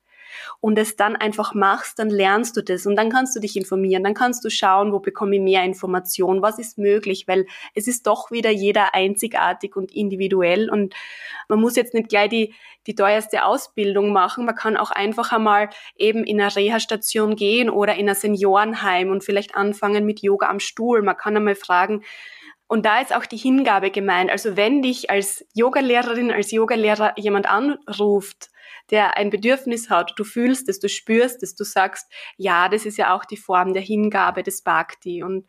und 0.60 0.78
es 0.78 0.96
dann 0.96 1.16
einfach 1.16 1.54
machst, 1.54 1.98
dann 1.98 2.10
lernst 2.10 2.56
du 2.56 2.62
das 2.62 2.86
und 2.86 2.96
dann 2.96 3.10
kannst 3.10 3.36
du 3.36 3.40
dich 3.40 3.56
informieren, 3.56 4.04
dann 4.04 4.14
kannst 4.14 4.44
du 4.44 4.50
schauen, 4.50 4.92
wo 4.92 5.00
bekomme 5.00 5.36
ich 5.36 5.42
mehr 5.42 5.64
Information, 5.64 6.42
was 6.42 6.58
ist 6.58 6.78
möglich, 6.78 7.26
weil 7.26 7.46
es 7.74 7.88
ist 7.88 8.06
doch 8.06 8.30
wieder 8.30 8.50
jeder 8.50 8.94
einzigartig 8.94 9.76
und 9.76 9.94
individuell 9.94 10.70
und 10.70 10.94
man 11.48 11.60
muss 11.60 11.76
jetzt 11.76 11.94
nicht 11.94 12.08
gleich 12.08 12.28
die, 12.28 12.54
die 12.86 12.94
teuerste 12.94 13.44
Ausbildung 13.44 14.12
machen, 14.12 14.44
man 14.44 14.54
kann 14.54 14.76
auch 14.76 14.90
einfach 14.90 15.32
einmal 15.32 15.70
eben 15.96 16.24
in 16.24 16.40
eine 16.40 16.54
Reha-Station 16.54 17.36
gehen 17.36 17.70
oder 17.70 17.94
in 17.96 18.08
ein 18.08 18.14
Seniorenheim 18.14 19.10
und 19.10 19.24
vielleicht 19.24 19.54
anfangen 19.54 20.04
mit 20.04 20.22
Yoga 20.22 20.48
am 20.48 20.60
Stuhl. 20.60 21.02
Man 21.02 21.16
kann 21.16 21.36
einmal 21.36 21.54
fragen, 21.54 22.02
und 22.68 22.84
da 22.84 23.00
ist 23.00 23.14
auch 23.14 23.26
die 23.26 23.36
Hingabe 23.36 23.90
gemeint. 23.90 24.30
Also 24.30 24.56
wenn 24.56 24.82
dich 24.82 25.08
als 25.08 25.46
Yogalehrerin, 25.54 26.32
als 26.32 26.50
Yogalehrer 26.50 27.14
jemand 27.16 27.46
anruft 27.46 28.50
der 28.90 29.16
ein 29.16 29.30
Bedürfnis 29.30 29.90
hat, 29.90 30.12
du 30.16 30.24
fühlst 30.24 30.68
es, 30.68 30.78
du 30.78 30.88
spürst 30.88 31.42
es, 31.42 31.54
du 31.54 31.64
sagst, 31.64 32.10
ja, 32.36 32.68
das 32.68 32.86
ist 32.86 32.98
ja 32.98 33.14
auch 33.14 33.24
die 33.24 33.36
Form 33.36 33.72
der 33.72 33.82
Hingabe 33.82 34.42
des 34.42 34.62
Bhakti. 34.62 35.22
Und 35.22 35.46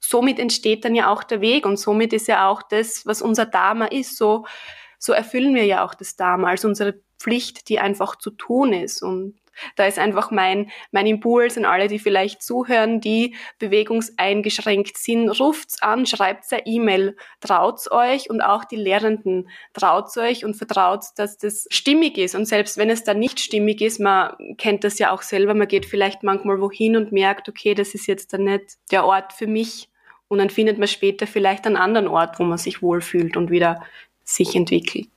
somit 0.00 0.38
entsteht 0.38 0.84
dann 0.84 0.94
ja 0.94 1.10
auch 1.10 1.24
der 1.24 1.40
Weg 1.40 1.66
und 1.66 1.78
somit 1.78 2.12
ist 2.12 2.28
ja 2.28 2.48
auch 2.48 2.62
das, 2.62 3.06
was 3.06 3.22
unser 3.22 3.46
Dharma 3.46 3.86
ist, 3.86 4.16
so, 4.16 4.46
so 4.98 5.12
erfüllen 5.12 5.54
wir 5.54 5.64
ja 5.64 5.84
auch 5.84 5.94
das 5.94 6.16
Dharma 6.16 6.48
als 6.48 6.64
unsere 6.64 7.00
Pflicht, 7.18 7.68
die 7.68 7.78
einfach 7.78 8.16
zu 8.16 8.30
tun 8.30 8.72
ist. 8.72 9.02
Und 9.02 9.38
da 9.76 9.86
ist 9.86 9.98
einfach 9.98 10.30
mein, 10.30 10.70
mein 10.90 11.06
Impuls 11.06 11.56
an 11.56 11.64
alle, 11.64 11.88
die 11.88 11.98
vielleicht 11.98 12.42
zuhören, 12.42 13.00
die 13.00 13.34
bewegungseingeschränkt 13.58 14.96
sind. 14.98 15.28
Ruft's 15.28 15.82
an, 15.82 16.06
schreibt's 16.06 16.52
eine 16.52 16.66
E-Mail, 16.66 17.16
traut's 17.40 17.90
euch 17.90 18.30
und 18.30 18.40
auch 18.40 18.64
die 18.64 18.76
Lehrenden 18.76 19.48
traut's 19.72 20.16
euch 20.16 20.44
und 20.44 20.54
vertraut, 20.54 21.04
dass 21.16 21.38
das 21.38 21.66
stimmig 21.70 22.18
ist. 22.18 22.34
Und 22.34 22.46
selbst 22.46 22.76
wenn 22.76 22.90
es 22.90 23.04
dann 23.04 23.18
nicht 23.18 23.40
stimmig 23.40 23.80
ist, 23.80 24.00
man 24.00 24.34
kennt 24.58 24.84
das 24.84 24.98
ja 24.98 25.10
auch 25.10 25.22
selber, 25.22 25.54
man 25.54 25.68
geht 25.68 25.86
vielleicht 25.86 26.22
manchmal 26.22 26.60
wohin 26.60 26.96
und 26.96 27.12
merkt, 27.12 27.48
okay, 27.48 27.74
das 27.74 27.94
ist 27.94 28.06
jetzt 28.06 28.32
dann 28.32 28.44
nicht 28.44 28.76
der 28.90 29.04
Ort 29.04 29.32
für 29.32 29.46
mich. 29.46 29.88
Und 30.28 30.38
dann 30.38 30.50
findet 30.50 30.78
man 30.78 30.88
später 30.88 31.26
vielleicht 31.26 31.66
einen 31.66 31.76
anderen 31.76 32.08
Ort, 32.08 32.38
wo 32.38 32.44
man 32.44 32.58
sich 32.58 32.82
wohlfühlt 32.82 33.36
und 33.36 33.50
wieder 33.50 33.84
sich 34.24 34.56
entwickelt. 34.56 35.13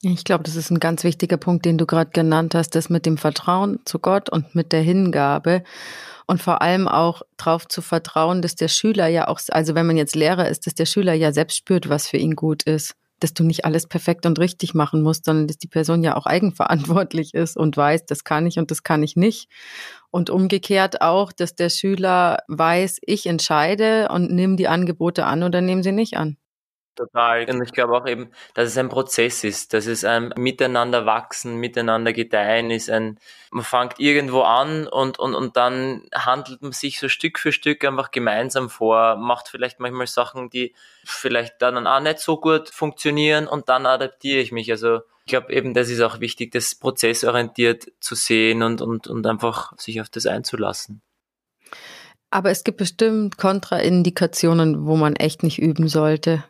Ich 0.00 0.22
glaube, 0.22 0.44
das 0.44 0.54
ist 0.54 0.70
ein 0.70 0.78
ganz 0.78 1.02
wichtiger 1.02 1.38
Punkt, 1.38 1.64
den 1.64 1.76
du 1.76 1.84
gerade 1.84 2.10
genannt 2.12 2.54
hast, 2.54 2.76
das 2.76 2.88
mit 2.88 3.04
dem 3.04 3.18
Vertrauen 3.18 3.80
zu 3.84 3.98
Gott 3.98 4.30
und 4.30 4.54
mit 4.54 4.70
der 4.70 4.80
Hingabe 4.80 5.64
und 6.26 6.40
vor 6.40 6.62
allem 6.62 6.86
auch 6.86 7.22
darauf 7.36 7.66
zu 7.66 7.82
vertrauen, 7.82 8.40
dass 8.40 8.54
der 8.54 8.68
Schüler 8.68 9.08
ja 9.08 9.26
auch, 9.26 9.40
also 9.48 9.74
wenn 9.74 9.86
man 9.86 9.96
jetzt 9.96 10.14
Lehrer 10.14 10.48
ist, 10.48 10.66
dass 10.66 10.74
der 10.74 10.86
Schüler 10.86 11.14
ja 11.14 11.32
selbst 11.32 11.56
spürt, 11.56 11.88
was 11.88 12.06
für 12.06 12.16
ihn 12.16 12.36
gut 12.36 12.62
ist, 12.62 12.94
dass 13.18 13.34
du 13.34 13.42
nicht 13.42 13.64
alles 13.64 13.88
perfekt 13.88 14.24
und 14.24 14.38
richtig 14.38 14.72
machen 14.72 15.02
musst, 15.02 15.24
sondern 15.24 15.48
dass 15.48 15.58
die 15.58 15.66
Person 15.66 16.04
ja 16.04 16.16
auch 16.16 16.26
eigenverantwortlich 16.26 17.34
ist 17.34 17.56
und 17.56 17.76
weiß, 17.76 18.06
das 18.06 18.22
kann 18.22 18.46
ich 18.46 18.58
und 18.60 18.70
das 18.70 18.84
kann 18.84 19.02
ich 19.02 19.16
nicht. 19.16 19.48
Und 20.12 20.30
umgekehrt 20.30 21.02
auch, 21.02 21.32
dass 21.32 21.56
der 21.56 21.70
Schüler 21.70 22.38
weiß, 22.46 22.98
ich 23.02 23.26
entscheide 23.26 24.08
und 24.10 24.30
nehme 24.30 24.54
die 24.54 24.68
Angebote 24.68 25.26
an 25.26 25.42
oder 25.42 25.60
nehme 25.60 25.82
sie 25.82 25.90
nicht 25.90 26.16
an. 26.16 26.36
Total. 26.98 27.48
Und 27.48 27.62
ich 27.62 27.72
glaube 27.72 27.96
auch 27.96 28.08
eben, 28.08 28.32
dass 28.54 28.66
es 28.66 28.76
ein 28.76 28.88
Prozess 28.88 29.44
ist, 29.44 29.72
dass 29.72 29.86
es 29.86 30.04
ein 30.04 30.34
Miteinander 30.36 31.06
wachsen, 31.06 31.54
miteinander 31.54 32.12
gedeihen 32.12 32.72
ist. 32.72 32.90
Ein, 32.90 33.20
man 33.52 33.62
fängt 33.62 34.00
irgendwo 34.00 34.40
an 34.40 34.88
und, 34.88 35.16
und, 35.20 35.36
und 35.36 35.56
dann 35.56 36.02
handelt 36.12 36.60
man 36.60 36.72
sich 36.72 36.98
so 36.98 37.08
Stück 37.08 37.38
für 37.38 37.52
Stück 37.52 37.84
einfach 37.84 38.10
gemeinsam 38.10 38.68
vor, 38.68 39.14
macht 39.14 39.46
vielleicht 39.46 39.78
manchmal 39.78 40.08
Sachen, 40.08 40.50
die 40.50 40.74
vielleicht 41.04 41.62
dann 41.62 41.86
auch 41.86 42.00
nicht 42.00 42.18
so 42.18 42.40
gut 42.40 42.68
funktionieren 42.68 43.46
und 43.46 43.68
dann 43.68 43.86
adaptiere 43.86 44.40
ich 44.40 44.50
mich. 44.50 44.68
Also 44.72 44.96
ich 44.96 45.26
glaube 45.26 45.52
eben, 45.52 45.74
das 45.74 45.90
ist 45.90 46.00
auch 46.00 46.18
wichtig, 46.18 46.50
das 46.50 46.74
prozessorientiert 46.74 47.92
zu 48.00 48.16
sehen 48.16 48.64
und, 48.64 48.82
und, 48.82 49.06
und 49.06 49.24
einfach 49.24 49.72
sich 49.78 50.00
auf 50.00 50.08
das 50.08 50.26
einzulassen. 50.26 51.00
Aber 52.30 52.50
es 52.50 52.64
gibt 52.64 52.78
bestimmt 52.78 53.38
Kontraindikationen, 53.38 54.84
wo 54.84 54.96
man 54.96 55.14
echt 55.14 55.44
nicht 55.44 55.60
üben 55.60 55.86
sollte. 55.86 56.42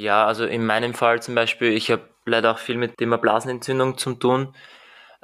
Ja, 0.00 0.26
also 0.26 0.46
in 0.46 0.64
meinem 0.64 0.94
Fall 0.94 1.20
zum 1.20 1.34
Beispiel, 1.34 1.74
ich 1.74 1.90
habe 1.90 2.08
leider 2.24 2.52
auch 2.52 2.58
viel 2.58 2.76
mit 2.78 2.96
Thema 2.96 3.18
Blasenentzündung 3.18 3.98
zu 3.98 4.14
tun. 4.14 4.54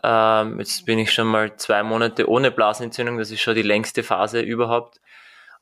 Ähm, 0.05 0.59
jetzt 0.59 0.85
bin 0.85 0.99
ich 0.99 1.13
schon 1.15 1.29
mal 1.29 1.57
zwei 1.57 1.83
Monate 1.83 2.29
ohne 2.29 2.51
Blasenentzündung, 2.51 3.17
das 3.17 3.31
ist 3.31 3.41
schon 3.41 3.55
die 3.55 3.63
längste 3.63 4.03
Phase 4.03 4.43
überhaupt. 4.43 5.01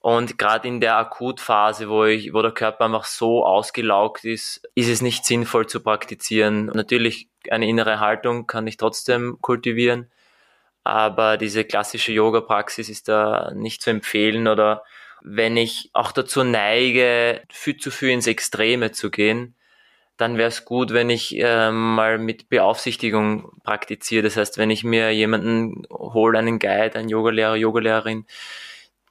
Und 0.01 0.37
gerade 0.37 0.67
in 0.67 0.81
der 0.81 0.97
Akutphase, 0.97 1.89
wo, 1.89 2.05
ich, 2.05 2.35
wo 2.35 2.43
der 2.43 2.51
Körper 2.51 2.87
einfach 2.87 3.05
so 3.05 3.47
ausgelaugt 3.47 4.25
ist, 4.25 4.69
ist 4.75 4.89
es 4.89 5.01
nicht 5.01 5.25
sinnvoll 5.25 5.69
zu 5.69 5.81
praktizieren. 5.81 6.67
Natürlich 6.67 7.29
eine 7.51 7.69
innere 7.69 8.01
Haltung 8.01 8.49
kann 8.49 8.67
ich 8.67 8.79
trotzdem 8.79 9.39
kultivieren, 9.41 10.11
aber 10.83 11.37
diese 11.37 11.65
klassische 11.65 12.13
Yoga-Praxis 12.13 12.89
ist 12.89 13.09
da 13.09 13.53
nicht 13.55 13.81
zu 13.81 13.91
empfehlen 13.91 14.49
oder 14.49 14.83
wenn 15.25 15.57
ich 15.57 15.91
auch 15.95 16.13
dazu 16.13 16.45
neige, 16.45 17.43
viel 17.51 17.79
zu 17.79 17.91
viel 17.91 18.11
ins 18.11 18.27
Extreme 18.27 18.93
zu 18.93 19.11
gehen, 19.11 19.57
dann 20.19 20.37
wäre 20.37 20.49
es 20.49 20.65
gut, 20.65 20.93
wenn 20.93 21.11
ich 21.11 21.37
äh, 21.41 21.73
mal 21.73 22.19
mit 22.19 22.49
Beaufsichtigung 22.51 23.51
praktiziere. 23.65 24.23
Das 24.23 24.37
heißt, 24.37 24.59
wenn 24.59 24.71
ich 24.71 24.85
mir 24.85 25.11
jemanden 25.13 25.87
hole, 25.91 26.39
einen 26.39 26.59
Guide, 26.59 26.97
einen 26.97 27.09
Yogalehrer, 27.09 27.57
Yogalehrerin, 27.57 28.27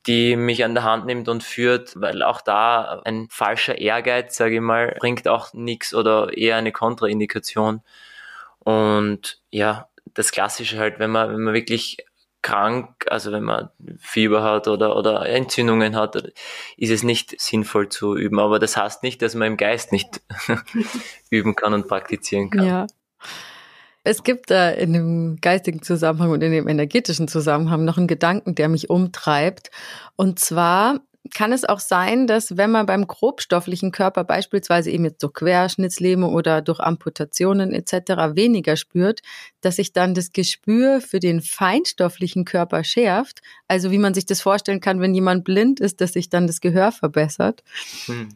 die 0.06 0.36
mich 0.36 0.64
an 0.64 0.76
der 0.76 0.84
Hand 0.84 1.06
nimmt 1.06 1.28
und 1.30 1.44
führt, 1.44 2.00
weil 2.00 2.22
auch 2.24 2.42
da 2.42 3.02
ein 3.06 3.28
falscher 3.30 3.78
Ehrgeiz, 3.80 4.36
sage 4.38 4.56
ich 4.56 4.62
mal, 4.62 4.96
bringt 5.00 5.28
auch 5.28 5.54
nichts 5.54 5.94
oder 5.94 6.38
eher 6.38 6.58
eine 6.58 6.72
Kontraindikation. 6.72 7.82
Und 8.60 9.42
ja, 9.50 9.90
das 10.14 10.32
Klassische 10.32 10.78
halt, 10.78 11.00
wenn 11.00 11.12
man, 11.12 11.30
wenn 11.34 11.42
man 11.42 11.54
wirklich 11.54 11.98
krank, 12.44 13.06
also 13.10 13.32
wenn 13.32 13.44
man 13.44 13.70
Fieber 13.98 14.44
hat 14.44 14.68
oder, 14.68 14.96
oder 14.96 15.26
Entzündungen 15.28 15.96
hat, 15.96 16.16
ist 16.78 16.92
es 16.92 17.02
nicht 17.02 17.42
sinnvoll 17.42 17.90
zu 17.90 18.16
üben. 18.16 18.40
Aber 18.40 18.60
das 18.60 18.78
heißt 18.78 19.02
nicht, 19.02 19.24
dass 19.24 19.34
man 19.34 19.48
im 19.48 19.58
Geist 19.58 19.92
nicht 19.92 20.22
üben 21.32 21.56
kann 21.56 21.74
und 21.74 21.88
praktizieren 21.88 22.52
kann. 22.52 22.68
Ja. 22.68 22.88
Es 24.04 24.24
gibt 24.24 24.52
da 24.52 24.70
in 24.70 24.94
dem 24.94 25.38
geistigen 25.40 25.82
Zusammenhang 25.82 26.32
und 26.32 26.44
in 26.44 26.52
dem 26.52 26.68
energetischen 26.68 27.30
Zusammenhang 27.30 27.86
noch 27.86 27.98
einen 27.98 28.08
Gedanken, 28.08 28.54
der 28.54 28.68
mich 28.68 28.90
umtreibt. 28.90 29.72
Und 30.18 30.40
zwar 30.40 31.00
kann 31.34 31.54
es 31.54 31.64
auch 31.64 31.80
sein, 31.80 32.28
dass 32.28 32.58
wenn 32.58 32.72
man 32.72 32.86
beim 32.86 33.08
grobstofflichen 33.08 33.92
Körper 33.92 34.24
beispielsweise 34.24 34.92
eben 34.92 35.06
jetzt 35.06 35.24
durch 35.24 35.34
Querschnittslähmung 35.34 36.34
oder 36.34 36.62
durch 36.62 36.80
Amputationen 36.80 37.74
etc. 37.74 38.36
weniger 38.36 38.76
spürt, 38.76 39.22
dass 39.62 39.78
sich 39.78 39.94
dann 39.94 40.14
das 40.14 40.34
Gespür 40.34 41.02
für 41.02 41.20
den 41.20 41.42
feinstofflichen 41.42 42.44
Körper 42.44 42.84
schärft? 42.84 43.42
Also 43.68 43.92
wie 43.92 43.98
man 43.98 44.14
sich 44.14 44.26
das 44.26 44.42
vorstellen 44.42 44.82
kann, 44.82 45.00
wenn 45.00 45.16
jemand 45.16 45.46
blind 45.46 45.80
ist, 45.80 46.02
dass 46.02 46.14
sich 46.14 46.30
dann 46.30 46.48
das 46.48 46.60
Gehör 46.60 46.92
verbessert? 46.92 47.64
Hm. 48.06 48.30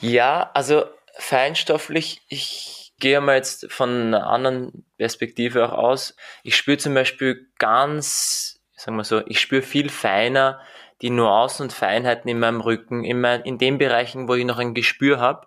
Ja, 0.00 0.50
also 0.54 0.84
feinstofflich, 1.18 2.20
ich 2.28 2.92
gehe 3.00 3.20
mal 3.20 3.36
jetzt 3.36 3.70
von 3.70 3.90
einer 3.90 4.26
anderen 4.26 4.84
Perspektive 4.96 5.66
auch 5.66 5.72
aus. 5.72 6.16
Ich 6.42 6.56
spüre 6.56 6.78
zum 6.78 6.94
Beispiel 6.94 7.48
ganz, 7.58 8.57
sagen 8.78 8.96
wir 8.96 9.04
so, 9.04 9.22
ich 9.26 9.40
spüre 9.40 9.62
viel 9.62 9.88
feiner 9.88 10.60
die 11.02 11.10
Nuancen 11.10 11.64
und 11.64 11.72
Feinheiten 11.72 12.28
in 12.28 12.38
meinem 12.38 12.60
Rücken, 12.60 13.04
in, 13.04 13.20
mein, 13.20 13.42
in 13.42 13.58
den 13.58 13.78
Bereichen, 13.78 14.28
wo 14.28 14.34
ich 14.34 14.44
noch 14.44 14.58
ein 14.58 14.74
Gespür 14.74 15.20
habe, 15.20 15.46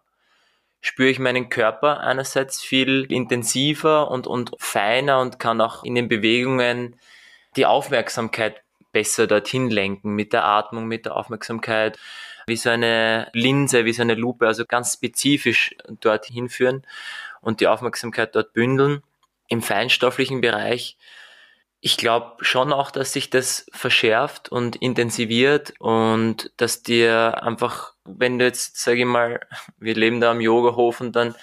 spüre 0.82 1.10
ich 1.10 1.20
meinen 1.20 1.50
Körper 1.50 2.00
einerseits 2.02 2.62
viel 2.62 3.06
intensiver 3.12 4.10
und, 4.10 4.28
und 4.28 4.52
feiner 4.58 5.20
und 5.20 5.40
kann 5.40 5.62
auch 5.62 5.84
in 5.84 5.96
den 5.96 6.08
Bewegungen 6.08 6.96
die 7.56 7.66
Aufmerksamkeit 7.66 8.62
besser 8.92 9.28
dorthin 9.28 9.70
lenken, 9.70 10.14
mit 10.14 10.34
der 10.34 10.46
Atmung, 10.46 10.86
mit 10.86 11.06
der 11.06 11.16
Aufmerksamkeit 11.16 12.00
wie 12.48 12.58
so 12.58 12.70
eine 12.70 13.30
Linse, 13.34 13.86
wie 13.86 13.94
so 13.94 14.02
eine 14.02 14.16
Lupe, 14.16 14.48
also 14.48 14.66
ganz 14.66 14.94
spezifisch 14.94 15.76
dorthin 16.00 16.50
führen 16.50 16.86
und 17.40 17.60
die 17.60 17.68
Aufmerksamkeit 17.68 18.36
dort 18.36 18.54
bündeln. 18.54 19.04
Im 19.48 19.62
feinstofflichen 19.62 20.42
Bereich, 20.42 20.98
ich 21.82 21.98
glaube 21.98 22.44
schon 22.46 22.72
auch, 22.72 22.92
dass 22.92 23.12
sich 23.12 23.32
das 23.32 23.66
verschärft 23.74 24.50
und 24.50 24.76
intensiviert 24.76 25.74
und 25.80 26.52
dass 26.58 26.84
dir 26.84 27.44
einfach, 27.44 27.96
wenn 28.06 28.38
du 28.38 28.46
jetzt, 28.46 28.78
sage 28.78 29.00
ich 29.00 29.06
mal, 29.06 29.40
wir 29.80 29.96
leben 29.96 30.22
da 30.22 30.30
am 30.30 30.42
Yogahof 30.42 31.02
und 31.02 31.16
dann, 31.16 31.34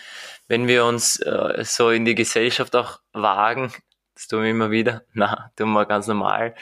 wenn 0.47 0.69
wir 0.69 0.85
uns 0.85 1.19
äh, 1.21 1.65
so 1.65 1.91
in 1.91 2.05
die 2.05 2.15
Gesellschaft 2.15 2.77
auch 2.77 3.01
wagen, 3.13 3.73
das 4.15 4.29
tun 4.29 4.45
wir 4.45 4.51
immer 4.51 4.71
wieder, 4.71 5.03
na, 5.13 5.51
tun 5.57 5.73
wir 5.73 5.87
ganz 5.87 6.07
normal, 6.07 6.55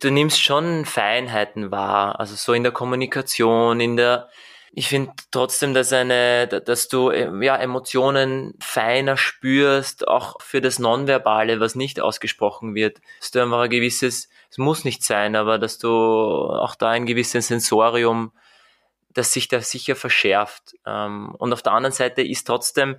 du 0.00 0.10
nimmst 0.10 0.42
schon 0.42 0.84
Feinheiten 0.84 1.70
wahr, 1.70 2.20
also 2.20 2.34
so 2.34 2.52
in 2.52 2.62
der 2.62 2.72
Kommunikation, 2.72 3.80
in 3.80 3.96
der, 3.96 4.28
ich 4.72 4.88
finde 4.88 5.12
trotzdem, 5.30 5.74
dass 5.74 5.92
eine, 5.92 6.46
dass 6.46 6.88
du 6.88 7.10
äh, 7.10 7.44
ja 7.44 7.56
Emotionen 7.56 8.54
feiner 8.60 9.16
spürst, 9.16 10.06
auch 10.06 10.40
für 10.40 10.60
das 10.60 10.78
Nonverbale, 10.78 11.60
was 11.60 11.74
nicht 11.74 12.00
ausgesprochen 12.00 12.74
wird, 12.74 12.98
dass 13.20 13.30
du 13.30 13.42
einfach 13.42 13.60
ein 13.60 13.70
gewisses, 13.70 14.28
es 14.50 14.58
muss 14.58 14.84
nicht 14.84 15.02
sein, 15.02 15.36
aber 15.36 15.58
dass 15.58 15.78
du 15.78 15.88
auch 15.88 16.74
da 16.74 16.90
ein 16.90 17.06
gewisses 17.06 17.48
Sensorium, 17.48 18.32
das 19.10 19.32
sich 19.32 19.48
da 19.48 19.60
sicher 19.60 19.96
verschärft. 19.96 20.74
Ähm, 20.86 21.34
und 21.38 21.52
auf 21.52 21.62
der 21.62 21.72
anderen 21.72 21.94
Seite 21.94 22.22
ist 22.22 22.46
trotzdem 22.46 22.96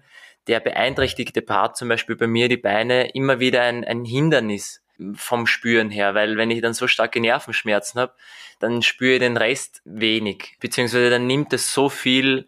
der 0.47 0.59
beeinträchtigte 0.59 1.41
Part, 1.41 1.77
zum 1.77 1.89
Beispiel 1.89 2.15
bei 2.15 2.27
mir 2.27 2.49
die 2.49 2.57
Beine, 2.57 3.11
immer 3.11 3.39
wieder 3.39 3.61
ein, 3.61 3.83
ein 3.83 4.03
Hindernis 4.05 4.81
vom 5.15 5.47
Spüren 5.47 5.89
her, 5.89 6.15
weil 6.15 6.37
wenn 6.37 6.51
ich 6.51 6.61
dann 6.61 6.73
so 6.73 6.87
starke 6.87 7.19
Nervenschmerzen 7.19 7.99
habe, 7.99 8.13
dann 8.59 8.81
spüre 8.81 9.13
ich 9.13 9.19
den 9.19 9.37
Rest 9.37 9.81
wenig, 9.85 10.57
beziehungsweise 10.59 11.09
dann 11.09 11.27
nimmt 11.27 11.53
es 11.53 11.73
so 11.73 11.89
viel 11.89 12.47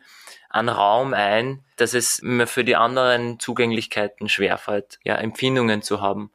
an 0.49 0.67
Raum 0.67 1.13
ein, 1.13 1.63
dass 1.77 1.93
es 1.93 2.21
mir 2.21 2.47
für 2.47 2.65
die 2.65 2.75
anderen 2.75 3.39
Zugänglichkeiten 3.39 4.27
schwerfällt, 4.27 4.99
ja, 5.03 5.15
Empfindungen 5.15 5.81
zu 5.81 6.01
haben. 6.01 6.31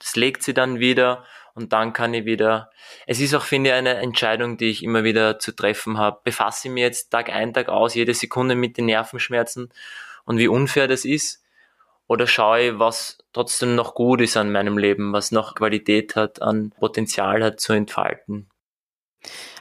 Das 0.00 0.16
legt 0.16 0.42
sie 0.42 0.52
dann 0.52 0.80
wieder 0.80 1.24
und 1.54 1.72
dann 1.72 1.92
kann 1.92 2.12
ich 2.12 2.24
wieder, 2.24 2.70
es 3.06 3.20
ist 3.20 3.34
auch, 3.34 3.44
finde 3.44 3.70
ich, 3.70 3.76
eine 3.76 3.94
Entscheidung, 3.94 4.56
die 4.56 4.68
ich 4.70 4.82
immer 4.82 5.04
wieder 5.04 5.38
zu 5.38 5.52
treffen 5.52 5.96
habe. 5.96 6.20
Befasse 6.24 6.68
ich 6.68 6.74
mich 6.74 6.82
jetzt 6.82 7.10
Tag 7.10 7.30
ein, 7.30 7.54
Tag 7.54 7.68
aus, 7.68 7.94
jede 7.94 8.14
Sekunde 8.14 8.56
mit 8.56 8.76
den 8.76 8.86
Nervenschmerzen 8.86 9.72
und 10.24 10.38
wie 10.38 10.48
unfair 10.48 10.88
das 10.88 11.04
ist 11.04 11.45
oder 12.08 12.26
schaue 12.26 12.60
ich, 12.60 12.78
was 12.78 13.18
trotzdem 13.32 13.74
noch 13.74 13.94
gut 13.94 14.20
ist 14.20 14.36
an 14.36 14.52
meinem 14.52 14.78
Leben, 14.78 15.12
was 15.12 15.32
noch 15.32 15.54
Qualität 15.54 16.16
hat, 16.16 16.42
an 16.42 16.70
Potenzial 16.78 17.42
hat 17.42 17.60
zu 17.60 17.72
entfalten. 17.72 18.48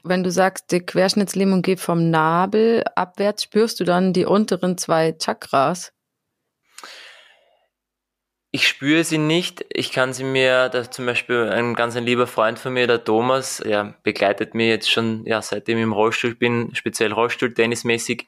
Wenn 0.04 0.24
du 0.24 0.30
sagst, 0.30 0.72
die 0.72 0.82
Querschnittslähmung 0.82 1.62
geht 1.62 1.80
vom 1.80 2.12
Nabel 2.12 2.84
abwärts, 2.96 3.44
spürst 3.44 3.80
du 3.80 3.84
dann 3.84 4.14
die 4.14 4.26
unteren 4.26 4.78
zwei 4.78 5.14
Chakras? 5.14 5.92
Ich 8.52 8.70
spüre 8.70 9.04
sie 9.04 9.18
nicht. 9.18 9.66
Ich 9.70 9.92
kann 9.92 10.14
sie 10.14 10.24
mir, 10.24 10.70
da 10.70 10.90
zum 10.90 11.06
Beispiel 11.06 11.50
ein 11.50 11.74
ganz 11.74 11.98
ein 11.98 12.06
lieber 12.06 12.26
Freund 12.26 12.58
von 12.58 12.72
mir, 12.72 12.88
der 12.88 13.04
Thomas, 13.04 13.62
ja, 13.66 13.96
begleitet 14.04 14.54
mir 14.54 14.68
jetzt 14.68 14.90
schon, 14.90 15.26
ja, 15.26 15.42
seitdem 15.42 15.78
ich 15.78 15.84
im 15.84 15.92
Rollstuhl 15.92 16.36
bin, 16.36 16.74
speziell 16.74 17.12
Rollstuhl-Tennismäßig, 17.12 18.28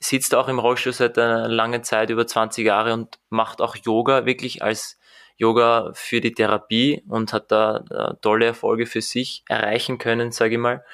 sitzt 0.00 0.34
auch 0.34 0.48
im 0.48 0.58
Rollstuhl 0.58 0.92
seit 0.92 1.18
einer 1.18 1.48
langen 1.48 1.84
Zeit, 1.84 2.10
über 2.10 2.26
20 2.26 2.66
Jahre 2.66 2.94
und 2.94 3.18
macht 3.28 3.60
auch 3.60 3.76
Yoga 3.76 4.26
wirklich 4.26 4.62
als 4.62 4.98
Yoga 5.40 5.92
für 5.94 6.20
die 6.20 6.32
Therapie 6.32 7.02
und 7.08 7.32
hat 7.32 7.50
da, 7.50 8.14
tolle 8.20 8.46
Erfolge 8.46 8.84
für 8.84 9.00
sich 9.00 9.42
erreichen 9.48 9.96
können, 9.96 10.32
sage 10.32 10.54
ich 10.56 10.60
mal. 10.60 10.84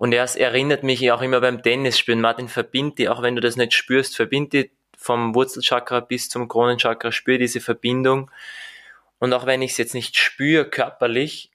Und 0.00 0.12
er 0.12 0.24
erinnert 0.36 0.82
mich 0.82 1.10
auch 1.12 1.22
immer 1.22 1.40
beim 1.40 1.62
Tennisspielen, 1.62 2.20
Martin, 2.20 2.48
verbind 2.48 2.98
die, 2.98 3.08
auch 3.08 3.22
wenn 3.22 3.36
du 3.36 3.40
das 3.40 3.56
nicht 3.56 3.74
spürst, 3.74 4.16
verbind 4.16 4.52
die 4.52 4.72
vom 4.96 5.34
Wurzelchakra 5.36 6.00
bis 6.00 6.28
zum 6.28 6.48
Kronenchakra, 6.48 7.12
spür 7.12 7.38
diese 7.38 7.60
Verbindung. 7.60 8.28
Und 9.20 9.32
auch 9.32 9.46
wenn 9.46 9.62
ich 9.62 9.72
es 9.72 9.78
jetzt 9.78 9.94
nicht 9.94 10.16
spüre 10.16 10.68
körperlich, 10.68 11.51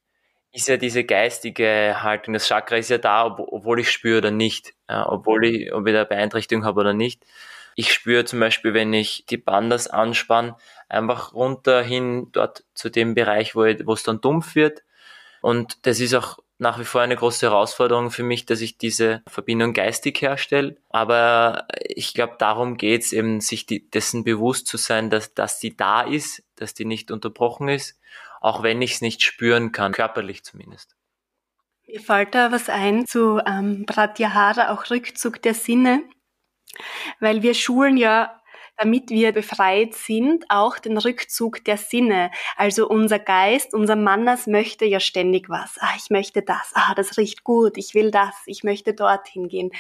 ist 0.52 0.68
ja 0.68 0.78
diese 0.78 1.04
geistige 1.04 2.02
Haltung. 2.02 2.34
Das 2.34 2.48
Chakra 2.48 2.78
ist 2.78 2.90
ja 2.90 2.98
da, 2.98 3.26
ob, 3.26 3.40
obwohl 3.40 3.80
ich 3.80 3.92
spüre 3.92 4.20
oder 4.20 4.32
nicht, 4.32 4.74
ja, 4.90 5.08
obwohl 5.08 5.46
ich, 5.46 5.74
ob 5.74 5.86
ich 5.88 5.94
da 5.94 6.04
Beeinträchtigung 6.04 6.66
habe 6.66 6.80
oder 6.80 6.94
nicht. 6.94 7.24
Ich 7.76 7.94
spüre 7.94 8.26
zum 8.26 8.40
Beispiel, 8.40 8.74
wenn 8.74 8.92
ich 8.92 9.26
die 9.30 9.38
Bandas 9.38 9.88
anspanne, 9.88 10.56
einfach 10.90 11.34
runter 11.34 11.84
hin 11.84 12.30
dort 12.32 12.64
zu 12.74 12.90
dem 12.90 13.14
Bereich, 13.14 13.56
wo, 13.56 13.64
es 13.64 14.04
dann 14.04 14.20
dumpf 14.20 14.56
wird. 14.56 14.82
Und 15.42 15.86
das 15.86 16.00
ist 16.00 16.16
auch 16.16 16.40
nach 16.58 16.80
wie 16.80 16.86
vor 16.86 17.02
eine 17.02 17.16
große 17.16 17.46
Herausforderung 17.46 18.10
für 18.10 18.24
mich, 18.24 18.48
dass 18.48 18.62
ich 18.62 18.80
diese 18.80 19.22
Verbindung 19.28 19.74
geistig 19.74 20.20
herstelle. 20.24 20.78
Aber 20.90 21.68
ich 21.84 22.16
glaube, 22.16 22.34
darum 22.40 22.78
geht's 22.78 23.14
eben, 23.14 23.42
sich 23.42 23.68
die, 23.68 23.88
dessen 23.92 24.24
bewusst 24.24 24.66
zu 24.66 24.78
sein, 24.78 25.12
dass, 25.12 25.36
dass 25.36 25.60
die 25.60 25.78
da 25.78 26.02
ist, 26.02 26.44
dass 26.56 26.74
die 26.74 26.86
nicht 26.86 27.12
unterbrochen 27.12 27.68
ist 27.70 28.00
auch 28.48 28.64
wenn 28.64 28.82
ich 28.82 28.94
es 28.94 29.02
nicht 29.02 29.22
spüren 29.22 29.72
kann, 29.72 29.92
körperlich 29.92 30.44
zumindest. 30.44 30.96
Mir 31.86 32.00
fällt 32.02 32.34
da 32.34 32.52
was 32.52 32.70
ein 32.70 33.06
zu 33.06 33.40
ähm, 33.46 33.86
Pratyahara, 33.86 34.74
auch 34.74 34.90
Rückzug 34.90 35.42
der 35.42 35.54
Sinne, 35.54 36.04
weil 37.20 37.44
wir 37.44 37.54
schulen 37.54 37.98
ja 37.98 38.34
damit 38.80 39.10
wir 39.10 39.32
befreit 39.32 39.96
sind, 39.96 40.46
auch 40.50 40.78
den 40.78 41.00
Rückzug 41.00 41.66
der 41.66 41.78
Sinne. 41.78 42.30
Also 42.56 42.88
unser 42.88 43.18
Geist, 43.18 43.74
unser 43.74 43.96
Mannes 43.96 44.46
möchte 44.46 44.86
ja 44.86 45.00
ständig 45.00 45.50
was. 45.50 45.78
Ah, 45.80 45.96
ich 45.98 46.12
möchte 46.12 46.44
das. 46.44 46.74
Ah, 46.76 46.94
das 46.94 47.18
riecht 47.18 47.44
gut. 47.44 47.78
Ich 47.78 47.96
will 47.96 48.12
das. 48.12 48.36
Ich 48.46 48.64
möchte 48.64 48.94
dorthin 48.94 49.48
gehen. 49.48 49.72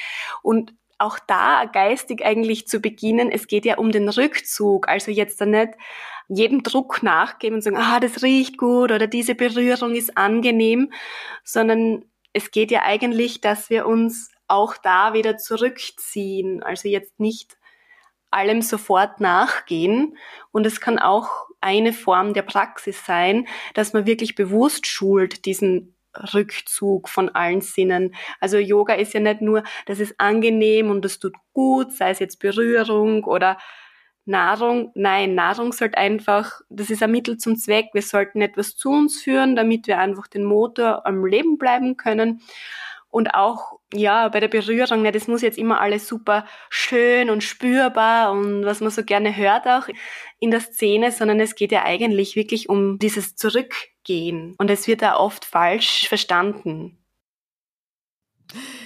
Und 0.41 0.73
auch 0.97 1.19
da 1.19 1.65
geistig 1.65 2.25
eigentlich 2.25 2.67
zu 2.67 2.79
beginnen, 2.79 3.29
es 3.31 3.45
geht 3.45 3.65
ja 3.65 3.77
um 3.77 3.91
den 3.91 4.09
Rückzug. 4.09 4.87
Also 4.87 5.11
jetzt 5.11 5.39
da 5.39 5.45
nicht 5.45 5.73
jedem 6.27 6.63
Druck 6.63 7.03
nachgeben 7.03 7.55
und 7.55 7.61
sagen, 7.61 7.77
ah, 7.77 7.99
das 7.99 8.23
riecht 8.23 8.57
gut 8.57 8.91
oder 8.91 9.07
diese 9.07 9.35
Berührung 9.35 9.95
ist 9.95 10.17
angenehm, 10.17 10.91
sondern 11.43 12.05
es 12.33 12.51
geht 12.51 12.71
ja 12.71 12.83
eigentlich, 12.83 13.41
dass 13.41 13.69
wir 13.69 13.85
uns 13.85 14.31
auch 14.47 14.77
da 14.77 15.13
wieder 15.13 15.37
zurückziehen. 15.37 16.63
Also 16.63 16.87
jetzt 16.87 17.19
nicht 17.19 17.57
allem 18.31 18.61
sofort 18.61 19.21
nachgehen. 19.21 20.17
Und 20.51 20.65
es 20.65 20.81
kann 20.81 20.99
auch 20.99 21.47
eine 21.61 21.93
Form 21.93 22.33
der 22.33 22.43
Praxis 22.43 23.05
sein, 23.05 23.47
dass 23.73 23.93
man 23.93 24.05
wirklich 24.05 24.35
bewusst 24.35 24.85
schult, 24.85 25.45
diesen 25.45 25.95
Rückzug 26.33 27.09
von 27.09 27.29
allen 27.29 27.61
Sinnen. 27.61 28.15
Also 28.39 28.57
Yoga 28.57 28.93
ist 28.95 29.13
ja 29.13 29.19
nicht 29.19 29.41
nur, 29.41 29.63
das 29.85 29.99
ist 29.99 30.19
angenehm 30.19 30.89
und 30.89 31.05
das 31.05 31.19
tut 31.19 31.35
gut, 31.53 31.93
sei 31.93 32.09
es 32.09 32.19
jetzt 32.19 32.39
Berührung 32.39 33.23
oder 33.23 33.57
Nahrung. 34.27 34.91
Nein, 34.95 35.35
Nahrung 35.35 35.71
sollte 35.71 35.97
einfach, 35.97 36.61
das 36.69 36.89
ist 36.89 37.01
ein 37.01 37.11
Mittel 37.11 37.37
zum 37.37 37.57
Zweck. 37.57 37.87
Wir 37.93 38.01
sollten 38.01 38.41
etwas 38.41 38.75
zu 38.75 38.89
uns 38.89 39.21
führen, 39.21 39.55
damit 39.55 39.87
wir 39.87 39.99
einfach 39.99 40.27
den 40.27 40.43
Motor 40.43 41.05
am 41.05 41.25
Leben 41.25 41.57
bleiben 41.57 41.97
können. 41.97 42.41
Und 43.09 43.33
auch, 43.33 43.79
ja, 43.93 44.27
bei 44.29 44.39
der 44.39 44.49
Berührung, 44.49 45.01
ne, 45.01 45.11
das 45.11 45.27
muss 45.27 45.41
jetzt 45.41 45.57
immer 45.57 45.79
alles 45.79 46.07
super 46.07 46.45
schön 46.69 47.29
und 47.29 47.41
spürbar 47.41 48.31
und 48.31 48.65
was 48.65 48.81
man 48.81 48.91
so 48.91 49.03
gerne 49.03 49.35
hört 49.35 49.65
auch 49.65 49.87
in 50.39 50.51
der 50.51 50.59
Szene, 50.59 51.11
sondern 51.11 51.39
es 51.39 51.55
geht 51.55 51.71
ja 51.71 51.83
eigentlich 51.83 52.35
wirklich 52.35 52.69
um 52.69 52.99
dieses 52.99 53.35
Zurückgehen. 53.35 54.55
Und 54.57 54.69
es 54.69 54.87
wird 54.87 55.01
da 55.01 55.15
oft 55.15 55.45
falsch 55.45 56.07
verstanden. 56.09 56.97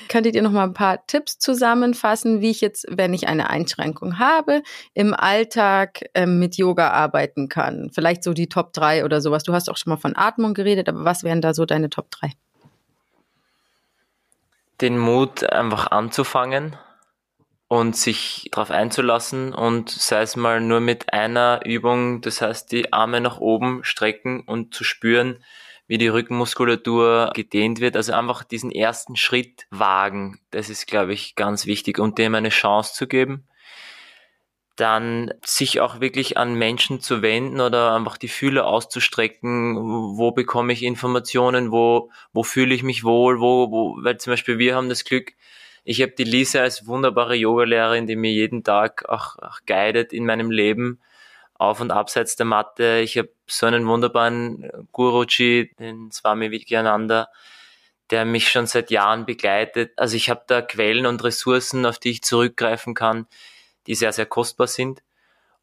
Könntet 0.07 0.36
ihr 0.36 0.41
noch 0.41 0.51
mal 0.51 0.64
ein 0.64 0.74
paar 0.74 1.05
Tipps 1.07 1.39
zusammenfassen, 1.39 2.41
wie 2.41 2.49
ich 2.49 2.62
jetzt, 2.62 2.86
wenn 2.89 3.14
ich 3.14 3.28
eine 3.28 3.49
Einschränkung 3.49 4.20
habe, 4.20 4.62
im 4.93 5.14
Alltag 5.14 6.01
äh, 6.14 6.26
mit 6.26 6.57
Yoga 6.57 6.91
arbeiten 6.91 7.49
kann? 7.49 7.89
Vielleicht 7.93 8.24
so 8.24 8.34
die 8.34 8.49
Top 8.49 8.74
3 8.74 9.05
oder 9.05 9.22
sowas. 9.22 9.43
Du 9.43 9.53
hast 9.53 9.70
auch 9.70 9.78
schon 9.78 9.91
mal 9.91 9.97
von 9.97 10.16
Atmung 10.16 10.53
geredet, 10.53 10.89
aber 10.89 11.05
was 11.05 11.24
wären 11.24 11.41
da 11.41 11.53
so 11.53 11.66
deine 11.66 11.89
Top 11.89 12.12
3? 12.12 12.32
den 14.82 14.97
Mut, 14.97 15.43
einfach 15.43 15.91
anzufangen 15.91 16.76
und 17.68 17.95
sich 17.95 18.49
darauf 18.51 18.72
einzulassen 18.72 19.53
und 19.53 19.89
sei 19.89 20.22
es 20.22 20.36
mal 20.36 20.59
nur 20.59 20.80
mit 20.80 21.14
einer 21.14 21.62
Übung, 21.66 22.22
das 22.22 22.41
heißt 22.41 22.72
die 22.72 22.91
Arme 22.91 23.22
nach 23.22 23.38
oben 23.38 23.84
strecken 23.84 24.41
und 24.41 24.74
zu 24.74 24.84
spüren, 24.84 25.43
wie 25.92 25.98
die 25.98 26.08
Rückenmuskulatur 26.08 27.32
gedehnt 27.36 27.82
wird. 27.82 27.98
Also 27.98 28.14
einfach 28.14 28.46
diesen 28.46 28.72
ersten 28.72 29.18
Schritt 29.18 29.68
wagen. 29.72 30.39
Das 30.50 30.70
ist, 30.70 30.88
glaube 30.88 31.12
ich, 31.12 31.36
ganz 31.36 31.66
wichtig 31.66 32.00
und 32.00 32.18
dem 32.18 32.34
eine 32.34 32.48
Chance 32.48 32.94
zu 32.94 33.08
geben 33.08 33.46
dann 34.78 35.34
sich 35.46 35.82
auch 35.82 36.00
wirklich 36.00 36.38
an 36.38 36.56
Menschen 36.56 37.02
zu 37.02 37.22
wenden 37.22 37.60
oder 37.60 37.94
einfach 37.94 38.18
die 38.18 38.30
Fühle 38.30 38.64
auszustrecken, 38.64 39.76
wo 40.18 40.32
bekomme 40.32 40.72
ich 40.72 40.82
Informationen, 40.82 41.72
wo, 41.72 42.10
wo 42.32 42.42
fühle 42.42 42.74
ich 42.74 42.82
mich 42.82 43.04
wohl, 43.04 43.42
wo, 43.42 43.70
wo, 43.70 43.98
weil 44.02 44.18
zum 44.18 44.32
Beispiel 44.32 44.58
wir 44.60 44.76
haben 44.76 44.88
das 44.88 45.04
Glück, 45.04 45.34
ich 45.84 46.02
habe 46.02 46.14
die 46.18 46.24
Lisa 46.24 46.62
als 46.62 46.88
wunderbare 46.88 47.36
Yogalehrerin, 47.36 48.08
die 48.08 48.16
mir 48.16 48.32
jeden 48.32 48.64
Tag 48.64 49.08
auch, 49.10 49.38
auch 49.39 49.60
guidet 49.68 50.14
in 50.14 50.26
meinem 50.26 50.50
Leben, 50.50 51.02
auf 51.62 51.80
und 51.80 51.91
abseits 51.91 52.36
der 52.36 52.45
Matte. 52.45 52.99
Ich 52.99 53.18
habe 53.18 53.30
so 53.47 53.66
einen 53.66 53.88
wunderbaren 53.88 54.70
Guruji, 54.91 55.74
den 55.80 56.12
Swami 56.12 56.51
Vivekananda, 56.51 57.30
der 58.09 58.26
mich 58.26 58.49
schon 58.49 58.68
seit 58.68 58.91
Jahren 58.91 59.26
begleitet. 59.26 59.93
Also 59.97 60.16
ich 60.16 60.30
habe 60.30 60.43
da 60.47 60.62
Quellen 60.62 61.05
und 61.05 61.24
Ressourcen, 61.24 61.86
auf 61.86 61.99
die 61.99 62.12
ich 62.12 62.24
zurückgreifen 62.24 62.93
kann 62.93 63.28
die 63.88 63.95
sehr, 63.95 64.14
sehr 64.14 64.26
kostbar 64.26 64.68
sind. 64.68 65.01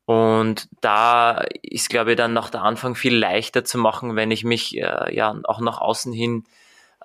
Und 0.05 0.69
da 0.81 1.45
ist, 1.63 1.91
glaube 1.91 2.13
ich, 2.13 2.17
dann 2.17 2.33
noch 2.33 2.49
der 2.49 2.63
Anfang 2.63 2.95
viel 2.95 3.15
leichter 3.15 3.65
zu 3.65 3.79
machen, 3.79 4.17
wenn 4.17 4.31
ich 4.31 4.43
mich 4.43 4.77
äh, 4.79 5.15
ja 5.15 5.39
auch 5.45 5.61
nach 5.61 5.81
außen 5.81 6.13
hin 6.13 6.45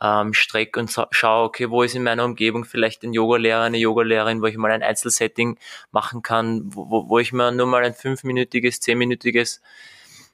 ähm, 0.03 0.33
strecke 0.33 0.81
und 0.81 0.93
schaue, 1.11 1.45
okay, 1.45 1.69
wo 1.69 1.81
ist 1.81 1.95
in 1.95 2.03
meiner 2.03 2.25
Umgebung 2.25 2.65
vielleicht 2.65 3.03
ein 3.03 3.13
Yogalehrer, 3.13 3.63
eine 3.63 3.77
Yogalehrerin, 3.77 4.41
wo 4.41 4.45
ich 4.47 4.57
mal 4.57 4.71
ein 4.71 4.83
Einzelsetting 4.83 5.57
machen 5.91 6.21
kann, 6.21 6.63
wo, 6.65 7.07
wo 7.07 7.19
ich 7.19 7.31
mir 7.31 7.51
nur 7.51 7.67
mal 7.67 7.85
ein 7.85 7.93
fünfminütiges, 7.93 8.81
zehnminütiges 8.81 9.61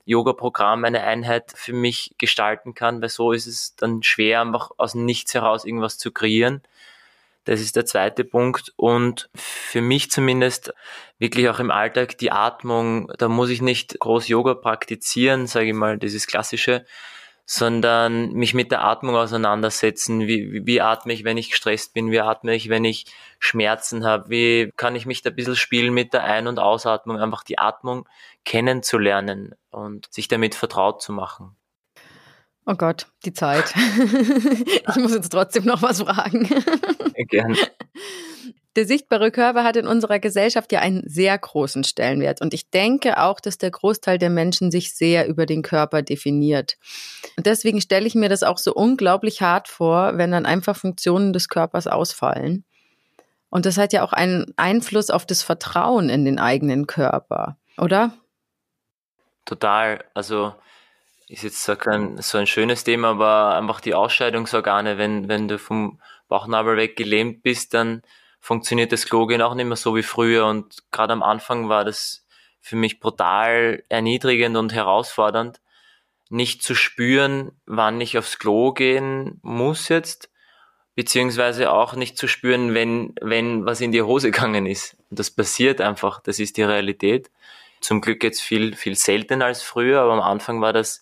Yoga-Programm, 0.06 0.86
eine 0.86 1.04
Einheit 1.04 1.54
für 1.56 1.74
mich 1.74 2.16
gestalten 2.18 2.74
kann, 2.74 3.00
weil 3.00 3.10
so 3.10 3.32
ist 3.32 3.46
es 3.46 3.76
dann 3.76 4.02
schwer, 4.02 4.42
einfach 4.42 4.72
aus 4.78 4.96
nichts 4.96 5.36
heraus 5.36 5.66
irgendwas 5.66 6.00
zu 6.00 6.12
kreieren. 6.12 6.64
Das 7.46 7.62
ist 7.62 7.76
der 7.76 7.86
zweite 7.86 8.24
Punkt. 8.24 8.74
Und 8.76 9.30
für 9.36 9.82
mich 9.82 10.10
zumindest 10.10 10.74
wirklich 11.20 11.48
auch 11.48 11.60
im 11.60 11.70
Alltag 11.70 12.18
die 12.18 12.32
Atmung, 12.32 13.12
da 13.20 13.28
muss 13.28 13.50
ich 13.50 13.62
nicht 13.62 14.00
groß 14.00 14.28
Yoga 14.30 14.56
praktizieren, 14.56 15.46
sage 15.46 15.68
ich 15.68 15.74
mal, 15.74 16.00
dieses 16.00 16.26
klassische, 16.26 16.86
sondern 17.52 18.34
mich 18.34 18.54
mit 18.54 18.70
der 18.70 18.84
Atmung 18.84 19.16
auseinandersetzen. 19.16 20.28
Wie, 20.28 20.52
wie, 20.52 20.68
wie 20.68 20.82
atme 20.82 21.14
ich, 21.14 21.24
wenn 21.24 21.36
ich 21.36 21.50
gestresst 21.50 21.96
bin? 21.96 22.12
Wie 22.12 22.20
atme 22.20 22.54
ich, 22.54 22.70
wenn 22.70 22.86
ich 22.86 23.08
Schmerzen 23.40 24.06
habe? 24.06 24.30
Wie 24.30 24.72
kann 24.78 24.96
ich 24.96 25.08
mich 25.08 25.24
da 25.24 25.32
ein 25.32 25.36
bisschen 25.36 25.56
spielen 25.56 25.92
mit 25.92 26.14
der 26.14 26.26
Ein- 26.26 26.46
und 26.46 26.60
Ausatmung? 26.60 27.18
Einfach 27.18 27.44
die 27.44 27.58
Atmung 27.58 28.08
kennenzulernen 28.46 29.56
und 29.72 30.14
sich 30.14 30.28
damit 30.28 30.54
vertraut 30.54 31.02
zu 31.02 31.12
machen. 31.12 31.56
Oh 32.68 32.76
Gott, 32.76 33.08
die 33.26 33.34
Zeit. 33.34 33.74
ich 33.76 34.96
muss 34.98 35.16
jetzt 35.16 35.30
trotzdem 35.30 35.66
noch 35.66 35.82
was 35.82 36.04
fragen. 36.04 36.48
Gerne. 37.30 37.58
Der 38.76 38.86
sichtbare 38.86 39.32
Körper 39.32 39.64
hat 39.64 39.76
in 39.76 39.88
unserer 39.88 40.20
Gesellschaft 40.20 40.72
ja 40.72 40.80
einen 40.80 41.02
sehr 41.08 41.38
großen 41.38 41.84
Stellenwert. 41.84 42.40
Und 42.40 42.54
ich 42.54 42.70
denke 42.70 43.22
auch, 43.22 43.40
dass 43.40 43.58
der 43.58 43.72
Großteil 43.72 44.20
der 44.20 44.30
Menschen 44.30 44.70
sich 44.70 44.96
sehr 44.96 45.28
über 45.28 45.46
den 45.46 45.64
Körper 45.64 46.02
definiert. 46.02 46.78
Und 47.36 47.48
deswegen 47.48 47.82
stelle 47.82 48.06
ich 48.06 48.16
mir 48.16 48.30
das 48.30 48.44
auch 48.44 48.60
so 48.60 48.74
unglaublich 48.74 49.42
hart 49.42 49.68
vor, 49.68 50.18
wenn 50.18 50.32
dann 50.32 50.46
einfach 50.46 50.76
Funktionen 50.76 51.34
des 51.34 51.50
Körpers 51.50 51.88
ausfallen. 51.88 52.64
Und 53.50 53.66
das 53.66 53.78
hat 53.78 53.94
ja 53.94 54.04
auch 54.04 54.14
einen 54.14 54.54
Einfluss 54.58 55.10
auf 55.10 55.26
das 55.26 55.42
Vertrauen 55.42 56.10
in 56.10 56.24
den 56.24 56.40
eigenen 56.40 56.86
Körper, 56.86 57.58
oder? 57.78 58.14
Total. 59.46 60.04
Also 60.14 60.54
ist 61.28 61.44
jetzt 61.44 61.64
so, 61.64 61.76
kein, 61.76 62.22
so 62.22 62.38
ein 62.38 62.48
schönes 62.48 62.84
Thema, 62.84 63.10
aber 63.10 63.56
einfach 63.56 63.82
die 63.82 63.96
Ausscheidungsorgane, 63.96 64.98
wenn, 65.00 65.28
wenn 65.28 65.48
du 65.48 65.58
vom 65.58 66.00
Bauchnabel 66.28 66.78
weg 66.78 66.96
gelähmt 66.96 67.42
bist, 67.42 67.74
dann 67.74 68.04
funktioniert 68.40 68.92
das 68.92 69.06
Klogen 69.06 69.42
auch 69.42 69.54
nicht 69.54 69.66
mehr 69.66 69.76
so 69.76 69.96
wie 69.96 70.04
früher. 70.04 70.46
Und 70.46 70.84
gerade 70.92 71.14
am 71.14 71.24
Anfang 71.24 71.70
war 71.70 71.86
das 71.86 72.26
für 72.62 72.76
mich 72.76 73.00
brutal 73.00 73.84
erniedrigend 73.90 74.58
und 74.58 74.74
herausfordernd, 74.74 75.62
nicht 76.30 76.62
zu 76.62 76.76
spüren, 76.76 77.52
wann 77.66 78.00
ich 78.02 78.18
aufs 78.18 78.38
Klo 78.38 78.72
gehen 78.74 79.40
muss 79.42 79.90
jetzt, 79.90 80.30
beziehungsweise 80.96 81.72
auch 81.72 81.96
nicht 81.96 82.18
zu 82.18 82.28
spüren, 82.28 82.74
wenn, 82.74 83.16
wenn 83.22 83.66
was 83.66 83.82
in 83.82 83.92
die 83.92 84.02
Hose 84.02 84.32
gegangen 84.32 84.66
ist. 84.66 84.96
Und 85.10 85.20
das 85.20 85.32
passiert 85.32 85.82
einfach, 85.82 86.22
das 86.22 86.40
ist 86.40 86.58
die 86.58 86.64
Realität. 86.64 87.32
Zum 87.82 88.02
Glück 88.02 88.24
jetzt 88.24 88.42
viel, 88.42 88.76
viel 88.76 88.96
seltener 88.96 89.46
als 89.46 89.64
früher, 89.64 90.02
aber 90.02 90.14
am 90.14 90.22
Anfang 90.22 90.62
war 90.62 90.74
das 90.74 91.02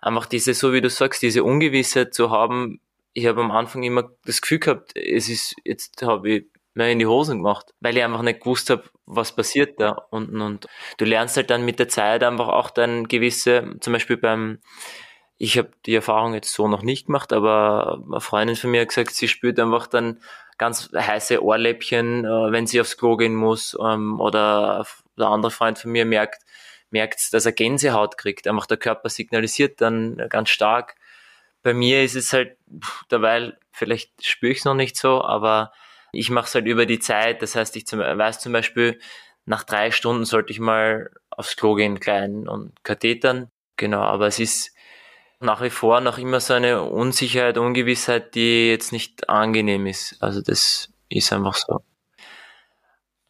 einfach 0.00 0.26
diese, 0.26 0.54
so 0.54 0.72
wie 0.72 0.80
du 0.80 0.90
sagst, 0.90 1.22
diese 1.22 1.44
Ungewissheit 1.44 2.14
zu 2.14 2.30
haben. 2.30 2.80
Ich 3.12 3.26
habe 3.26 3.42
am 3.42 3.50
Anfang 3.50 3.82
immer 3.82 4.10
das 4.24 4.40
Gefühl 4.40 4.58
gehabt, 4.58 4.96
es 4.96 5.28
ist, 5.28 5.54
jetzt 5.64 6.02
habe 6.02 6.30
ich 6.30 6.44
mehr 6.74 6.90
in 6.90 6.98
die 6.98 7.06
Hosen 7.06 7.38
gemacht, 7.38 7.72
weil 7.80 7.96
ich 7.96 8.04
einfach 8.04 8.22
nicht 8.22 8.40
gewusst 8.40 8.70
habe, 8.70 8.84
was 9.06 9.34
passiert 9.34 9.80
da 9.80 10.06
unten. 10.10 10.40
Und 10.40 10.66
du 10.98 11.04
lernst 11.04 11.36
halt 11.36 11.50
dann 11.50 11.64
mit 11.64 11.78
der 11.78 11.88
Zeit 11.88 12.22
einfach 12.22 12.48
auch 12.48 12.70
dann 12.70 13.08
gewisse, 13.08 13.76
zum 13.80 13.92
Beispiel 13.92 14.16
beim, 14.16 14.58
ich 15.38 15.56
habe 15.56 15.70
die 15.86 15.94
Erfahrung 15.94 16.34
jetzt 16.34 16.52
so 16.52 16.68
noch 16.68 16.82
nicht 16.82 17.06
gemacht, 17.06 17.32
aber 17.32 18.02
eine 18.10 18.20
Freundin 18.20 18.56
von 18.56 18.70
mir 18.70 18.82
hat 18.82 18.88
gesagt, 18.88 19.12
sie 19.12 19.28
spürt 19.28 19.58
einfach 19.58 19.86
dann 19.86 20.20
ganz 20.58 20.90
heiße 20.94 21.42
Ohrläppchen, 21.42 22.24
äh, 22.24 22.52
wenn 22.52 22.66
sie 22.66 22.80
aufs 22.80 22.96
Klo 22.96 23.16
gehen 23.16 23.34
muss, 23.34 23.76
ähm, 23.80 24.20
oder 24.20 24.86
der 25.18 25.28
andere 25.28 25.50
Freund 25.50 25.78
von 25.78 25.90
mir 25.92 26.04
merkt, 26.04 26.42
merkt, 26.90 27.32
dass 27.32 27.46
er 27.46 27.52
Gänsehaut 27.52 28.16
kriegt. 28.18 28.46
Einfach 28.46 28.66
der 28.66 28.76
Körper 28.76 29.08
signalisiert 29.08 29.80
dann 29.80 30.16
ganz 30.28 30.50
stark. 30.50 30.96
Bei 31.62 31.74
mir 31.74 32.02
ist 32.02 32.14
es 32.14 32.32
halt 32.32 32.56
derweil, 33.10 33.58
vielleicht 33.72 34.24
spüre 34.24 34.52
ich 34.52 34.58
es 34.58 34.64
noch 34.64 34.74
nicht 34.74 34.96
so, 34.96 35.24
aber 35.24 35.72
ich 36.16 36.30
mache 36.30 36.46
es 36.46 36.54
halt 36.54 36.66
über 36.66 36.86
die 36.86 36.98
Zeit. 36.98 37.42
Das 37.42 37.54
heißt, 37.54 37.76
ich 37.76 37.86
zum, 37.86 38.00
weiß 38.00 38.40
zum 38.40 38.52
Beispiel, 38.52 38.98
nach 39.46 39.64
drei 39.64 39.90
Stunden 39.90 40.24
sollte 40.24 40.52
ich 40.52 40.60
mal 40.60 41.10
aufs 41.30 41.56
Klo 41.56 41.74
gehen, 41.74 42.00
klein 42.00 42.48
und 42.48 42.72
Kathetern. 42.84 43.50
Genau, 43.76 44.00
aber 44.00 44.26
es 44.26 44.38
ist 44.38 44.74
nach 45.40 45.60
wie 45.62 45.70
vor 45.70 46.00
noch 46.00 46.18
immer 46.18 46.40
so 46.40 46.54
eine 46.54 46.82
Unsicherheit, 46.82 47.58
Ungewissheit, 47.58 48.34
die 48.34 48.70
jetzt 48.70 48.92
nicht 48.92 49.28
angenehm 49.28 49.86
ist. 49.86 50.16
Also 50.20 50.40
das 50.40 50.92
ist 51.08 51.32
einfach 51.32 51.54
so. 51.54 51.80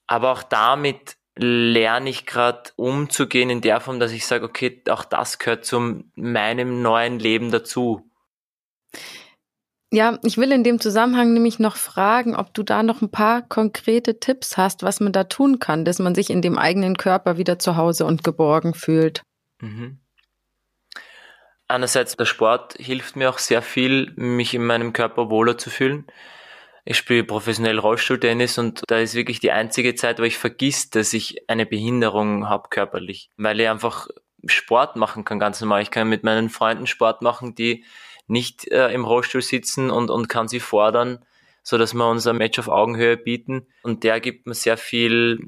Aber 0.06 0.32
auch 0.32 0.42
damit 0.42 1.16
lerne 1.36 2.10
ich 2.10 2.26
gerade 2.26 2.70
umzugehen 2.76 3.50
in 3.50 3.60
der 3.60 3.80
Form, 3.80 3.98
dass 3.98 4.12
ich 4.12 4.26
sage, 4.26 4.44
okay, 4.44 4.82
auch 4.88 5.04
das 5.04 5.38
gehört 5.38 5.64
zu 5.64 6.04
meinem 6.14 6.82
neuen 6.82 7.18
Leben 7.18 7.50
dazu. 7.50 8.08
Ja, 9.94 10.18
ich 10.24 10.38
will 10.38 10.50
in 10.50 10.64
dem 10.64 10.80
Zusammenhang 10.80 11.34
nämlich 11.34 11.60
noch 11.60 11.76
fragen, 11.76 12.34
ob 12.34 12.52
du 12.52 12.64
da 12.64 12.82
noch 12.82 13.00
ein 13.00 13.12
paar 13.12 13.42
konkrete 13.42 14.18
Tipps 14.18 14.56
hast, 14.56 14.82
was 14.82 14.98
man 14.98 15.12
da 15.12 15.22
tun 15.22 15.60
kann, 15.60 15.84
dass 15.84 16.00
man 16.00 16.16
sich 16.16 16.30
in 16.30 16.42
dem 16.42 16.58
eigenen 16.58 16.96
Körper 16.96 17.38
wieder 17.38 17.60
zu 17.60 17.76
Hause 17.76 18.04
und 18.04 18.24
geborgen 18.24 18.74
fühlt. 18.74 19.22
Mhm. 19.60 20.00
Einerseits 21.68 22.16
der 22.16 22.24
Sport 22.24 22.74
hilft 22.76 23.14
mir 23.14 23.30
auch 23.30 23.38
sehr 23.38 23.62
viel, 23.62 24.12
mich 24.16 24.52
in 24.54 24.66
meinem 24.66 24.92
Körper 24.92 25.30
wohler 25.30 25.58
zu 25.58 25.70
fühlen. 25.70 26.08
Ich 26.84 26.96
spiele 26.96 27.22
professionell 27.22 27.78
Rollstuhltennis 27.78 28.58
und 28.58 28.82
da 28.88 28.98
ist 28.98 29.14
wirklich 29.14 29.38
die 29.38 29.52
einzige 29.52 29.94
Zeit, 29.94 30.18
wo 30.18 30.24
ich 30.24 30.38
vergiss, 30.38 30.90
dass 30.90 31.12
ich 31.12 31.48
eine 31.48 31.66
Behinderung 31.66 32.48
habe 32.48 32.68
körperlich, 32.68 33.30
weil 33.36 33.60
ich 33.60 33.68
einfach 33.68 34.08
Sport 34.46 34.96
machen 34.96 35.24
kann 35.24 35.38
ganz 35.38 35.60
normal. 35.60 35.82
Ich 35.82 35.92
kann 35.92 36.08
mit 36.08 36.24
meinen 36.24 36.50
Freunden 36.50 36.88
Sport 36.88 37.22
machen, 37.22 37.54
die 37.54 37.84
nicht 38.26 38.68
äh, 38.68 38.88
im 38.92 39.04
Rollstuhl 39.04 39.42
sitzen 39.42 39.90
und, 39.90 40.10
und 40.10 40.28
kann 40.28 40.48
sie 40.48 40.60
fordern, 40.60 41.24
so 41.62 41.78
dass 41.78 41.94
wir 41.94 42.08
uns 42.08 42.26
ein 42.26 42.36
Match 42.36 42.58
auf 42.58 42.68
Augenhöhe 42.68 43.16
bieten. 43.16 43.66
Und 43.82 44.04
der 44.04 44.20
gibt 44.20 44.46
mir 44.46 44.54
sehr 44.54 44.76
viel 44.76 45.38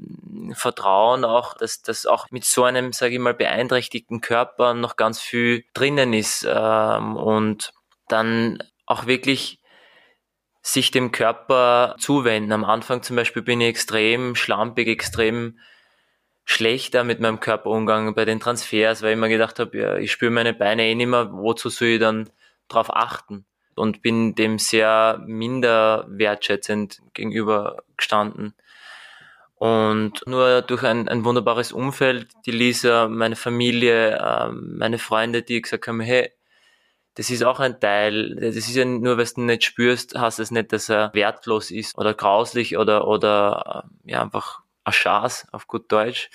Vertrauen 0.53 1.25
auch, 1.25 1.53
dass 1.55 1.81
das 1.81 2.05
auch 2.05 2.29
mit 2.31 2.43
so 2.43 2.63
einem, 2.63 2.93
sage 2.93 3.13
ich 3.13 3.19
mal, 3.19 3.33
beeinträchtigten 3.33 4.21
Körper 4.21 4.73
noch 4.73 4.95
ganz 4.95 5.19
viel 5.19 5.63
drinnen 5.73 6.13
ist 6.13 6.45
ähm, 6.49 7.15
und 7.15 7.73
dann 8.07 8.63
auch 8.85 9.05
wirklich 9.05 9.59
sich 10.61 10.91
dem 10.91 11.11
Körper 11.11 11.95
zuwenden. 11.99 12.51
Am 12.51 12.65
Anfang 12.65 13.01
zum 13.01 13.15
Beispiel 13.15 13.41
bin 13.41 13.61
ich 13.61 13.69
extrem 13.69 14.35
schlampig, 14.35 14.87
extrem 14.87 15.59
schlechter 16.43 17.03
mit 17.03 17.19
meinem 17.19 17.39
Körper 17.39 17.69
umgegangen 17.69 18.15
bei 18.15 18.25
den 18.25 18.39
Transfers, 18.39 19.01
weil 19.01 19.13
ich 19.13 19.19
mir 19.19 19.29
gedacht 19.29 19.59
habe, 19.59 19.77
ja, 19.77 19.97
ich 19.97 20.11
spüre 20.11 20.31
meine 20.31 20.53
Beine 20.53 20.87
eh 20.87 20.95
nicht 20.95 21.07
mehr, 21.07 21.31
wozu 21.31 21.69
soll 21.69 21.89
ich 21.89 21.99
dann 21.99 22.29
drauf 22.67 22.93
achten? 22.95 23.45
Und 23.75 24.01
bin 24.01 24.33
dem 24.33 24.57
sehr 24.57 25.21
minder 25.25 26.05
wertschätzend 26.09 26.99
gegenüber 27.13 27.83
gestanden. 27.95 28.55
Und 29.55 30.21
nur 30.25 30.61
durch 30.61 30.83
ein, 30.83 31.07
ein 31.07 31.25
wunderbares 31.25 31.71
Umfeld, 31.71 32.27
die 32.45 32.51
Lisa, 32.51 33.07
meine 33.07 33.35
Familie, 33.35 34.17
ähm, 34.19 34.77
meine 34.77 34.99
Freunde, 34.99 35.41
die 35.41 35.61
gesagt 35.61 35.87
haben, 35.87 35.99
hey, 35.99 36.31
das 37.15 37.31
ist 37.31 37.43
auch 37.43 37.59
ein 37.59 37.79
Teil. 37.79 38.35
Das 38.35 38.55
ist 38.55 38.75
ja 38.75 38.85
nur, 38.85 39.17
wenn 39.17 39.27
du 39.35 39.41
nicht 39.41 39.63
spürst, 39.63 40.15
heißt 40.15 40.39
es 40.39 40.51
nicht, 40.51 40.71
dass 40.71 40.89
er 40.89 41.11
wertlos 41.15 41.71
ist 41.71 41.97
oder 41.97 42.13
grauslich 42.13 42.77
oder, 42.77 43.07
oder 43.07 43.89
äh, 44.05 44.11
ja, 44.11 44.21
einfach 44.21 44.59
ein 44.83 44.93
Schaß 44.93 45.47
auf 45.51 45.65
gut 45.65 45.91
Deutsch. 45.91 46.29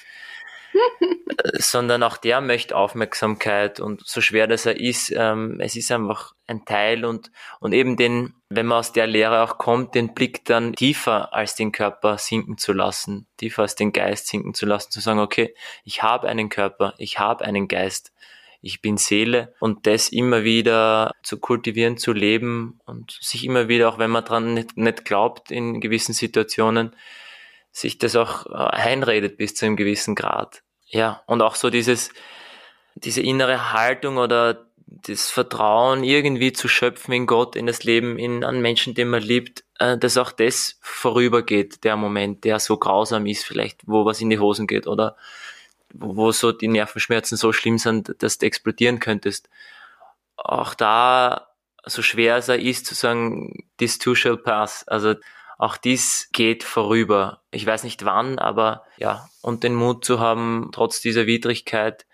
Sondern 1.55 2.03
auch 2.03 2.17
der 2.17 2.41
möchte 2.41 2.77
Aufmerksamkeit 2.77 3.81
und 3.81 4.03
so 4.07 4.21
schwer 4.21 4.47
das 4.47 4.67
er 4.67 4.79
ist, 4.79 5.13
ähm, 5.15 5.59
es 5.61 5.77
ist 5.77 5.91
einfach 5.91 6.35
ein 6.47 6.65
Teil 6.65 7.05
und, 7.05 7.31
und 7.61 7.73
eben 7.73 7.97
den, 7.97 8.35
wenn 8.49 8.67
man 8.67 8.79
aus 8.79 8.93
der 8.93 9.07
Lehre 9.07 9.43
auch 9.43 9.59
kommt, 9.59 9.95
den 9.95 10.15
Blick 10.15 10.45
dann 10.45 10.75
tiefer 10.75 11.33
als 11.33 11.55
den 11.55 11.73
Körper 11.73 12.19
sinken 12.19 12.59
zu 12.59 12.73
lassen, 12.73 13.27
tiefer 13.37 13.63
als 13.63 13.75
den 13.75 13.93
Geist 13.93 14.29
sinken 14.29 14.55
zu 14.55 14.67
lassen, 14.67 14.91
zu 14.91 15.01
sagen, 15.01 15.21
okay, 15.21 15.55
ich 15.85 16.03
habe 16.03 16.29
einen 16.29 16.49
Körper, 16.49 16.95
ich 16.99 17.19
habe 17.19 17.45
einen 17.45 17.69
Geist, 17.69 18.13
ich 18.61 18.81
bin 18.81 18.97
Seele 18.97 19.55
und 19.59 19.87
das 19.87 20.09
immer 20.09 20.45
wieder 20.45 21.13
zu 21.23 21.39
kultivieren, 21.39 21.97
zu 21.97 22.13
leben 22.13 22.81
und 22.87 23.19
sich 23.21 23.45
immer 23.45 23.69
wieder, 23.69 23.89
auch 23.89 23.99
wenn 23.99 24.11
man 24.11 24.25
dran 24.25 24.55
nicht, 24.55 24.77
nicht 24.77 25.05
glaubt 25.05 25.51
in 25.51 25.81
gewissen 25.81 26.13
Situationen, 26.13 26.95
sich 27.73 27.99
das 27.99 28.15
auch 28.15 28.47
äh, 28.47 28.53
einredet 28.53 29.37
bis 29.39 29.55
zu 29.55 29.67
einem 29.67 29.77
gewissen 29.77 30.15
Grad. 30.15 30.63
Ja, 30.87 31.23
und 31.27 31.41
auch 31.43 31.55
so 31.55 31.71
dieses, 31.71 32.11
diese 32.95 33.23
innere 33.23 33.73
Haltung 33.73 34.19
oder 34.19 34.67
das 34.87 35.31
Vertrauen 35.31 36.05
irgendwie 36.05 36.53
zu 36.53 36.69
schöpfen 36.69 37.15
in 37.15 37.27
Gott, 37.27 37.57
in 37.57 37.67
das 37.67 37.83
Leben, 37.83 38.19
in 38.19 38.45
an 38.45 38.61
Menschen, 38.61 38.95
den 38.95 39.09
man 39.09 39.23
liebt, 39.23 39.65
äh, 39.79 39.97
dass 39.97 40.19
auch 40.19 40.33
das 40.33 40.79
vorübergeht, 40.83 41.85
der 41.85 41.97
Moment, 41.97 42.45
der 42.45 42.59
so 42.59 42.77
grausam 42.77 43.27
ist, 43.27 43.45
vielleicht, 43.45 43.81
wo 43.87 44.05
was 44.05 44.21
in 44.21 44.29
die 44.29 44.39
Hosen 44.39 44.67
geht 44.67 44.87
oder 44.87 45.17
wo 45.95 46.31
so 46.33 46.53
die 46.53 46.69
Nervenschmerzen 46.69 47.37
so 47.37 47.53
schlimm 47.53 47.79
sind, 47.79 48.15
dass 48.19 48.39
du 48.39 48.47
explodieren 48.47 49.01
könntest. 49.01 49.49
Auch 50.37 50.75
da, 50.75 51.49
so 51.85 52.03
schwer 52.03 52.37
es 52.37 52.49
ist, 52.49 52.87
zu 52.87 52.95
sagen, 52.95 53.67
this 53.79 53.99
too 53.99 54.15
shall 54.15 54.37
pass. 54.37 54.87
Also 54.89 55.15
auch 55.63 55.77
dies 55.77 56.29
geht 56.33 56.65
vorüber. 56.65 57.41
Ich 57.53 57.65
weiß 57.65 57.85
nicht 57.85 58.05
wann, 58.05 58.41
aber 58.41 58.85
ja, 58.97 59.29
und 59.43 59.63
den 59.63 59.77
Mut 59.77 60.05
zu 60.05 60.19
haben, 60.19 60.71
trotz 60.73 61.01
dieser 61.01 61.27
Widrigkeit, 61.27 62.05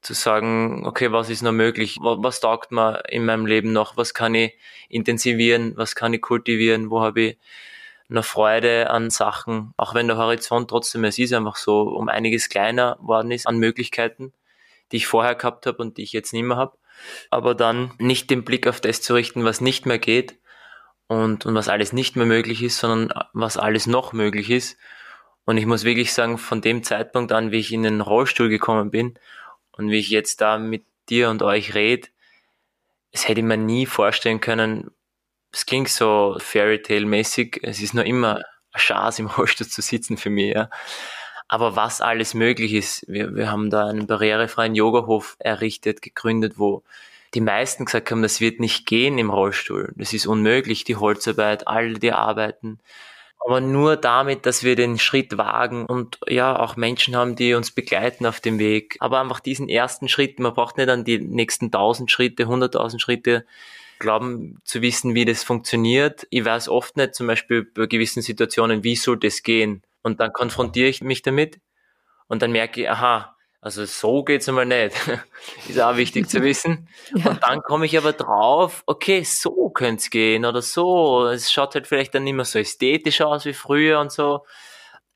zu 0.00 0.14
sagen, 0.14 0.86
okay, 0.86 1.12
was 1.12 1.28
ist 1.28 1.42
noch 1.42 1.52
möglich? 1.52 1.98
Was, 2.00 2.40
taugt 2.40 2.72
mir 2.72 3.02
in 3.10 3.26
meinem 3.26 3.44
Leben 3.44 3.72
noch? 3.72 3.98
Was 3.98 4.14
kann 4.14 4.34
ich 4.34 4.56
intensivieren? 4.88 5.76
Was 5.76 5.96
kann 5.96 6.14
ich 6.14 6.22
kultivieren? 6.22 6.90
Wo 6.90 7.02
habe 7.02 7.20
ich 7.20 7.38
noch 8.08 8.24
Freude 8.24 8.88
an 8.88 9.10
Sachen? 9.10 9.74
Auch 9.76 9.92
wenn 9.92 10.06
der 10.06 10.16
Horizont 10.16 10.70
trotzdem, 10.70 11.04
es 11.04 11.18
ist 11.18 11.34
einfach 11.34 11.56
so, 11.56 11.82
um 11.82 12.08
einiges 12.08 12.48
kleiner 12.48 12.96
worden 13.02 13.32
ist 13.32 13.46
an 13.46 13.58
Möglichkeiten, 13.58 14.32
die 14.92 14.96
ich 14.96 15.06
vorher 15.06 15.34
gehabt 15.34 15.66
habe 15.66 15.82
und 15.82 15.98
die 15.98 16.04
ich 16.04 16.14
jetzt 16.14 16.32
nicht 16.32 16.44
mehr 16.44 16.56
habe. 16.56 16.78
Aber 17.28 17.54
dann 17.54 17.92
nicht 17.98 18.30
den 18.30 18.44
Blick 18.44 18.66
auf 18.66 18.80
das 18.80 19.02
zu 19.02 19.14
richten, 19.14 19.44
was 19.44 19.60
nicht 19.60 19.84
mehr 19.84 19.98
geht, 19.98 20.38
und, 21.08 21.46
und 21.46 21.54
was 21.54 21.68
alles 21.68 21.92
nicht 21.92 22.16
mehr 22.16 22.26
möglich 22.26 22.62
ist, 22.62 22.78
sondern 22.78 23.12
was 23.32 23.56
alles 23.56 23.86
noch 23.86 24.12
möglich 24.12 24.50
ist. 24.50 24.78
Und 25.44 25.56
ich 25.56 25.66
muss 25.66 25.84
wirklich 25.84 26.12
sagen, 26.12 26.38
von 26.38 26.60
dem 26.60 26.84
Zeitpunkt 26.84 27.32
an, 27.32 27.50
wie 27.50 27.58
ich 27.58 27.72
in 27.72 27.82
den 27.82 28.02
Rollstuhl 28.02 28.50
gekommen 28.50 28.90
bin 28.90 29.18
und 29.72 29.90
wie 29.90 29.98
ich 29.98 30.10
jetzt 30.10 30.40
da 30.42 30.58
mit 30.58 30.84
dir 31.08 31.30
und 31.30 31.42
euch 31.42 31.74
rede, 31.74 32.08
es 33.10 33.26
hätte 33.26 33.40
ich 33.40 33.46
mir 33.46 33.56
nie 33.56 33.86
vorstellen 33.86 34.40
können, 34.40 34.90
es 35.50 35.64
klingt 35.64 35.88
so 35.88 36.36
Fairy 36.38 36.82
Tale 36.82 37.06
mäßig, 37.06 37.60
es 37.62 37.80
ist 37.80 37.94
noch 37.94 38.04
immer 38.04 38.44
ein 38.72 38.80
Chance 38.80 39.22
im 39.22 39.28
Rollstuhl 39.36 39.66
zu 39.66 39.80
sitzen 39.80 40.18
für 40.18 40.30
mich, 40.30 40.54
ja. 40.54 40.68
Aber 41.50 41.76
was 41.76 42.02
alles 42.02 42.34
möglich 42.34 42.74
ist, 42.74 43.06
wir, 43.08 43.34
wir 43.34 43.50
haben 43.50 43.70
da 43.70 43.86
einen 43.86 44.06
barrierefreien 44.06 44.74
Yogahof 44.74 45.36
errichtet, 45.38 46.02
gegründet, 46.02 46.58
wo 46.58 46.84
die 47.34 47.40
meisten 47.40 47.84
gesagt 47.84 48.10
haben, 48.10 48.22
das 48.22 48.40
wird 48.40 48.60
nicht 48.60 48.86
gehen 48.86 49.18
im 49.18 49.30
Rollstuhl. 49.30 49.92
Das 49.96 50.12
ist 50.12 50.26
unmöglich, 50.26 50.84
die 50.84 50.96
Holzarbeit, 50.96 51.66
all 51.66 51.94
die 51.94 52.12
Arbeiten. 52.12 52.80
Aber 53.40 53.60
nur 53.60 53.96
damit, 53.96 54.46
dass 54.46 54.64
wir 54.64 54.74
den 54.74 54.98
Schritt 54.98 55.38
wagen 55.38 55.86
und 55.86 56.18
ja, 56.26 56.58
auch 56.58 56.76
Menschen 56.76 57.14
haben, 57.14 57.36
die 57.36 57.54
uns 57.54 57.70
begleiten 57.70 58.26
auf 58.26 58.40
dem 58.40 58.58
Weg. 58.58 58.96
Aber 59.00 59.20
einfach 59.20 59.40
diesen 59.40 59.68
ersten 59.68 60.08
Schritt, 60.08 60.40
man 60.40 60.54
braucht 60.54 60.76
nicht 60.76 60.88
an 60.88 61.04
die 61.04 61.18
nächsten 61.18 61.70
tausend 61.70 62.10
Schritte, 62.10 62.46
hunderttausend 62.46 63.00
Schritte 63.00 63.46
glauben 63.98 64.60
zu 64.64 64.82
wissen, 64.82 65.14
wie 65.14 65.24
das 65.24 65.44
funktioniert. 65.44 66.26
Ich 66.30 66.44
weiß 66.44 66.68
oft 66.68 66.96
nicht, 66.96 67.14
zum 67.14 67.26
Beispiel 67.26 67.64
bei 67.64 67.86
gewissen 67.86 68.22
Situationen, 68.22 68.84
wie 68.84 68.96
soll 68.96 69.18
das 69.18 69.42
gehen? 69.42 69.82
Und 70.02 70.20
dann 70.20 70.32
konfrontiere 70.32 70.88
ich 70.88 71.02
mich 71.02 71.22
damit 71.22 71.60
und 72.28 72.42
dann 72.42 72.52
merke 72.52 72.82
ich, 72.82 72.90
aha, 72.90 73.36
also 73.60 73.84
so 73.84 74.22
geht's 74.22 74.48
einmal 74.48 74.66
nicht. 74.66 74.94
ist 75.68 75.80
auch 75.80 75.96
wichtig 75.96 76.28
zu 76.28 76.42
wissen. 76.42 76.88
Ja. 77.14 77.30
Und 77.30 77.42
dann 77.42 77.62
komme 77.62 77.86
ich 77.86 77.96
aber 77.96 78.12
drauf, 78.12 78.82
okay, 78.84 79.22
so 79.24 79.70
könnte 79.70 80.02
es 80.02 80.10
gehen 80.10 80.44
oder 80.44 80.60
so. 80.60 81.24
Es 81.26 81.50
schaut 81.50 81.74
halt 81.74 81.86
vielleicht 81.86 82.14
dann 82.14 82.24
nicht 82.24 82.34
mehr 82.34 82.44
so 82.44 82.58
ästhetisch 82.58 83.22
aus 83.22 83.46
wie 83.46 83.54
früher 83.54 83.98
und 83.98 84.12
so. 84.12 84.44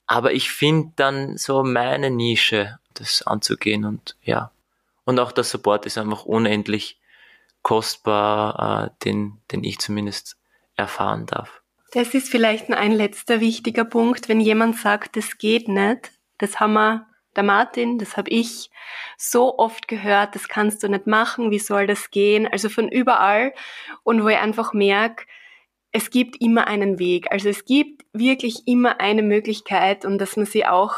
Aber 0.06 0.32
ich 0.32 0.50
finde 0.50 0.92
dann 0.96 1.36
so 1.36 1.62
meine 1.62 2.10
Nische, 2.10 2.78
das 2.94 3.22
anzugehen 3.22 3.84
und 3.84 4.16
ja. 4.22 4.52
Und 5.04 5.20
auch 5.20 5.32
der 5.32 5.44
Support 5.44 5.84
ist 5.84 5.98
einfach 5.98 6.24
unendlich 6.24 6.98
kostbar, 7.62 8.86
äh, 8.86 9.04
den, 9.04 9.38
den 9.50 9.64
ich 9.64 9.78
zumindest 9.78 10.36
erfahren 10.76 11.26
darf. 11.26 11.60
Das 11.92 12.14
ist 12.14 12.30
vielleicht 12.30 12.70
ein 12.70 12.92
letzter 12.92 13.40
wichtiger 13.40 13.84
Punkt, 13.84 14.30
wenn 14.30 14.40
jemand 14.40 14.78
sagt, 14.78 15.16
das 15.16 15.36
geht 15.36 15.68
nicht. 15.68 16.10
Das 16.38 16.58
haben 16.58 16.72
wir 16.72 17.06
der 17.36 17.42
Martin, 17.42 17.98
das 17.98 18.16
habe 18.16 18.30
ich 18.30 18.70
so 19.16 19.58
oft 19.58 19.88
gehört, 19.88 20.34
das 20.34 20.48
kannst 20.48 20.82
du 20.82 20.88
nicht 20.88 21.06
machen, 21.06 21.50
wie 21.50 21.58
soll 21.58 21.86
das 21.86 22.10
gehen? 22.10 22.46
Also 22.46 22.68
von 22.68 22.88
überall 22.88 23.52
und 24.02 24.22
wo 24.22 24.28
ich 24.28 24.38
einfach 24.38 24.72
merke, 24.72 25.24
es 25.92 26.10
gibt 26.10 26.40
immer 26.40 26.66
einen 26.66 26.98
Weg. 26.98 27.30
Also 27.30 27.48
es 27.48 27.64
gibt 27.64 28.04
wirklich 28.12 28.66
immer 28.66 29.00
eine 29.00 29.22
Möglichkeit 29.22 30.04
und 30.04 30.18
dass 30.18 30.36
man 30.36 30.46
sie 30.46 30.66
auch 30.66 30.94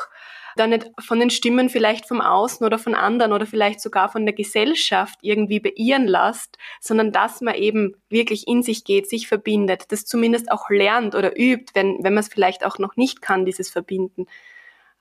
dann 0.56 0.70
nicht 0.70 0.88
von 1.00 1.18
den 1.18 1.30
Stimmen 1.30 1.68
vielleicht 1.68 2.06
vom 2.06 2.20
Außen 2.20 2.64
oder 2.64 2.78
von 2.78 2.94
anderen 2.94 3.32
oder 3.32 3.44
vielleicht 3.44 3.80
sogar 3.80 4.08
von 4.08 4.24
der 4.24 4.34
Gesellschaft 4.34 5.18
irgendwie 5.20 5.58
beirren 5.58 6.06
lässt, 6.06 6.58
sondern 6.80 7.10
dass 7.10 7.40
man 7.40 7.54
eben 7.56 7.96
wirklich 8.08 8.46
in 8.46 8.62
sich 8.62 8.84
geht, 8.84 9.08
sich 9.08 9.26
verbindet, 9.26 9.90
das 9.90 10.06
zumindest 10.06 10.50
auch 10.50 10.70
lernt 10.70 11.16
oder 11.16 11.36
übt, 11.36 11.72
wenn, 11.74 11.98
wenn 12.02 12.14
man 12.14 12.22
es 12.22 12.28
vielleicht 12.28 12.64
auch 12.64 12.78
noch 12.78 12.96
nicht 12.96 13.20
kann, 13.20 13.44
dieses 13.44 13.70
Verbinden 13.70 14.26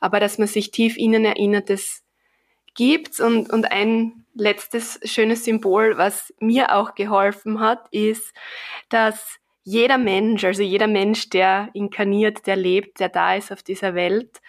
aber 0.03 0.19
dass 0.19 0.37
man 0.37 0.49
sich 0.49 0.71
tief 0.71 0.97
innen 0.97 1.23
erinnert, 1.23 1.69
das 1.69 2.03
gibt's. 2.75 3.21
Und, 3.21 3.49
und 3.49 3.71
ein 3.71 4.25
letztes 4.33 4.99
schönes 5.05 5.45
Symbol, 5.45 5.97
was 5.97 6.33
mir 6.41 6.75
auch 6.75 6.93
geholfen 6.93 7.61
hat, 7.61 7.87
ist, 7.91 8.33
dass 8.89 9.37
jeder 9.63 9.97
Mensch, 9.97 10.43
also 10.43 10.61
jeder 10.61 10.87
Mensch, 10.87 11.29
der 11.29 11.69
inkarniert, 11.73 12.47
der 12.47 12.57
lebt, 12.57 12.99
der 12.99 13.07
da 13.07 13.35
ist 13.35 13.49
auf 13.53 13.63
dieser 13.63 13.95
Welt, 13.95 14.41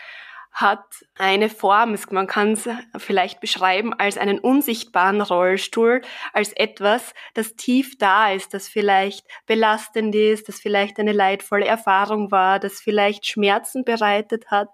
hat 0.55 1.05
eine 1.17 1.49
Form. 1.49 1.97
Man 2.11 2.29
kann 2.29 2.53
es 2.53 2.69
vielleicht 2.99 3.41
beschreiben 3.41 3.93
als 3.93 4.17
einen 4.17 4.39
unsichtbaren 4.39 5.21
Rollstuhl, 5.21 6.01
als 6.33 6.53
etwas, 6.53 7.13
das 7.35 7.57
tief 7.57 7.99
da 7.99 8.31
ist, 8.31 8.55
das 8.55 8.69
vielleicht 8.69 9.27
belastend 9.47 10.15
ist, 10.15 10.49
das 10.49 10.61
vielleicht 10.61 11.01
eine 11.01 11.13
leidvolle 11.13 11.67
Erfahrung 11.67 12.31
war, 12.31 12.61
das 12.61 12.81
vielleicht 12.81 13.27
Schmerzen 13.27 13.85
bereitet 13.85 14.53
hat. 14.53 14.69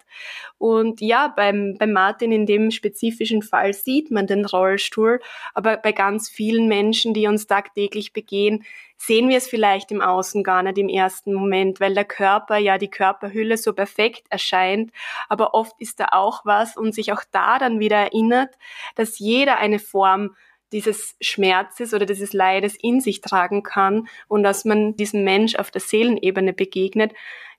Und 0.58 1.00
ja, 1.00 1.28
beim, 1.28 1.76
beim 1.78 1.92
Martin 1.92 2.30
in 2.30 2.44
dem 2.44 2.70
spezifischen 2.70 3.40
Fall 3.40 3.72
sieht 3.72 4.10
man 4.10 4.26
den 4.26 4.44
Rollstuhl, 4.44 5.20
aber 5.54 5.78
bei 5.78 5.92
ganz 5.92 6.28
vielen 6.28 6.68
Menschen, 6.68 7.14
die 7.14 7.26
uns 7.26 7.46
tagtäglich 7.46 8.12
begehen, 8.12 8.64
sehen 9.02 9.30
wir 9.30 9.38
es 9.38 9.48
vielleicht 9.48 9.90
im 9.92 10.02
Außen 10.02 10.44
gar 10.44 10.62
nicht 10.62 10.76
im 10.76 10.90
ersten 10.90 11.32
Moment, 11.32 11.80
weil 11.80 11.94
der 11.94 12.04
Körper, 12.04 12.58
ja 12.58 12.76
die 12.76 12.90
Körperhülle 12.90 13.56
so 13.56 13.72
perfekt 13.72 14.26
erscheint, 14.28 14.92
aber 15.30 15.54
oft 15.54 15.74
ist 15.80 16.00
da 16.00 16.08
auch 16.12 16.44
was 16.44 16.76
und 16.76 16.94
sich 16.94 17.10
auch 17.12 17.22
da 17.32 17.58
dann 17.58 17.80
wieder 17.80 17.96
erinnert, 17.96 18.54
dass 18.96 19.18
jeder 19.18 19.56
eine 19.56 19.78
Form 19.78 20.36
dieses 20.70 21.16
Schmerzes 21.20 21.94
oder 21.94 22.04
dieses 22.04 22.34
Leides 22.34 22.76
in 22.78 23.00
sich 23.00 23.22
tragen 23.22 23.62
kann 23.62 24.06
und 24.28 24.42
dass 24.42 24.66
man 24.66 24.94
diesem 24.96 25.24
Mensch 25.24 25.56
auf 25.56 25.70
der 25.70 25.80
Seelenebene 25.80 26.52
begegnet, 26.52 27.12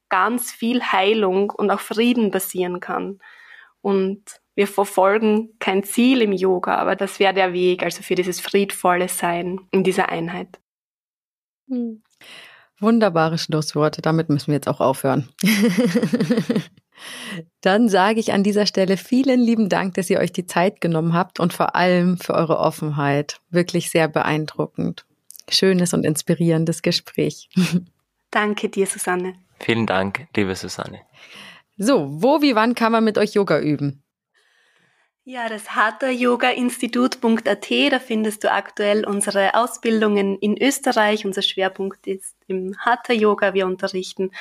ganz 0.09 0.51
viel 0.51 0.83
Heilung 0.83 1.49
und 1.49 1.71
auch 1.71 1.79
Frieden 1.79 2.29
passieren 2.29 2.79
kann. 2.79 3.19
Und 3.81 4.23
wir 4.53 4.67
verfolgen 4.67 5.57
kein 5.57 5.83
Ziel 5.83 6.21
im 6.21 6.33
Yoga, 6.33 6.75
aber 6.75 6.95
das 6.95 7.19
wäre 7.19 7.33
der 7.33 7.51
Weg, 7.51 7.81
also 7.81 8.03
für 8.03 8.15
dieses 8.15 8.39
friedvolle 8.39 9.09
Sein 9.09 9.59
in 9.71 9.83
dieser 9.83 10.09
Einheit. 10.09 10.59
Hm. 11.72 12.03
Wunderbare 12.80 13.38
Schlussworte. 13.38 14.01
Damit 14.01 14.30
müssen 14.30 14.47
wir 14.47 14.55
jetzt 14.55 14.67
auch 14.67 14.82
aufhören. 14.82 15.30
Dann 17.61 17.89
sage 17.89 18.19
ich 18.19 18.34
an 18.34 18.43
dieser 18.43 18.65
Stelle 18.65 18.97
vielen 18.97 19.39
lieben 19.39 19.69
Dank, 19.69 19.93
dass 19.93 20.09
ihr 20.09 20.19
euch 20.19 20.34
die 20.34 20.45
Zeit 20.45 20.82
genommen 20.82 21.13
habt 21.13 21.39
und 21.39 21.53
vor 21.53 21.76
allem 21.76 22.17
für 22.17 22.34
eure 22.34 22.59
Offenheit. 22.59 23.39
Wirklich 23.49 23.89
sehr 23.89 24.07
beeindruckend. 24.07 25.05
Schönes 25.49 25.93
und 25.93 26.03
inspirierendes 26.03 26.82
Gespräch. 26.82 27.49
Danke 28.32 28.69
dir, 28.69 28.88
Susanne. 28.88 29.36
Vielen 29.59 29.86
Dank, 29.86 30.28
liebe 30.36 30.55
Susanne. 30.55 31.01
So, 31.78 32.07
wo, 32.22 32.41
wie, 32.41 32.55
wann 32.55 32.76
kann 32.76 32.91
man 32.91 33.03
mit 33.03 33.17
euch 33.17 33.34
Yoga 33.34 33.59
üben? 33.59 34.03
Ja, 35.24 35.49
das 35.49 35.76
hatha-yoga-institut.at, 35.76 37.69
da 37.91 37.99
findest 37.99 38.43
du 38.43 38.51
aktuell 38.51 39.05
unsere 39.05 39.53
Ausbildungen 39.53 40.39
in 40.39 40.59
Österreich. 40.59 41.28
Unser 41.28 41.43
Schwerpunkt 41.43 42.07
ist 42.07 42.36
im 42.47 42.76
Hatha-Yoga. 42.80 43.53
Wir 43.53 43.67
unterrichten 43.67 44.32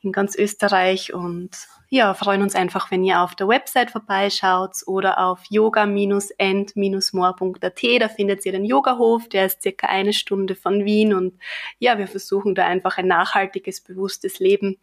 in 0.00 0.12
ganz 0.12 0.36
Österreich 0.36 1.12
und 1.12 1.50
ja, 1.90 2.14
freuen 2.14 2.42
uns 2.42 2.54
einfach, 2.54 2.92
wenn 2.92 3.02
ihr 3.02 3.20
auf 3.20 3.34
der 3.34 3.48
Website 3.48 3.90
vorbeischaut 3.90 4.76
oder 4.86 5.18
auf 5.18 5.40
yoga-end-more.at. 5.50 7.82
Da 8.00 8.08
findet 8.08 8.46
ihr 8.46 8.52
den 8.52 8.64
Yogahof, 8.64 9.28
der 9.28 9.46
ist 9.46 9.62
circa 9.62 9.88
eine 9.88 10.12
Stunde 10.12 10.54
von 10.54 10.84
Wien 10.84 11.14
und 11.14 11.36
ja, 11.80 11.98
wir 11.98 12.06
versuchen 12.06 12.54
da 12.54 12.64
einfach 12.64 12.96
ein 12.98 13.08
nachhaltiges, 13.08 13.80
bewusstes 13.80 14.38
Leben 14.38 14.78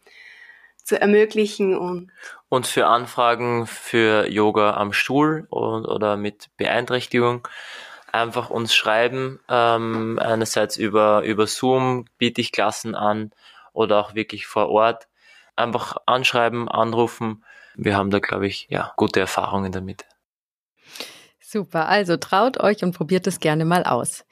zu 0.86 1.00
ermöglichen. 1.00 1.76
Und, 1.76 2.12
und 2.48 2.66
für 2.66 2.86
Anfragen 2.86 3.66
für 3.66 4.28
Yoga 4.30 4.74
am 4.74 4.92
Stuhl 4.92 5.46
und, 5.50 5.84
oder 5.84 6.16
mit 6.16 6.48
Beeinträchtigung 6.56 7.46
einfach 8.12 8.48
uns 8.50 8.74
schreiben. 8.74 9.40
Ähm, 9.48 10.18
einerseits 10.22 10.76
über, 10.76 11.22
über 11.22 11.46
Zoom 11.46 12.06
biete 12.18 12.40
ich 12.40 12.52
Klassen 12.52 12.94
an 12.94 13.32
oder 13.72 13.98
auch 13.98 14.14
wirklich 14.14 14.46
vor 14.46 14.70
Ort. 14.70 15.08
Einfach 15.56 15.96
anschreiben, 16.06 16.68
anrufen. 16.68 17.44
Wir 17.74 17.96
haben 17.96 18.10
da, 18.10 18.20
glaube 18.20 18.46
ich, 18.46 18.68
ja, 18.70 18.92
gute 18.96 19.20
Erfahrungen 19.20 19.72
damit. 19.72 20.06
Super, 21.40 21.88
also 21.88 22.16
traut 22.16 22.60
euch 22.60 22.82
und 22.82 22.96
probiert 22.96 23.26
es 23.26 23.40
gerne 23.40 23.64
mal 23.64 23.84
aus. 23.84 24.24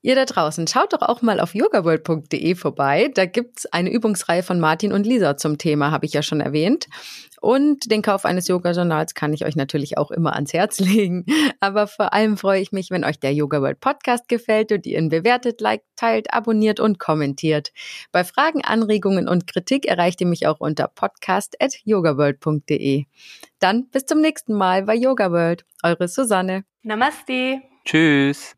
Ihr 0.00 0.14
da 0.14 0.24
draußen, 0.24 0.68
schaut 0.68 0.92
doch 0.92 1.02
auch 1.02 1.22
mal 1.22 1.40
auf 1.40 1.54
yogaworld.de 1.54 2.54
vorbei. 2.54 3.10
Da 3.14 3.26
gibt's 3.26 3.66
eine 3.66 3.90
Übungsreihe 3.90 4.44
von 4.44 4.60
Martin 4.60 4.92
und 4.92 5.06
Lisa 5.06 5.36
zum 5.36 5.58
Thema, 5.58 5.90
habe 5.90 6.06
ich 6.06 6.12
ja 6.12 6.22
schon 6.22 6.40
erwähnt. 6.40 6.86
Und 7.40 7.90
den 7.90 8.02
Kauf 8.02 8.24
eines 8.24 8.46
Yoga-Journals 8.48 9.14
kann 9.14 9.32
ich 9.32 9.44
euch 9.44 9.54
natürlich 9.56 9.98
auch 9.98 10.10
immer 10.10 10.34
ans 10.34 10.52
Herz 10.52 10.80
legen. 10.80 11.24
Aber 11.60 11.86
vor 11.86 12.12
allem 12.12 12.36
freue 12.36 12.60
ich 12.60 12.72
mich, 12.72 12.90
wenn 12.90 13.04
euch 13.04 13.20
der 13.20 13.32
Yoga 13.32 13.60
World 13.60 13.78
Podcast 13.80 14.28
gefällt 14.28 14.72
und 14.72 14.86
ihr 14.86 14.98
ihn 14.98 15.08
bewertet, 15.08 15.60
liked, 15.60 15.86
teilt, 15.96 16.32
abonniert 16.32 16.80
und 16.80 16.98
kommentiert. 16.98 17.72
Bei 18.12 18.24
Fragen, 18.24 18.64
Anregungen 18.64 19.28
und 19.28 19.46
Kritik 19.46 19.86
erreicht 19.86 20.20
ihr 20.20 20.26
mich 20.26 20.46
auch 20.46 20.60
unter 20.60 20.88
podcast.yogaworld.de. 20.88 23.04
Dann 23.58 23.88
bis 23.90 24.06
zum 24.06 24.20
nächsten 24.20 24.54
Mal 24.54 24.84
bei 24.84 24.94
Yoga 24.94 25.32
World. 25.32 25.64
Eure 25.82 26.08
Susanne. 26.08 26.64
Namaste. 26.82 27.60
Tschüss. 27.84 28.57